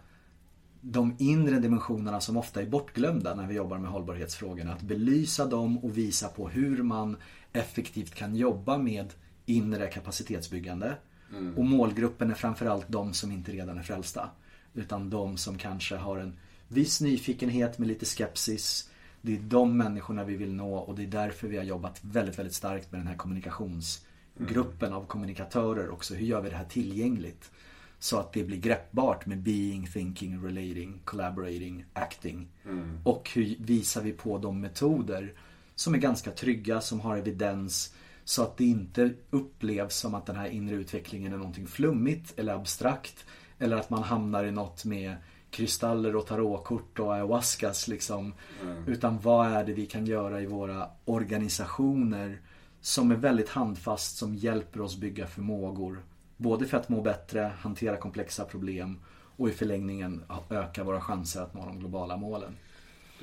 de 0.82 1.16
inre 1.20 1.60
dimensionerna 1.60 2.22
som 2.22 2.38
ofta 2.38 2.62
är 2.62 2.66
bortglömda 2.66 3.36
när 3.36 3.48
vi 3.48 3.56
jobbar 3.56 3.78
med 3.78 3.92
hållbarhetsfrågorna. 3.92 4.74
Att 4.74 4.82
belysa 4.82 5.46
dem 5.46 5.78
och 5.78 5.98
visa 5.98 6.28
på 6.28 6.50
hur 6.50 6.84
man 6.84 7.18
effektivt 7.54 8.16
kan 8.16 8.36
jobba 8.36 8.78
med 8.78 9.14
inre 9.46 9.88
kapacitetsbyggande. 9.88 10.96
Mm. 11.32 11.58
Och 11.58 11.66
målgruppen 11.66 12.32
är 12.32 12.36
framförallt 12.36 12.86
de 12.88 13.14
som 13.14 13.32
inte 13.32 13.52
redan 13.52 13.78
är 13.78 13.84
frälsta. 13.84 14.30
Utan 14.74 15.10
de 15.10 15.38
som 15.38 15.58
kanske 15.58 15.96
har 15.96 16.18
en 16.18 16.38
viss 16.68 17.02
nyfikenhet 17.02 17.78
med 17.78 17.88
lite 17.88 18.06
skepsis. 18.06 18.90
Det 19.22 19.36
är 19.36 19.40
de 19.40 19.78
människorna 19.78 20.24
vi 20.24 20.36
vill 20.36 20.54
nå 20.54 20.78
och 20.78 20.96
det 20.96 21.04
är 21.04 21.08
därför 21.08 21.48
vi 21.48 21.58
har 21.58 21.64
jobbat 21.64 22.00
väldigt, 22.02 22.40
väldigt 22.40 22.56
starkt 22.56 22.92
med 22.92 23.00
den 23.00 23.08
här 23.08 23.16
kommunikationsgruppen 23.16 24.88
mm. 24.88 24.94
av 24.94 25.06
kommunikatörer 25.06 25.90
också. 25.90 26.16
Hur 26.16 26.26
gör 26.26 26.42
vi 26.42 26.50
det 26.50 26.56
här 26.56 26.66
tillgängligt? 26.66 27.52
Så 28.00 28.18
att 28.18 28.34
det 28.34 28.44
blir 28.44 28.58
greppbart 28.58 29.26
med 29.26 29.38
being, 29.38 29.88
thinking, 29.88 30.46
relating, 30.46 31.02
collaborating, 31.06 31.86
acting. 31.94 32.48
Mm. 32.66 33.00
Och 33.04 33.30
hur 33.34 33.56
visar 33.60 34.02
vi 34.02 34.12
på 34.12 34.38
de 34.38 34.62
metoder 34.62 35.34
som 35.76 35.94
är 35.94 35.98
ganska 35.98 36.32
trygga, 36.32 36.82
som 36.82 37.00
har 37.00 37.18
evidens. 37.18 37.96
Så 38.24 38.44
att 38.44 38.58
det 38.58 38.66
inte 38.66 39.14
upplevs 39.30 39.96
som 39.96 40.16
att 40.16 40.26
den 40.26 40.36
här 40.36 40.48
inre 40.48 40.76
utvecklingen 40.76 41.34
är 41.34 41.38
någonting 41.38 41.68
flummigt 41.68 42.40
eller 42.40 42.54
abstrakt. 42.54 43.26
Eller 43.60 43.78
att 43.78 43.90
man 43.90 44.04
hamnar 44.04 44.44
i 44.44 44.52
något 44.52 44.86
med 44.86 45.16
kristaller 45.52 46.16
och 46.16 46.28
tarotkort 46.28 47.00
och 47.00 47.14
ayahuascas 47.14 47.88
liksom. 47.88 48.34
Mm. 48.64 48.88
Utan 48.88 49.20
vad 49.20 49.48
är 49.48 49.64
det 49.64 49.74
vi 49.74 49.86
kan 49.86 50.06
göra 50.06 50.42
i 50.42 50.46
våra 50.46 50.90
organisationer 51.06 52.42
som 52.82 53.12
är 53.12 53.16
väldigt 53.16 53.50
handfast, 53.50 54.18
som 54.18 54.36
hjälper 54.36 54.82
oss 54.82 54.98
bygga 54.98 55.28
förmågor 55.28 56.04
Både 56.42 56.66
för 56.66 56.78
att 56.78 56.90
må 56.90 57.02
bättre, 57.02 57.52
hantera 57.60 57.98
komplexa 57.98 58.46
problem 58.46 59.00
och 59.38 59.50
i 59.50 59.52
förlängningen 59.52 60.24
öka 60.50 60.84
våra 60.84 61.02
chanser 61.02 61.42
att 61.42 61.54
nå 61.54 61.66
de 61.66 61.80
globala 61.80 62.18
målen. 62.18 62.58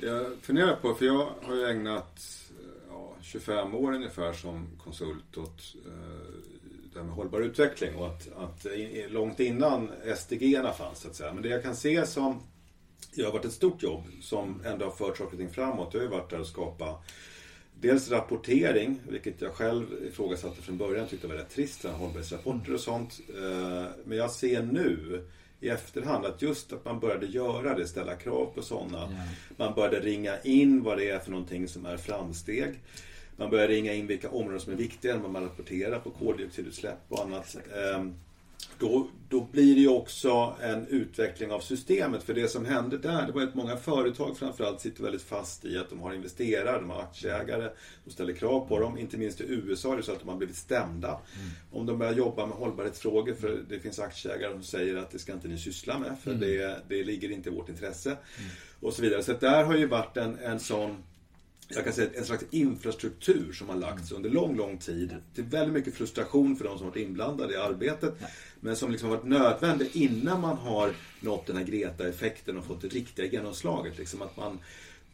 Jag 0.01 0.25
funderar 0.41 0.75
på, 0.75 0.93
för 0.93 1.05
jag 1.05 1.29
har 1.41 1.55
ju 1.55 1.65
ägnat 1.65 2.19
eh, 2.49 2.89
ja, 2.89 3.15
25 3.21 3.75
år 3.75 3.93
ungefär 3.93 4.33
som 4.33 4.67
konsult 4.83 5.37
åt 5.37 5.75
eh, 5.85 5.91
det 6.93 6.99
här 6.99 7.05
med 7.05 7.15
hållbar 7.15 7.39
utveckling 7.39 7.95
och 7.95 8.07
att, 8.07 8.27
att 8.37 8.65
långt 9.09 9.39
innan 9.39 9.91
SDG 10.17 10.61
fanns 10.77 10.99
så 10.99 11.07
att 11.07 11.15
säga. 11.15 11.33
Men 11.33 11.43
det 11.43 11.49
jag 11.49 11.63
kan 11.63 11.75
se 11.75 12.05
som 12.05 12.41
det 13.15 13.23
har 13.23 13.31
varit 13.31 13.45
ett 13.45 13.53
stort 13.53 13.83
jobb 13.83 14.03
som 14.21 14.61
ändå 14.65 14.85
har 14.85 14.91
fört 14.91 15.17
saker 15.17 15.31
och 15.31 15.39
ting 15.39 15.49
framåt. 15.49 15.91
Det 15.91 15.97
har 15.97 16.03
ju 16.03 16.09
varit 16.09 16.29
där 16.29 16.39
att 16.39 16.47
skapa 16.47 17.03
Dels 17.81 18.11
rapportering, 18.11 18.99
vilket 19.09 19.41
jag 19.41 19.53
själv 19.53 19.85
ifrågasatte 20.07 20.61
från 20.61 20.77
början. 20.77 21.07
Tyckte 21.07 21.27
var 21.27 21.35
rätt 21.35 21.49
trist, 21.49 21.83
hållbarhetsrapporter 21.83 22.73
och 22.73 22.79
sånt. 22.79 23.19
Eh, 23.29 23.85
men 24.05 24.17
jag 24.17 24.31
ser 24.31 24.63
nu 24.63 25.23
i 25.59 25.69
efterhand 25.69 26.25
att 26.25 26.41
just 26.41 26.73
att 26.73 26.85
man 26.85 26.99
började 26.99 27.25
göra 27.25 27.77
det, 27.77 27.87
ställa 27.87 28.15
krav 28.15 28.51
på 28.55 28.61
sådana. 28.61 29.09
Man 29.57 29.73
började 29.73 29.99
ringa 29.99 30.41
in 30.41 30.83
vad 30.83 30.97
det 30.97 31.09
är 31.09 31.19
för 31.19 31.31
någonting 31.31 31.67
som 31.67 31.85
är 31.85 31.97
framsteg. 31.97 32.79
Man 33.37 33.49
började 33.49 33.73
ringa 33.73 33.93
in 33.93 34.07
vilka 34.07 34.29
områden 34.29 34.59
som 34.59 34.73
är 34.73 34.77
viktiga 34.77 35.17
när 35.17 35.29
man 35.29 35.43
rapporterar 35.43 35.99
på 35.99 36.09
koldioxidutsläpp 36.09 36.99
och 37.09 37.25
annat. 37.25 37.45
Exakt. 37.45 37.67
Då, 38.79 39.07
då 39.29 39.47
blir 39.51 39.75
det 39.75 39.81
ju 39.81 39.87
också 39.87 40.55
en 40.61 40.87
utveckling 40.87 41.51
av 41.51 41.59
systemet. 41.59 42.23
För 42.23 42.33
det 42.33 42.47
som 42.47 42.65
hände 42.65 42.97
där, 42.97 43.25
det 43.25 43.31
var 43.31 43.41
att 43.41 43.55
många 43.55 43.77
företag 43.77 44.37
framförallt 44.37 44.81
sitter 44.81 45.03
väldigt 45.03 45.21
fast 45.21 45.65
i 45.65 45.77
att 45.77 45.89
de 45.89 45.99
har 45.99 46.13
investerare, 46.13 46.79
de 46.79 46.89
har 46.89 47.01
aktieägare, 47.01 47.69
de 48.05 48.11
ställer 48.11 48.33
krav 48.33 48.67
på 48.67 48.79
dem. 48.79 48.97
Inte 48.97 49.17
minst 49.17 49.41
i 49.41 49.43
USA 49.47 49.93
är 49.93 49.97
det 49.97 50.03
så 50.03 50.11
att 50.11 50.19
de 50.19 50.29
har 50.29 50.35
blivit 50.35 50.55
stämda. 50.55 51.07
Mm. 51.07 51.49
Om 51.71 51.85
de 51.85 51.97
börjar 51.97 52.13
jobba 52.13 52.45
med 52.45 52.57
hållbarhetsfrågor, 52.57 53.33
för 53.33 53.63
det 53.69 53.79
finns 53.79 53.99
aktieägare 53.99 54.53
som 54.53 54.63
säger 54.63 54.95
att 54.95 55.11
det 55.11 55.19
ska 55.19 55.33
inte 55.33 55.47
ni 55.47 55.57
syssla 55.57 55.99
med, 55.99 56.15
för 56.23 56.31
mm. 56.31 56.41
det, 56.41 56.81
det 56.87 57.03
ligger 57.03 57.31
inte 57.31 57.49
i 57.49 57.53
vårt 57.53 57.69
intresse. 57.69 58.09
Mm. 58.09 58.49
Och 58.79 58.93
så 58.93 59.01
vidare. 59.01 59.23
Så 59.23 59.33
där 59.33 59.63
har 59.63 59.75
ju 59.75 59.87
varit 59.87 60.17
en, 60.17 60.39
en 60.39 60.59
sån 60.59 61.03
jag 61.67 61.83
kan 61.83 61.93
säga 61.93 62.09
en 62.15 62.25
slags 62.25 62.45
infrastruktur 62.51 63.53
som 63.53 63.69
har 63.69 63.75
lagts 63.75 64.11
under 64.11 64.29
lång, 64.29 64.55
lång 64.55 64.77
tid. 64.77 65.15
Till 65.35 65.43
väldigt 65.43 65.73
mycket 65.73 65.93
frustration 65.93 66.55
för 66.55 66.65
de 66.65 66.77
som 66.77 66.87
varit 66.87 66.97
inblandade 66.97 67.53
i 67.53 67.57
arbetet. 67.57 68.13
Men 68.59 68.75
som 68.75 68.91
liksom 68.91 69.09
varit 69.09 69.23
nödvändig 69.23 69.89
innan 69.93 70.41
man 70.41 70.57
har 70.57 70.93
nått 71.19 71.45
den 71.45 71.57
här 71.57 71.63
Greta-effekten 71.63 72.57
och 72.57 72.65
fått 72.65 72.81
det 72.81 72.87
riktiga 72.87 73.25
genomslaget. 73.25 73.97
Liksom 73.97 74.21
att 74.21 74.37
man, 74.37 74.59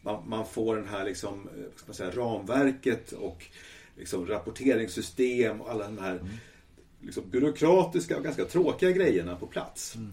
man, 0.02 0.28
man 0.28 0.46
får 0.46 0.76
den 0.76 0.88
här 0.88 1.04
liksom, 1.04 1.48
ska 1.76 1.86
man 1.86 1.94
säga, 1.94 2.10
ramverket 2.10 3.12
och 3.12 3.44
liksom 3.96 4.26
rapporteringssystem 4.26 5.60
och 5.60 5.70
alla 5.70 5.84
de 5.84 5.98
här 5.98 6.16
mm. 6.16 6.26
liksom, 7.00 7.30
byråkratiska 7.30 8.16
och 8.16 8.24
ganska 8.24 8.44
tråkiga 8.44 8.90
grejerna 8.90 9.36
på 9.36 9.46
plats. 9.46 9.96
Mm. 9.96 10.12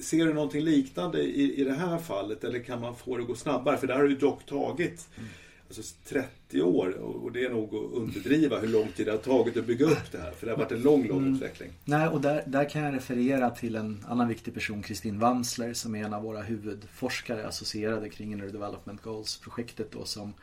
Ser 0.00 0.26
du 0.26 0.34
någonting 0.34 0.62
liknande 0.62 1.22
i, 1.22 1.60
i 1.60 1.64
det 1.64 1.72
här 1.72 1.98
fallet 1.98 2.44
eller 2.44 2.58
kan 2.58 2.80
man 2.80 2.96
få 2.96 3.16
det 3.16 3.22
att 3.22 3.28
gå 3.28 3.34
snabbare? 3.34 3.76
För 3.76 3.86
det 3.86 3.92
här 3.92 4.00
har 4.00 4.08
ju 4.08 4.16
dock 4.16 4.46
tagit 4.46 5.08
mm 5.16 5.28
alltså 5.68 5.94
30 6.04 6.62
år 6.62 6.90
och 6.90 7.32
det 7.32 7.44
är 7.44 7.50
nog 7.50 7.74
att 7.74 7.92
underdriva 7.92 8.58
hur 8.58 8.68
lång 8.68 8.88
tid 8.88 9.06
det 9.06 9.12
har 9.12 9.18
tagit 9.18 9.56
att 9.56 9.66
bygga 9.66 9.86
upp 9.86 10.12
det 10.12 10.18
här. 10.18 10.30
För 10.30 10.46
det 10.46 10.52
har 10.52 10.58
varit 10.58 10.72
en 10.72 10.82
lång, 10.82 11.08
lång 11.08 11.18
mm. 11.18 11.34
utveckling. 11.34 11.72
Nej, 11.84 12.08
och 12.08 12.20
där, 12.20 12.42
där 12.46 12.68
kan 12.70 12.82
jag 12.82 12.94
referera 12.94 13.50
till 13.50 13.76
en 13.76 14.04
annan 14.08 14.28
viktig 14.28 14.54
person, 14.54 14.82
Kristin 14.82 15.18
Wamsler, 15.18 15.72
som 15.72 15.94
är 15.94 16.04
en 16.04 16.14
av 16.14 16.22
våra 16.22 16.42
huvudforskare 16.42 17.46
associerade 17.46 18.08
kring 18.08 18.32
Inner 18.32 18.48
Development 18.48 19.02
Goals-projektet 19.02 19.92
då, 19.92 20.04
som 20.04 20.34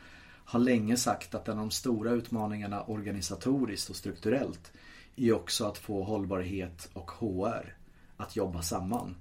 har 0.44 0.60
länge 0.60 0.96
sagt 0.96 1.34
att 1.34 1.48
en 1.48 1.58
av 1.58 1.60
de 1.60 1.70
stora 1.70 2.10
utmaningarna 2.10 2.82
organisatoriskt 2.82 3.90
och 3.90 3.96
strukturellt 3.96 4.72
är 5.16 5.32
också 5.32 5.64
att 5.64 5.78
få 5.78 6.02
hållbarhet 6.02 6.90
och 6.92 7.10
HR 7.10 7.76
att 8.16 8.36
jobba 8.36 8.62
samman. 8.62 9.14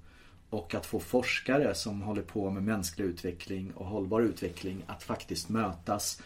Och 0.51 0.75
att 0.75 0.85
få 0.85 0.99
forskare 0.99 1.75
som 1.75 2.01
håller 2.01 2.21
på 2.21 2.49
med 2.49 2.63
mänsklig 2.63 3.05
utveckling 3.05 3.71
och 3.73 3.85
hållbar 3.85 4.21
utveckling 4.21 4.83
att 4.87 5.03
faktiskt 5.03 5.49
mötas 5.49 6.21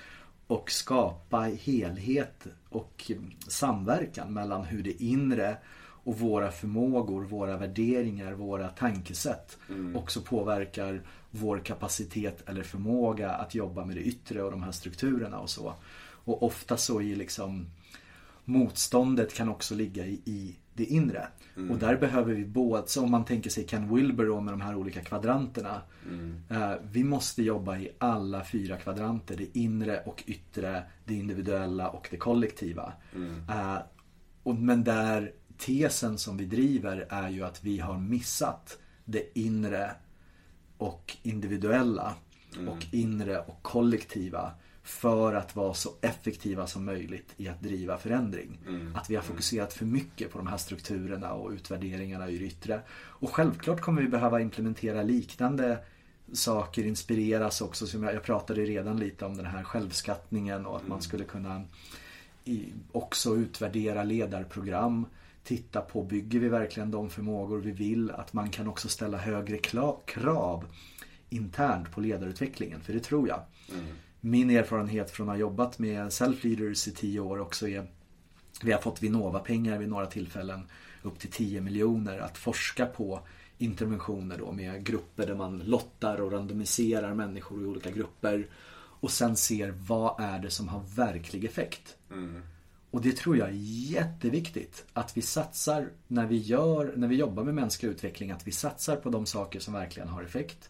och 0.47 0.71
skapa 0.71 1.39
helhet 1.41 2.47
och 2.69 3.11
samverkan 3.47 4.33
mellan 4.33 4.63
hur 4.63 4.83
det 4.83 5.03
inre 5.03 5.57
och 6.05 6.19
våra 6.19 6.51
förmågor, 6.51 7.23
våra 7.23 7.57
värderingar, 7.57 8.33
våra 8.33 8.67
tankesätt 8.67 9.57
mm. 9.69 9.95
också 9.95 10.21
påverkar 10.21 11.01
vår 11.31 11.59
kapacitet 11.59 12.49
eller 12.49 12.63
förmåga 12.63 13.31
att 13.31 13.55
jobba 13.55 13.85
med 13.85 13.95
det 13.95 14.01
yttre 14.01 14.43
och 14.43 14.51
de 14.51 14.63
här 14.63 14.71
strukturerna 14.71 15.39
och 15.39 15.49
så. 15.49 15.73
Och 16.25 16.43
ofta 16.43 16.77
så 16.77 17.01
är 17.01 17.15
liksom 17.15 17.65
motståndet 18.45 19.33
kan 19.33 19.49
också 19.49 19.75
ligga 19.75 20.05
i, 20.05 20.21
i 20.25 20.55
det 20.75 20.85
inre. 20.85 21.27
Mm. 21.57 21.71
Och 21.71 21.77
där 21.77 21.97
behöver 21.97 22.33
vi 22.33 22.45
både, 22.45 22.87
så 22.87 23.03
om 23.03 23.11
man 23.11 23.25
tänker 23.25 23.49
sig 23.49 23.63
Ken 23.63 23.95
Wilber 23.95 24.25
då 24.25 24.41
med 24.41 24.53
de 24.53 24.61
här 24.61 24.75
olika 24.75 25.01
kvadranterna. 25.01 25.81
Mm. 26.09 26.43
Eh, 26.49 26.77
vi 26.91 27.03
måste 27.03 27.43
jobba 27.43 27.77
i 27.77 27.89
alla 27.97 28.43
fyra 28.43 28.77
kvadranter. 28.77 29.37
Det 29.37 29.59
inre 29.59 30.03
och 30.05 30.23
yttre, 30.25 30.83
det 31.05 31.13
individuella 31.13 31.89
och 31.89 32.07
det 32.11 32.17
kollektiva. 32.17 32.93
Mm. 33.15 33.49
Eh, 33.49 33.77
och, 34.43 34.55
men 34.55 34.83
där 34.83 35.31
tesen 35.57 36.17
som 36.17 36.37
vi 36.37 36.45
driver 36.45 37.07
är 37.09 37.29
ju 37.29 37.43
att 37.43 37.63
vi 37.63 37.79
har 37.79 37.99
missat 37.99 38.77
det 39.05 39.39
inre 39.39 39.91
och 40.77 41.17
individuella 41.23 42.15
mm. 42.55 42.69
och 42.69 42.85
inre 42.91 43.39
och 43.39 43.59
kollektiva 43.61 44.51
för 44.85 45.33
att 45.33 45.55
vara 45.55 45.73
så 45.73 45.89
effektiva 46.01 46.67
som 46.67 46.85
möjligt 46.85 47.33
i 47.37 47.47
att 47.47 47.61
driva 47.61 47.97
förändring. 47.97 48.59
Mm. 48.67 48.95
Att 48.95 49.09
vi 49.09 49.15
har 49.15 49.23
fokuserat 49.23 49.73
för 49.73 49.85
mycket 49.85 50.31
på 50.31 50.37
de 50.37 50.47
här 50.47 50.57
strukturerna 50.57 51.33
och 51.33 51.51
utvärderingarna 51.51 52.29
i 52.29 52.37
det 52.37 52.45
yttre. 52.45 52.81
Och 52.91 53.33
självklart 53.33 53.81
kommer 53.81 54.01
vi 54.01 54.07
behöva 54.07 54.41
implementera 54.41 55.03
liknande 55.03 55.77
saker, 56.33 56.85
inspireras 56.85 57.61
också. 57.61 57.87
Som 57.87 58.03
jag, 58.03 58.15
jag 58.15 58.23
pratade 58.23 58.61
redan 58.61 58.99
lite 58.99 59.25
om 59.25 59.37
den 59.37 59.45
här 59.45 59.63
självskattningen 59.63 60.65
och 60.65 60.75
att 60.75 60.81
mm. 60.81 60.89
man 60.89 61.01
skulle 61.01 61.23
kunna 61.23 61.63
i, 62.43 62.65
också 62.91 63.35
utvärdera 63.35 64.03
ledarprogram. 64.03 65.05
Titta 65.43 65.81
på, 65.81 66.03
bygger 66.03 66.39
vi 66.39 66.49
verkligen 66.49 66.91
de 66.91 67.09
förmågor 67.09 67.57
vi 67.57 67.71
vill? 67.71 68.11
Att 68.11 68.33
man 68.33 68.49
kan 68.49 68.67
också 68.67 68.89
ställa 68.89 69.17
högre 69.17 69.57
krav 70.05 70.65
internt 71.29 71.91
på 71.91 72.01
ledarutvecklingen, 72.01 72.81
för 72.81 72.93
det 72.93 72.99
tror 72.99 73.27
jag. 73.27 73.41
Mm 73.71 73.85
min 74.25 74.49
erfarenhet 74.49 75.11
från 75.11 75.29
att 75.29 75.35
ha 75.35 75.39
jobbat 75.39 75.79
med 75.79 76.07
self-leaders 76.07 76.87
i 76.87 76.91
tio 76.91 77.19
år 77.19 77.39
också 77.39 77.67
är 77.67 77.87
vi 78.61 78.71
har 78.71 78.81
fått 78.81 79.03
Vinnova-pengar 79.03 79.77
vid 79.77 79.89
några 79.89 80.05
tillfällen 80.05 80.67
upp 81.01 81.19
till 81.19 81.31
10 81.31 81.61
miljoner 81.61 82.19
att 82.19 82.37
forska 82.37 82.85
på 82.85 83.19
interventioner 83.57 84.37
då 84.37 84.51
med 84.51 84.85
grupper 84.85 85.27
där 85.27 85.35
man 85.35 85.59
lottar 85.59 86.21
och 86.21 86.31
randomiserar 86.31 87.13
människor 87.13 87.63
i 87.63 87.65
olika 87.65 87.91
grupper 87.91 88.47
och 88.99 89.11
sen 89.11 89.35
ser 89.35 89.71
vad 89.71 90.19
är 90.19 90.39
det 90.39 90.49
som 90.49 90.67
har 90.67 90.83
verklig 90.95 91.45
effekt. 91.45 91.97
Mm. 92.11 92.41
Och 92.91 93.01
det 93.01 93.17
tror 93.17 93.37
jag 93.37 93.47
är 93.47 93.57
jätteviktigt 93.91 94.85
att 94.93 95.17
vi 95.17 95.21
satsar 95.21 95.89
när 96.07 96.25
vi 96.25 96.37
gör, 96.37 96.93
när 96.95 97.07
vi 97.07 97.15
jobbar 97.15 97.43
med 97.43 97.55
mänsklig 97.55 97.89
utveckling, 97.89 98.31
att 98.31 98.47
vi 98.47 98.51
satsar 98.51 98.95
på 98.95 99.09
de 99.09 99.25
saker 99.25 99.59
som 99.59 99.73
verkligen 99.73 100.09
har 100.09 100.23
effekt. 100.23 100.69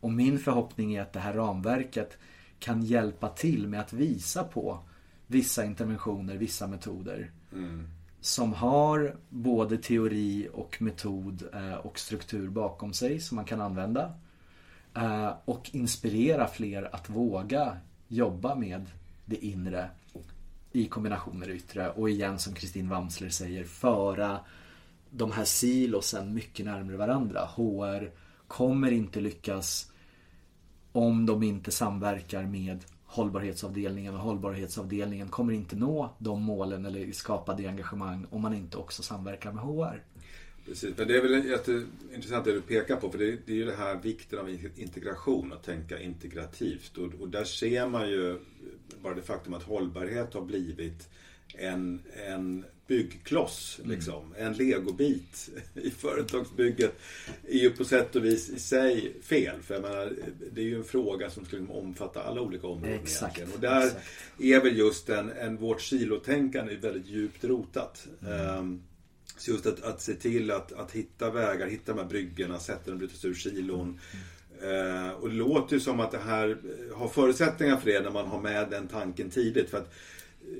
Och 0.00 0.12
min 0.12 0.38
förhoppning 0.38 0.94
är 0.94 1.02
att 1.02 1.12
det 1.12 1.20
här 1.20 1.32
ramverket 1.32 2.18
kan 2.62 2.82
hjälpa 2.82 3.28
till 3.28 3.68
med 3.68 3.80
att 3.80 3.92
visa 3.92 4.44
på 4.44 4.78
vissa 5.26 5.64
interventioner, 5.64 6.36
vissa 6.36 6.66
metoder. 6.66 7.30
Mm. 7.52 7.88
Som 8.20 8.52
har 8.52 9.16
både 9.28 9.78
teori 9.78 10.48
och 10.52 10.82
metod 10.82 11.42
eh, 11.54 11.74
och 11.74 11.98
struktur 11.98 12.48
bakom 12.48 12.92
sig 12.92 13.20
som 13.20 13.36
man 13.36 13.44
kan 13.44 13.60
använda. 13.60 14.14
Eh, 14.94 15.32
och 15.44 15.70
inspirera 15.72 16.48
fler 16.48 16.94
att 16.94 17.10
våga 17.10 17.76
jobba 18.08 18.54
med 18.54 18.86
det 19.24 19.44
inre 19.44 19.90
i 20.72 20.86
kombination 20.86 21.38
med 21.38 21.48
det 21.48 21.54
yttre. 21.54 21.90
Och 21.90 22.10
igen 22.10 22.38
som 22.38 22.54
Kristin 22.54 22.88
Wamsler 22.88 23.28
säger, 23.28 23.64
föra 23.64 24.40
de 25.10 25.32
här 25.32 25.44
silosen 25.44 26.34
mycket 26.34 26.66
närmare 26.66 26.96
varandra. 26.96 27.40
HR 27.56 28.10
kommer 28.46 28.90
inte 28.90 29.20
lyckas 29.20 29.91
om 30.92 31.26
de 31.26 31.42
inte 31.42 31.70
samverkar 31.70 32.42
med 32.42 32.84
hållbarhetsavdelningen 33.06 34.14
och 34.14 34.20
hållbarhetsavdelningen 34.20 35.28
kommer 35.28 35.52
inte 35.52 35.76
nå 35.76 36.10
de 36.18 36.42
målen 36.42 36.86
eller 36.86 37.12
skapa 37.12 37.54
det 37.54 37.66
engagemang 37.66 38.26
om 38.30 38.42
man 38.42 38.54
inte 38.54 38.76
också 38.76 39.02
samverkar 39.02 39.52
med 39.52 39.64
HR. 39.64 40.02
Precis, 40.66 40.96
men 40.96 41.08
det 41.08 41.16
är 41.16 41.22
väl 41.22 41.44
jätteintressant 41.46 42.44
det 42.44 42.52
du 42.52 42.60
pekar 42.60 42.96
på 42.96 43.10
för 43.10 43.18
det, 43.18 43.38
det 43.46 43.52
är 43.52 43.56
ju 43.56 43.64
det 43.64 43.76
här 43.76 43.96
vikten 44.02 44.38
av 44.38 44.50
integration, 44.76 45.52
att 45.52 45.62
tänka 45.62 46.00
integrativt 46.00 46.98
och, 46.98 47.14
och 47.20 47.28
där 47.28 47.44
ser 47.44 47.88
man 47.88 48.10
ju 48.10 48.38
bara 49.02 49.14
det 49.14 49.22
faktum 49.22 49.54
att 49.54 49.62
hållbarhet 49.62 50.34
har 50.34 50.42
blivit 50.42 51.08
en, 51.54 52.02
en 52.26 52.64
byggkloss, 52.86 53.78
mm. 53.78 53.90
liksom. 53.90 54.34
En 54.38 54.52
legobit 54.52 55.50
i 55.74 55.90
företagsbygget 55.90 56.98
är 57.48 57.58
ju 57.58 57.70
på 57.70 57.84
sätt 57.84 58.16
och 58.16 58.24
vis 58.24 58.50
i 58.50 58.58
sig 58.58 59.12
fel. 59.22 59.62
För 59.62 59.74
jag 59.74 59.82
menar, 59.82 60.12
det 60.52 60.60
är 60.60 60.64
ju 60.64 60.76
en 60.76 60.84
fråga 60.84 61.30
som 61.30 61.44
skulle 61.44 61.68
omfatta 61.68 62.22
alla 62.22 62.40
olika 62.40 62.66
områden 62.66 63.00
exakt, 63.02 63.38
egentligen. 63.38 63.54
Och 63.54 63.60
där 63.60 63.86
exakt. 63.86 64.40
är 64.40 64.60
väl 64.60 64.78
just 64.78 65.08
en, 65.08 65.30
en 65.30 65.56
vårt 65.56 65.82
silotänkande 65.82 66.76
väldigt 66.76 67.06
djupt 67.06 67.44
rotat. 67.44 68.06
Mm. 68.22 68.58
Um, 68.58 68.82
så 69.36 69.50
just 69.50 69.66
att, 69.66 69.82
att 69.82 70.02
se 70.02 70.14
till 70.14 70.50
att, 70.50 70.72
att 70.72 70.92
hitta 70.92 71.30
vägar, 71.30 71.66
hitta 71.66 71.92
de 71.92 71.98
här 71.98 72.08
bryggorna, 72.08 72.58
sätta 72.58 72.90
dem 72.90 72.98
bryta 72.98 73.28
ur 73.28 73.34
silon. 73.34 74.00
Mm. 74.12 75.06
Uh, 75.06 75.10
och 75.10 75.28
det 75.28 75.34
låter 75.34 75.74
ju 75.74 75.80
som 75.80 76.00
att 76.00 76.10
det 76.10 76.18
här 76.18 76.56
har 76.94 77.08
förutsättningar 77.08 77.76
för 77.76 77.90
det 77.90 78.00
när 78.00 78.10
man 78.10 78.26
har 78.26 78.40
med 78.40 78.70
den 78.70 78.88
tanken 78.88 79.30
tidigt. 79.30 79.70
För 79.70 79.78
att 79.78 79.92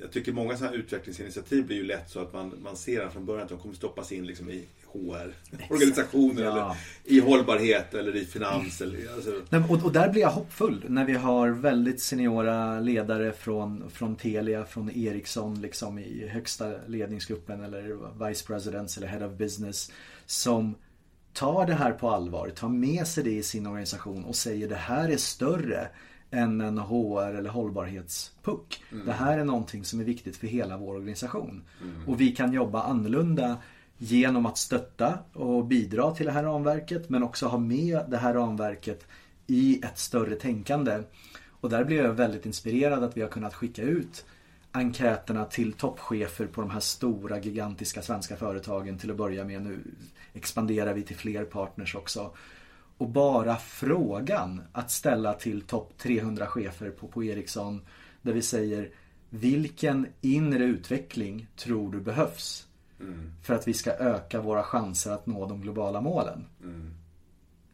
jag 0.01 0.13
tycker 0.13 0.33
många 0.33 0.57
sådana 0.57 0.77
här 0.77 0.83
utvecklingsinitiativ 0.83 1.67
blir 1.67 1.77
ju 1.77 1.85
lätt 1.85 2.11
så 2.11 2.21
att 2.21 2.33
man, 2.33 2.55
man 2.63 2.77
ser 2.77 3.09
från 3.09 3.27
början 3.27 3.43
att 3.43 3.49
de 3.49 3.59
kommer 3.59 3.75
stoppas 3.75 4.13
in 4.13 4.27
liksom 4.27 4.51
i 4.51 4.65
HR-organisationer 4.93 6.43
ja. 6.43 6.51
eller 6.51 6.77
i 7.05 7.21
hållbarhet 7.21 7.95
eller 7.95 8.17
i 8.17 8.25
finans. 8.25 8.81
Eller, 8.81 9.15
alltså. 9.15 9.31
Nej, 9.49 9.63
och, 9.69 9.85
och, 9.85 9.93
där 9.93 10.09
blir 10.09 10.23
jag 10.23 10.31
hoppfull 10.31 10.85
när 10.89 11.05
vi 11.05 11.13
har 11.13 11.49
väldigt 11.49 12.01
seniora 12.01 12.81
ledare 12.81 13.33
från, 13.33 13.91
från 13.91 14.17
Telia, 14.17 14.65
från 14.65 14.91
Ericsson 14.91 15.61
liksom 15.61 15.99
i 15.99 16.29
högsta 16.29 16.73
ledningsgruppen 16.87 17.65
eller 17.65 18.29
Vice 18.29 18.47
Presidents 18.47 18.97
eller 18.97 19.07
Head 19.07 19.27
of 19.27 19.33
Business 19.33 19.93
som 20.27 20.75
tar 21.33 21.67
det 21.67 21.75
här 21.75 21.93
på 21.93 22.11
allvar, 22.11 22.49
tar 22.49 22.69
med 22.69 23.07
sig 23.07 23.25
det 23.25 23.31
i 23.31 23.43
sin 23.43 23.67
organisation 23.67 24.25
och 24.25 24.37
säger 24.37 24.69
det 24.69 24.77
här 24.77 25.09
är 25.09 25.17
större 25.17 25.89
än 26.33 26.61
en 26.61 26.79
HR 26.79 27.35
eller 27.35 27.51
hållbarhetspuck. 27.51 28.85
Mm. 28.93 29.07
Det 29.07 29.13
här 29.13 29.39
är 29.39 29.45
någonting 29.45 29.85
som 29.85 30.01
är 30.01 30.05
viktigt 30.05 30.37
för 30.37 30.47
hela 30.47 30.77
vår 30.77 30.95
organisation. 30.95 31.63
Mm. 31.83 32.09
Och 32.09 32.21
vi 32.21 32.33
kan 32.33 32.53
jobba 32.53 32.83
annorlunda 32.83 33.57
genom 33.99 34.47
att 34.47 34.59
stötta 34.59 35.19
och 35.33 35.65
bidra 35.65 36.11
till 36.11 36.27
det 36.27 36.33
här 36.33 36.43
ramverket 36.43 37.09
men 37.09 37.23
också 37.23 37.47
ha 37.47 37.59
med 37.59 38.01
det 38.09 38.17
här 38.17 38.35
ramverket 38.35 39.07
i 39.47 39.81
ett 39.85 39.99
större 39.99 40.35
tänkande. 40.35 41.03
Och 41.49 41.71
där 41.71 41.85
blir 41.85 41.97
jag 41.97 42.13
väldigt 42.13 42.47
inspirerad 42.47 43.05
att 43.05 43.17
vi 43.17 43.21
har 43.21 43.29
kunnat 43.29 43.55
skicka 43.55 43.83
ut 43.83 44.25
enkäterna 44.73 45.45
till 45.45 45.73
toppchefer 45.73 46.47
på 46.47 46.61
de 46.61 46.71
här 46.71 46.81
stora 46.81 47.41
gigantiska 47.41 48.03
svenska 48.03 48.37
företagen 48.37 48.99
till 48.99 49.11
att 49.11 49.17
börja 49.17 49.45
med. 49.45 49.63
Nu 49.63 49.79
expanderar 50.33 50.95
vi 50.95 51.03
till 51.03 51.17
fler 51.17 51.45
partners 51.45 51.95
också. 51.95 52.31
Och 53.03 53.09
bara 53.09 53.57
frågan 53.57 54.63
att 54.73 54.91
ställa 54.91 55.35
till 55.35 55.63
topp 55.63 55.93
300 55.99 56.47
chefer 56.47 56.91
på, 56.91 57.09
på 57.09 57.25
Ericsson 57.25 57.81
där 58.23 58.33
vi 58.33 58.43
säger 58.43 58.91
vilken 59.31 60.07
inre 60.21 60.65
utveckling 60.65 61.47
tror 61.57 61.93
du 61.93 62.01
behövs 62.01 62.67
mm. 63.01 63.33
för 63.43 63.55
att 63.55 63.69
vi 63.69 63.75
ska 63.75 63.93
öka 63.93 64.41
våra 64.41 64.63
chanser 64.63 65.11
att 65.11 65.27
nå 65.27 65.47
de 65.47 65.61
globala 65.61 66.01
målen? 66.01 66.47
Mm. 66.63 66.95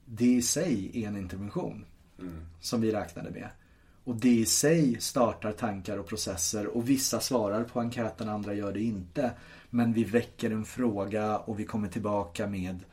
Det 0.04 0.26
i 0.26 0.42
sig 0.42 0.90
är 0.94 1.08
en 1.08 1.16
intervention 1.16 1.84
mm. 2.18 2.46
som 2.60 2.80
vi 2.80 2.92
räknade 2.92 3.30
med. 3.30 3.48
Och 4.04 4.16
det 4.16 4.28
i 4.28 4.46
sig 4.46 5.00
startar 5.00 5.52
tankar 5.52 5.98
och 5.98 6.06
processer 6.06 6.66
och 6.66 6.88
vissa 6.88 7.20
svarar 7.20 7.64
på 7.64 7.80
enkäten, 7.80 8.28
andra 8.28 8.54
gör 8.54 8.72
det 8.72 8.82
inte. 8.82 9.30
Men 9.70 9.92
vi 9.92 10.04
väcker 10.04 10.50
en 10.50 10.64
fråga 10.64 11.38
och 11.38 11.60
vi 11.60 11.64
kommer 11.64 11.88
tillbaka 11.88 12.46
med 12.46 12.84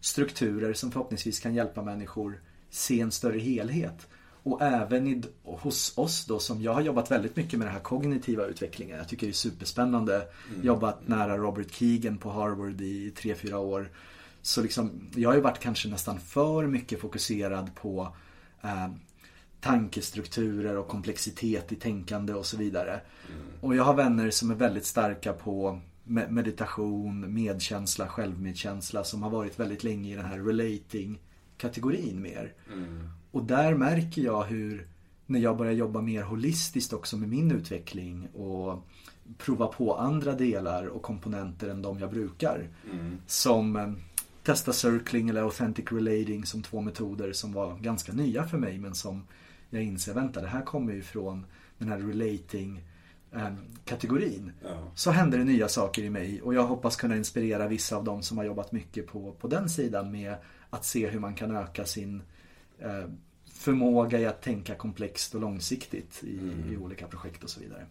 strukturer 0.00 0.74
som 0.74 0.90
förhoppningsvis 0.90 1.40
kan 1.40 1.54
hjälpa 1.54 1.82
människor 1.82 2.40
se 2.70 3.00
en 3.00 3.10
större 3.10 3.38
helhet. 3.38 4.06
Och 4.42 4.62
även 4.62 5.06
i, 5.06 5.22
hos 5.44 5.98
oss 5.98 6.24
då 6.24 6.38
som 6.38 6.62
jag 6.62 6.74
har 6.74 6.80
jobbat 6.80 7.10
väldigt 7.10 7.36
mycket 7.36 7.58
med 7.58 7.68
den 7.68 7.74
här 7.74 7.82
kognitiva 7.82 8.44
utvecklingen. 8.44 8.98
Jag 8.98 9.08
tycker 9.08 9.26
det 9.26 9.30
är 9.30 9.34
superspännande. 9.34 10.14
Mm. 10.14 10.66
Jobbat 10.66 11.08
nära 11.08 11.36
Robert 11.36 11.72
Keegan 11.72 12.18
på 12.18 12.30
Harvard 12.30 12.80
i 12.80 13.10
3-4 13.10 13.54
år. 13.54 13.90
Så 14.42 14.62
liksom, 14.62 15.10
jag 15.14 15.28
har 15.28 15.34
ju 15.36 15.40
varit 15.40 15.58
kanske 15.58 15.88
nästan 15.88 16.20
för 16.20 16.66
mycket 16.66 17.00
fokuserad 17.00 17.74
på 17.74 18.16
eh, 18.62 18.88
tankestrukturer 19.60 20.76
och 20.76 20.88
komplexitet 20.88 21.72
i 21.72 21.76
tänkande 21.76 22.34
och 22.34 22.46
så 22.46 22.56
vidare. 22.56 22.90
Mm. 22.90 23.46
Och 23.60 23.76
jag 23.76 23.84
har 23.84 23.94
vänner 23.94 24.30
som 24.30 24.50
är 24.50 24.54
väldigt 24.54 24.86
starka 24.86 25.32
på 25.32 25.80
meditation, 26.06 27.34
medkänsla, 27.34 28.08
självmedkänsla 28.08 29.04
som 29.04 29.22
har 29.22 29.30
varit 29.30 29.60
väldigt 29.60 29.84
länge 29.84 30.12
i 30.12 30.16
den 30.16 30.24
här 30.24 30.38
relating-kategorin 30.38 32.22
mer. 32.22 32.54
Mm. 32.72 33.08
Och 33.30 33.44
där 33.44 33.74
märker 33.74 34.22
jag 34.22 34.44
hur, 34.44 34.86
när 35.26 35.40
jag 35.40 35.56
börjar 35.56 35.72
jobba 35.72 36.00
mer 36.00 36.22
holistiskt 36.22 36.92
också 36.92 37.16
med 37.16 37.28
min 37.28 37.52
utveckling 37.52 38.28
och 38.34 38.86
prova 39.38 39.66
på 39.66 39.96
andra 39.96 40.32
delar 40.32 40.86
och 40.86 41.02
komponenter 41.02 41.68
än 41.68 41.82
de 41.82 41.98
jag 41.98 42.10
brukar. 42.10 42.68
Mm. 42.92 43.18
Som 43.26 43.76
eh, 43.76 43.92
testa 44.42 44.72
circling 44.72 45.28
eller 45.28 45.42
authentic 45.42 45.92
relating 45.92 46.44
som 46.44 46.62
två 46.62 46.80
metoder 46.80 47.32
som 47.32 47.52
var 47.52 47.76
ganska 47.78 48.12
nya 48.12 48.44
för 48.44 48.58
mig 48.58 48.78
men 48.78 48.94
som 48.94 49.26
jag 49.70 49.82
inser, 49.82 50.14
vänta 50.14 50.40
det 50.40 50.48
här 50.48 50.62
kommer 50.62 50.92
ju 50.92 51.02
från 51.02 51.46
den 51.78 51.88
här 51.88 51.98
relating 51.98 52.82
kategorin. 53.84 54.52
Ja. 54.62 54.92
Så 54.94 55.10
händer 55.10 55.38
det 55.38 55.44
nya 55.44 55.68
saker 55.68 56.02
i 56.02 56.10
mig 56.10 56.42
och 56.42 56.54
jag 56.54 56.66
hoppas 56.66 56.96
kunna 56.96 57.16
inspirera 57.16 57.68
vissa 57.68 57.96
av 57.96 58.04
dem 58.04 58.22
som 58.22 58.38
har 58.38 58.44
jobbat 58.44 58.72
mycket 58.72 59.06
på, 59.06 59.32
på 59.32 59.48
den 59.48 59.68
sidan 59.68 60.12
med 60.12 60.34
att 60.70 60.84
se 60.84 61.06
hur 61.08 61.20
man 61.20 61.34
kan 61.34 61.56
öka 61.56 61.84
sin 61.84 62.22
eh, 62.78 63.04
förmåga 63.52 64.20
i 64.20 64.26
att 64.26 64.42
tänka 64.42 64.74
komplext 64.74 65.34
och 65.34 65.40
långsiktigt 65.40 66.24
i, 66.24 66.38
i 66.72 66.76
olika 66.76 67.06
projekt 67.06 67.44
och 67.44 67.50
så 67.50 67.60
vidare. 67.60 67.86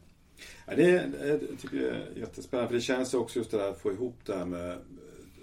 Ja, 0.66 0.76
det, 0.76 0.92
det 1.22 1.40
tycker 1.62 1.78
jag 1.78 1.96
är 1.96 2.08
jättespännande. 2.16 2.68
För 2.68 2.76
det 2.76 2.82
känns 2.82 3.14
också 3.14 3.40
just 3.40 3.52
det 3.52 3.58
där 3.58 3.70
att 3.70 3.82
få 3.82 3.92
ihop 3.92 4.18
det 4.26 4.36
här 4.38 4.46
med 4.46 4.78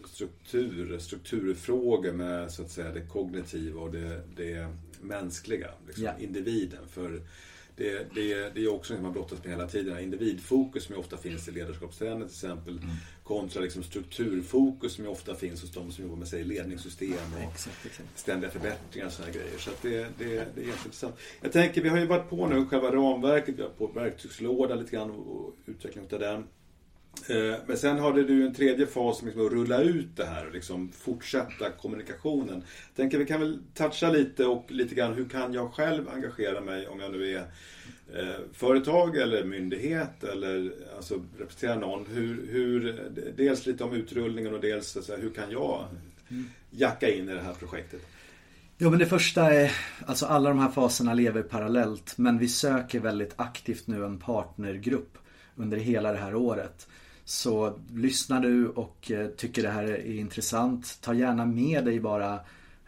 struktur, 0.06 0.98
strukturfrågor 0.98 2.12
med 2.12 2.52
så 2.52 2.62
att 2.62 2.70
säga 2.70 2.92
det 2.92 3.00
kognitiva 3.00 3.80
och 3.80 3.92
det, 3.92 4.20
det 4.36 4.68
mänskliga. 5.00 5.68
Liksom, 5.86 6.04
Ja. 6.04 6.12
Individen. 6.18 6.88
För 6.88 7.22
det, 7.76 8.14
det, 8.14 8.54
det 8.54 8.64
är 8.64 8.72
också 8.72 8.94
något 8.94 9.02
man 9.02 9.12
brottas 9.12 9.44
med 9.44 9.52
hela 9.52 9.66
tiden. 9.66 9.98
Individfokus 9.98 10.84
som 10.84 10.94
ju 10.94 11.00
ofta 11.00 11.16
finns 11.16 11.48
i 11.48 11.50
ledarskapsträning 11.50 12.18
till 12.18 12.26
exempel. 12.26 12.80
Kontra 13.22 13.62
liksom 13.62 13.82
strukturfokus 13.82 14.92
som 14.92 15.04
ju 15.04 15.10
ofta 15.10 15.34
finns 15.34 15.62
hos 15.62 15.70
de 15.72 15.92
som 15.92 16.04
jobbar 16.04 16.16
med 16.16 16.28
sig 16.28 16.44
ledningssystem 16.44 17.12
och 17.36 17.52
Exakt, 17.52 17.86
exakt. 17.86 18.18
ständiga 18.18 18.50
förbättringar 18.50 19.06
och 19.06 19.12
sådana 19.12 19.32
grejer. 19.32 19.58
Så 19.58 19.70
det, 19.82 19.88
det, 20.18 20.26
det 20.54 20.60
är 20.60 20.66
jätteintressant. 20.66 21.14
Jag 21.40 21.52
tänker, 21.52 21.82
vi 21.82 21.88
har 21.88 21.98
ju 21.98 22.06
varit 22.06 22.30
på 22.30 22.46
nu 22.46 22.66
själva 22.66 22.92
ramverket, 22.92 23.58
vi 23.58 23.62
har 23.62 23.68
på 23.68 23.86
verktygslådan 23.86 24.78
lite 24.78 24.96
grann 24.96 25.10
och 25.10 25.54
utveckling 25.66 26.04
av 26.12 26.18
den. 26.18 26.44
Eh, 27.28 27.54
men 27.66 27.76
sen 27.76 27.98
hade 27.98 28.24
du 28.24 28.46
en 28.46 28.54
tredje 28.54 28.86
fas 28.86 29.18
som 29.18 29.26
liksom 29.26 29.46
att 29.46 29.52
rulla 29.52 29.82
ut 29.82 30.16
det 30.16 30.24
här 30.24 30.46
och 30.46 30.52
liksom 30.52 30.92
fortsätta 30.92 31.70
kommunikationen. 31.70 32.62
Jag 32.88 32.96
tänker 32.96 33.18
vi 33.18 33.26
kan 33.26 33.40
väl 33.40 33.58
toucha 33.74 34.10
lite 34.10 34.46
och 34.46 34.70
lite 34.70 34.94
grann 34.94 35.14
hur 35.14 35.28
kan 35.28 35.54
jag 35.54 35.72
själv 35.72 36.08
engagera 36.08 36.60
mig 36.60 36.88
om 36.88 37.00
jag 37.00 37.12
nu 37.12 37.30
är 37.30 37.46
eh, 38.14 38.34
företag 38.52 39.16
eller 39.16 39.44
myndighet 39.44 40.24
eller 40.24 40.72
alltså 40.96 41.22
representerar 41.38 41.76
någon. 41.76 42.06
Hur, 42.06 42.46
hur, 42.46 43.02
dels 43.36 43.66
lite 43.66 43.84
om 43.84 43.92
utrullningen 43.92 44.54
och 44.54 44.60
dels 44.60 44.98
så 45.02 45.16
hur 45.16 45.30
kan 45.30 45.50
jag 45.50 45.86
jacka 46.70 47.10
in 47.10 47.28
i 47.28 47.34
det 47.34 47.40
här 47.40 47.54
projektet? 47.54 48.00
Jo 48.78 48.90
men 48.90 48.98
det 48.98 49.06
första 49.06 49.52
är, 49.52 49.72
alltså 50.06 50.26
alla 50.26 50.48
de 50.48 50.58
här 50.58 50.70
faserna 50.70 51.14
lever 51.14 51.42
parallellt 51.42 52.18
men 52.18 52.38
vi 52.38 52.48
söker 52.48 53.00
väldigt 53.00 53.32
aktivt 53.36 53.86
nu 53.86 54.04
en 54.04 54.18
partnergrupp 54.18 55.18
under 55.56 55.76
hela 55.76 56.12
det 56.12 56.18
här 56.18 56.34
året. 56.34 56.88
Så 57.24 57.78
lyssnar 57.94 58.40
du 58.40 58.68
och 58.68 59.10
eh, 59.10 59.26
tycker 59.28 59.62
det 59.62 59.68
här 59.68 59.84
är 59.84 60.18
intressant, 60.18 60.98
ta 61.00 61.14
gärna 61.14 61.46
med 61.46 61.84
dig 61.84 62.00
bara 62.00 62.40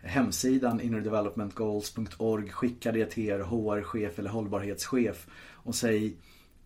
hemsidan 0.02 0.80
innerdevelopmentgoals.org, 0.80 2.50
skicka 2.50 2.92
det 2.92 3.06
till 3.06 3.28
er 3.28 3.38
HR-chef 3.38 4.18
eller 4.18 4.30
hållbarhetschef 4.30 5.26
och 5.52 5.74
säg 5.74 6.16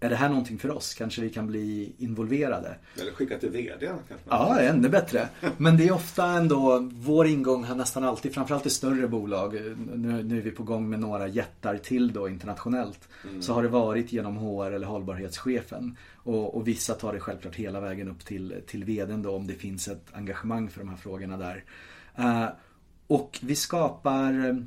är 0.00 0.10
det 0.10 0.16
här 0.16 0.28
någonting 0.28 0.58
för 0.58 0.70
oss? 0.70 0.94
Kanske 0.94 1.20
vi 1.20 1.30
kan 1.30 1.46
bli 1.46 1.92
involverade? 1.98 2.76
Eller 3.00 3.12
skicka 3.12 3.38
till 3.38 3.50
VD 3.50 3.86
kanske? 3.86 4.14
Ja, 4.28 4.60
ännu 4.60 4.88
bättre. 4.88 5.28
Men 5.56 5.76
det 5.76 5.88
är 5.88 5.92
ofta 5.92 6.26
ändå, 6.26 6.88
vår 6.92 7.26
ingång 7.26 7.64
har 7.64 7.74
nästan 7.74 8.04
alltid, 8.04 8.34
framförallt 8.34 8.66
i 8.66 8.70
större 8.70 9.08
bolag, 9.08 9.54
nu, 9.94 10.22
nu 10.22 10.38
är 10.38 10.42
vi 10.42 10.50
på 10.50 10.62
gång 10.62 10.88
med 10.88 11.00
några 11.00 11.28
jättar 11.28 11.76
till 11.76 12.12
då 12.12 12.28
internationellt. 12.28 13.08
Så 13.40 13.52
har 13.52 13.62
det 13.62 13.68
varit 13.68 14.12
genom 14.12 14.36
HR 14.36 14.70
eller 14.70 14.86
hållbarhetschefen. 14.86 15.96
Och, 16.14 16.56
och 16.56 16.68
vissa 16.68 16.94
tar 16.94 17.12
det 17.12 17.20
självklart 17.20 17.54
hela 17.54 17.80
vägen 17.80 18.08
upp 18.08 18.24
till, 18.24 18.62
till 18.66 18.84
VDn 18.84 19.22
då 19.22 19.36
om 19.36 19.46
det 19.46 19.54
finns 19.54 19.88
ett 19.88 20.06
engagemang 20.12 20.68
för 20.68 20.80
de 20.80 20.88
här 20.88 20.96
frågorna 20.96 21.36
där. 21.36 21.64
Eh, 22.16 22.48
och 23.06 23.38
vi 23.42 23.56
skapar 23.56 24.64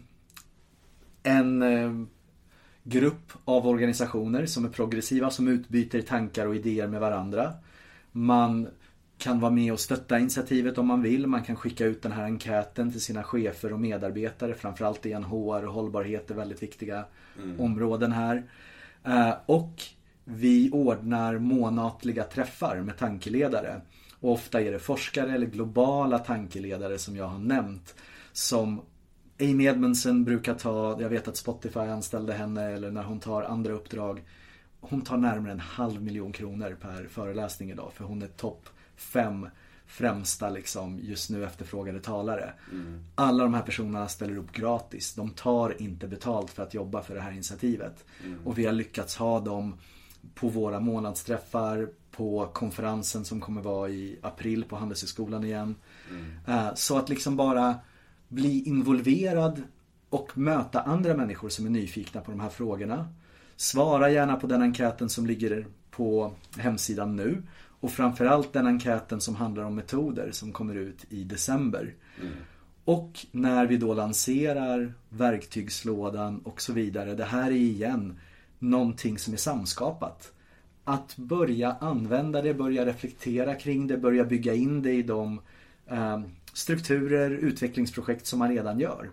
en 1.24 1.62
eh, 1.62 1.92
grupp 2.84 3.32
av 3.46 3.68
organisationer 3.68 4.46
som 4.46 4.66
är 4.66 4.70
progressiva, 4.70 5.30
som 5.30 5.48
utbyter 5.48 6.02
tankar 6.02 6.46
och 6.48 6.56
idéer 6.56 6.88
med 6.88 7.00
varandra. 7.00 7.54
Man 8.12 8.68
kan 9.18 9.40
vara 9.40 9.52
med 9.52 9.74
och 9.74 9.80
stötta 9.80 10.20
initiativet 10.20 10.78
om 10.78 10.88
man 10.88 11.02
vill. 11.02 11.28
Man 11.28 11.44
kan 11.44 11.56
skicka 11.56 11.86
ut 11.86 12.02
den 12.02 12.12
här 12.12 12.24
enkäten 12.24 12.92
till 12.92 13.02
sina 13.02 13.24
chefer 13.24 13.74
och 13.74 13.80
medarbetare. 13.80 14.54
Framförallt 14.54 15.06
igen 15.06 15.24
HR 15.24 15.66
och 15.66 15.74
hållbarhet 15.74 16.32
är 16.32 16.36
väldigt 16.36 16.64
viktiga 16.64 17.06
områden 17.60 18.12
här. 18.12 18.44
Eh, 19.04 19.34
Och 19.46 19.82
vi 20.26 20.72
ordnar 20.72 21.38
månatliga 21.38 22.24
träffar 22.24 22.82
med 22.82 22.98
tankeledare. 22.98 23.82
Och 24.20 24.32
ofta 24.32 24.62
är 24.62 24.72
det 24.72 24.80
forskare 24.80 25.34
eller 25.36 25.48
globala 25.48 26.20
tankeledare 26.20 26.98
som 26.98 27.16
jag 27.16 27.28
har 27.28 27.40
nämnt. 27.40 27.96
Som 28.34 28.82
Amy 29.42 29.66
Edmondson 29.66 30.24
brukar 30.24 30.54
ta, 30.54 31.02
jag 31.02 31.10
vet 31.10 31.28
att 31.28 31.38
Spotify 31.38 31.80
anställde 31.80 32.34
henne 32.34 32.64
eller 32.64 32.92
när 32.92 33.04
hon 33.04 33.20
tar 33.20 33.44
andra 33.44 33.74
uppdrag. 33.74 34.24
Hon 34.80 35.02
tar 35.02 35.18
närmare 35.18 35.52
en 35.52 35.60
halv 35.60 36.02
miljon 36.02 36.32
kronor 36.32 36.78
per 36.82 37.08
föreläsning 37.08 37.72
idag 37.72 37.92
för 37.94 38.04
hon 38.04 38.22
är 38.22 38.28
topp 38.28 38.70
fem 38.96 39.48
främsta 39.88 40.50
liksom 40.50 41.00
just 41.02 41.30
nu 41.30 41.46
efterfrågade 41.46 42.00
talare. 42.00 42.54
Alla 43.16 43.44
de 43.44 43.54
här 43.54 43.62
personerna 43.62 44.08
ställer 44.08 44.38
upp 44.38 44.52
gratis. 44.52 45.14
De 45.14 45.30
tar 45.30 45.82
inte 45.82 46.08
betalt 46.08 46.50
för 46.52 46.64
att 46.64 46.74
jobba 46.74 47.02
för 47.02 47.16
det 47.16 47.22
här 47.22 47.32
initiativet. 47.32 48.06
Och 48.46 48.58
vi 48.58 48.66
har 48.66 48.74
lyckats 48.74 49.16
ha 49.16 49.40
dem 49.40 49.78
på 50.36 50.48
våra 50.50 50.80
månadsträffar, 50.80 51.90
på 52.12 52.50
konferensen 52.54 53.26
som 53.26 53.42
kommer 53.42 53.62
vara 53.62 53.90
i 53.90 54.20
april 54.22 54.64
på 54.64 54.76
Handelshögskolan 54.76 55.44
igen. 55.44 55.76
Eh, 56.48 56.74
Så 56.76 56.98
att 56.98 57.10
liksom 57.10 57.36
bara 57.36 57.76
bli 58.32 58.64
involverad 58.64 59.62
och 60.10 60.38
möta 60.38 60.82
andra 60.82 61.18
människor 61.18 61.50
som 61.50 61.66
är 61.66 61.70
nyfikna 61.70 62.22
på 62.22 62.32
de 62.32 62.40
här 62.40 62.50
frågorna. 62.50 63.08
Svara 63.56 64.10
gärna 64.10 64.36
på 64.36 64.48
den 64.48 64.62
enkäten 64.62 65.10
som 65.10 65.26
ligger 65.26 65.66
på 65.92 66.34
hemsidan 66.58 67.16
nu. 67.16 67.44
Och 67.80 67.92
framförallt 67.92 68.54
den 68.54 68.68
enkäten 68.68 69.22
som 69.22 69.36
handlar 69.36 69.64
om 69.64 69.76
metoder 69.76 70.32
som 70.32 70.52
kommer 70.52 70.76
ut 70.76 71.06
i 71.10 71.24
december. 71.24 71.94
Och 72.86 73.26
när 73.32 73.66
vi 73.66 73.78
då 73.78 73.94
lanserar 73.94 74.94
verktygslådan 75.10 76.40
och 76.40 76.62
så 76.62 76.74
vidare. 76.74 77.16
Det 77.16 77.26
här 77.26 77.48
är 77.48 77.56
igen 77.56 78.20
någonting 78.60 79.18
som 79.18 79.34
är 79.34 79.38
samskapat. 79.38 80.34
Att 80.84 81.18
börja 81.18 81.76
använda 81.80 82.42
det, 82.42 82.54
börja 82.54 82.86
reflektera 82.86 83.56
kring 83.56 83.88
det, 83.88 83.98
börja 83.98 84.26
bygga 84.26 84.54
in 84.54 84.82
det 84.82 84.92
i 84.92 85.04
de 85.04 85.40
eh, 85.88 86.20
strukturer, 86.54 87.32
utvecklingsprojekt 87.32 88.26
som 88.26 88.40
man 88.40 88.50
redan 88.50 88.80
gör. 88.80 89.10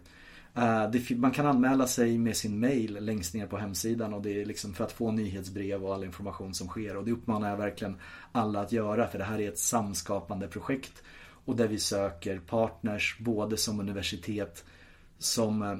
Eh, 0.55 1.17
man 1.17 1.31
kan 1.31 1.47
anmäla 1.47 1.87
sig 1.87 2.19
med 2.19 2.37
sin 2.37 2.61
mail 2.61 2.99
längst 3.01 3.35
ner 3.35 3.47
på 3.47 3.59
hemsidan 3.59 4.15
och 4.15 4.23
det 4.23 4.43
är 4.43 4.47
liksom 4.47 4.75
för 4.75 4.85
att 4.85 4.93
få 4.93 5.11
nyhetsbrev 5.11 5.85
och 5.85 5.95
all 5.95 6.05
information 6.05 6.55
som 6.55 6.69
sker. 6.69 6.97
Och 6.97 7.05
det 7.05 7.13
uppmanar 7.13 7.51
jag 7.51 7.57
verkligen 7.57 7.97
alla 8.33 8.61
att 8.61 8.73
göra 8.73 9.07
för 9.07 9.19
det 9.19 9.25
här 9.25 9.41
är 9.41 9.49
ett 9.49 9.59
samskapande 9.59 10.49
projekt. 10.49 11.03
Och 11.45 11.57
där 11.57 11.69
vi 11.69 11.79
söker 11.79 12.39
partners 12.39 13.17
både 13.19 13.57
som 13.57 13.81
universitet, 13.81 14.65
som 15.19 15.63
eh, 15.63 15.79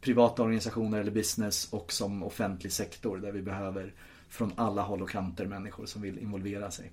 privata 0.00 0.42
organisationer 0.42 1.00
eller 1.00 1.12
business 1.12 1.72
och 1.72 1.92
som 1.92 2.22
offentlig 2.22 2.72
sektor 2.72 3.18
där 3.18 3.32
vi 3.32 3.42
behöver 3.42 3.94
från 4.28 4.52
alla 4.56 4.82
håll 4.82 5.02
och 5.02 5.10
kanter 5.10 5.46
människor 5.46 5.86
som 5.86 6.02
vill 6.02 6.18
involvera 6.18 6.70
sig. 6.70 6.92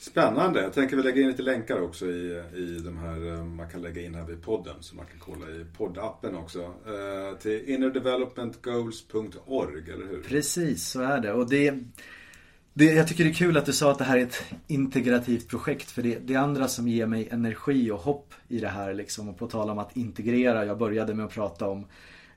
Spännande. 0.00 0.62
Jag 0.62 0.72
tänker 0.72 0.96
vi 0.96 1.02
lägga 1.02 1.22
in 1.22 1.28
lite 1.28 1.42
länkar 1.42 1.80
också 1.80 2.06
i, 2.06 2.42
i 2.54 2.78
de 2.84 2.98
här 2.98 3.32
eh, 3.32 3.44
man 3.44 3.70
kan 3.70 3.82
lägga 3.82 4.02
in 4.02 4.14
här 4.14 4.24
vid 4.24 4.42
podden 4.42 4.74
så 4.80 4.96
man 4.96 5.06
kan 5.06 5.18
kolla 5.18 5.50
i 5.50 5.66
poddappen 5.76 6.36
också. 6.36 6.62
Eh, 6.62 7.38
till 7.38 7.68
innerdevelopmentgoals.org, 7.68 9.92
eller 9.92 10.06
hur? 10.06 10.22
Precis, 10.28 10.88
så 10.88 11.00
är 11.00 11.20
det. 11.20 11.32
Och 11.32 11.50
det, 11.50 11.74
det, 12.72 12.84
jag 12.84 13.08
tycker 13.08 13.24
det 13.24 13.30
är 13.30 13.34
kul 13.34 13.56
att 13.56 13.66
du 13.66 13.72
sa 13.72 13.90
att 13.90 13.98
det 13.98 14.04
här 14.04 14.18
är 14.18 14.22
ett 14.22 14.44
integrativt 14.66 15.48
projekt. 15.48 15.90
För 15.90 16.02
det, 16.02 16.18
det 16.18 16.36
andra 16.36 16.68
som 16.68 16.88
ger 16.88 17.06
mig 17.06 17.28
energi 17.30 17.90
och 17.90 17.98
hopp 17.98 18.34
i 18.48 18.58
det 18.58 18.68
här 18.68 18.94
liksom. 18.94 19.28
Och 19.28 19.38
på 19.38 19.46
tal 19.46 19.70
om 19.70 19.78
att 19.78 19.96
integrera. 19.96 20.64
Jag 20.64 20.78
började 20.78 21.14
med 21.14 21.24
att 21.24 21.34
prata 21.34 21.68
om 21.68 21.86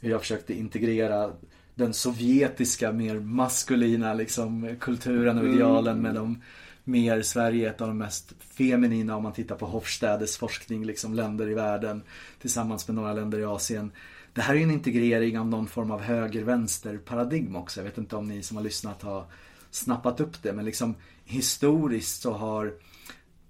hur 0.01 0.09
jag 0.09 0.21
försökte 0.21 0.53
integrera 0.53 1.31
den 1.75 1.93
sovjetiska 1.93 2.91
mer 2.91 3.19
maskulina 3.19 4.13
liksom, 4.13 4.75
kulturen 4.79 5.37
och 5.37 5.47
idealen 5.47 6.01
med 6.01 6.15
de 6.15 6.41
mer 6.83 7.21
Sverige 7.21 7.67
är 7.67 7.71
ett 7.71 7.81
av 7.81 7.87
de 7.87 7.97
mest 7.97 8.33
feminina 8.39 9.15
om 9.15 9.23
man 9.23 9.33
tittar 9.33 9.55
på 9.55 9.65
Hofstades 9.65 10.37
forskning, 10.37 10.85
liksom 10.85 11.13
länder 11.13 11.49
i 11.49 11.53
världen 11.53 12.03
tillsammans 12.41 12.87
med 12.87 12.95
några 12.95 13.13
länder 13.13 13.39
i 13.39 13.45
Asien. 13.45 13.91
Det 14.33 14.41
här 14.41 14.53
är 14.53 14.57
ju 14.57 14.63
en 14.63 14.71
integrering 14.71 15.39
av 15.39 15.47
någon 15.47 15.67
form 15.67 15.91
av 15.91 16.01
höger-vänster 16.01 16.97
paradigm 16.97 17.55
också. 17.55 17.79
Jag 17.79 17.85
vet 17.85 17.97
inte 17.97 18.15
om 18.15 18.27
ni 18.27 18.43
som 18.43 18.57
har 18.57 18.63
lyssnat 18.63 19.01
har 19.01 19.25
snappat 19.71 20.19
upp 20.19 20.43
det 20.43 20.53
men 20.53 20.65
liksom 20.65 20.95
historiskt 21.25 22.21
så 22.21 22.33
har 22.33 22.73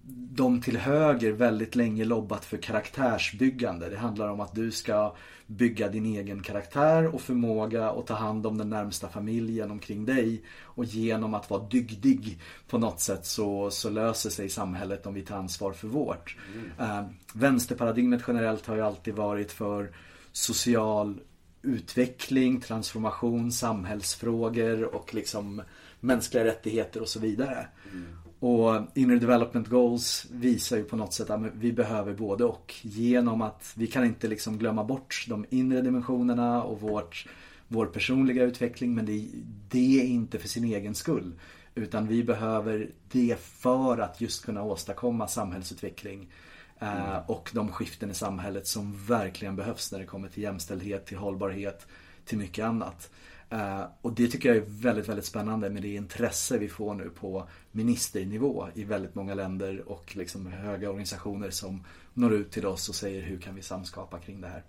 de 0.05 0.61
till 0.61 0.77
höger 0.77 1.31
väldigt 1.31 1.75
länge 1.75 2.05
lobbat 2.05 2.45
för 2.45 2.57
karaktärsbyggande. 2.57 3.89
Det 3.89 3.97
handlar 3.97 4.29
om 4.29 4.39
att 4.39 4.55
du 4.55 4.71
ska 4.71 5.15
bygga 5.47 5.87
din 5.87 6.05
egen 6.05 6.41
karaktär 6.41 7.15
och 7.15 7.21
förmåga 7.21 7.91
och 7.91 8.07
ta 8.07 8.13
hand 8.13 8.45
om 8.45 8.57
den 8.57 8.69
närmsta 8.69 9.09
familjen 9.09 9.71
omkring 9.71 10.05
dig. 10.05 10.43
Och 10.61 10.85
genom 10.85 11.33
att 11.33 11.49
vara 11.49 11.63
dygdig 11.63 12.39
på 12.67 12.77
något 12.77 12.99
sätt 12.99 13.25
så, 13.25 13.71
så 13.71 13.89
löser 13.89 14.29
sig 14.29 14.49
samhället 14.49 15.05
om 15.05 15.13
vi 15.13 15.21
tar 15.21 15.37
ansvar 15.37 15.73
för 15.73 15.87
vårt. 15.87 16.37
Mm. 16.53 16.71
Eh, 16.79 17.05
vänsterparadigmet 17.33 18.23
generellt 18.27 18.65
har 18.65 18.75
ju 18.75 18.81
alltid 18.81 19.15
varit 19.15 19.51
för 19.51 19.91
social 20.31 21.19
utveckling, 21.61 22.61
transformation, 22.61 23.51
samhällsfrågor 23.51 24.95
och 24.95 25.13
liksom 25.13 25.61
mänskliga 25.99 26.45
rättigheter 26.45 27.01
och 27.01 27.09
så 27.09 27.19
vidare. 27.19 27.67
Mm. 27.91 28.05
Och 28.43 28.81
Inner 28.93 29.15
Development 29.15 29.67
Goals 29.67 30.27
visar 30.31 30.77
ju 30.77 30.83
på 30.83 30.95
något 30.95 31.13
sätt 31.13 31.29
att 31.29 31.41
vi 31.53 31.73
behöver 31.73 32.13
både 32.13 32.43
och. 32.43 32.73
Genom 32.81 33.41
att 33.41 33.73
vi 33.75 33.87
kan 33.87 34.05
inte 34.05 34.27
liksom 34.27 34.57
glömma 34.57 34.83
bort 34.83 35.25
de 35.29 35.45
inre 35.49 35.81
dimensionerna 35.81 36.63
och 36.63 36.81
vårt, 36.81 37.27
vår 37.67 37.85
personliga 37.85 38.43
utveckling 38.43 38.95
men 38.95 39.05
det, 39.05 39.27
det 39.69 40.01
är 40.01 40.05
inte 40.05 40.39
för 40.39 40.47
sin 40.47 40.63
egen 40.63 40.95
skull. 40.95 41.33
Utan 41.75 42.07
vi 42.07 42.23
behöver 42.23 42.89
det 43.11 43.39
för 43.39 43.97
att 43.97 44.21
just 44.21 44.45
kunna 44.45 44.63
åstadkomma 44.63 45.27
samhällsutveckling 45.27 46.31
mm. 46.79 47.21
och 47.27 47.51
de 47.53 47.71
skiften 47.71 48.11
i 48.11 48.13
samhället 48.13 48.67
som 48.67 49.05
verkligen 49.05 49.55
behövs 49.55 49.91
när 49.91 49.99
det 49.99 50.05
kommer 50.05 50.27
till 50.27 50.43
jämställdhet, 50.43 51.05
till 51.05 51.17
hållbarhet, 51.17 51.87
till 52.25 52.37
mycket 52.37 52.65
annat. 52.65 53.09
Uh, 53.53 53.85
och 54.01 54.13
det 54.13 54.27
tycker 54.27 54.49
jag 54.49 54.57
är 54.57 54.65
väldigt, 54.67 55.09
väldigt 55.09 55.25
spännande 55.25 55.69
med 55.69 55.81
det 55.81 55.95
intresse 55.95 56.57
vi 56.57 56.69
får 56.69 56.93
nu 56.93 57.09
på 57.09 57.47
ministernivå 57.71 58.67
i 58.73 58.83
väldigt 58.83 59.15
många 59.15 59.33
länder 59.33 59.89
och 59.89 60.15
liksom 60.15 60.45
höga 60.47 60.89
organisationer 60.89 61.49
som 61.49 61.83
når 62.13 62.33
ut 62.33 62.51
till 62.51 62.65
oss 62.65 62.89
och 62.89 62.95
säger 62.95 63.21
hur 63.21 63.39
kan 63.39 63.55
vi 63.55 63.61
samskapa 63.61 64.19
kring 64.19 64.41
det 64.41 64.47
här. 64.47 64.63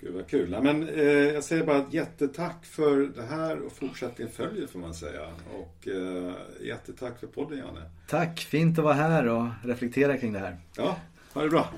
Gud 0.00 0.14
vad 0.14 0.26
kul. 0.26 0.60
men, 0.62 0.88
eh, 0.88 1.04
jag 1.04 1.44
säger 1.44 1.64
bara 1.64 1.86
jättetack 1.90 2.64
för 2.64 2.96
det 2.96 3.22
här 3.22 3.58
och 3.58 3.72
fortsättningen 3.72 4.32
följer 4.32 4.66
får 4.66 4.78
man 4.78 4.94
säga. 4.94 5.26
Och 5.54 5.88
eh, 5.88 6.32
jättetack 6.60 7.20
för 7.20 7.26
podden 7.26 7.58
Janne. 7.58 7.90
Tack, 8.08 8.40
fint 8.40 8.78
att 8.78 8.84
vara 8.84 8.94
här 8.94 9.28
och 9.28 9.46
reflektera 9.64 10.18
kring 10.18 10.32
det 10.32 10.38
här. 10.38 10.56
Ja, 10.76 10.96
ha 11.32 11.42
det 11.42 11.48
bra. 11.48 11.68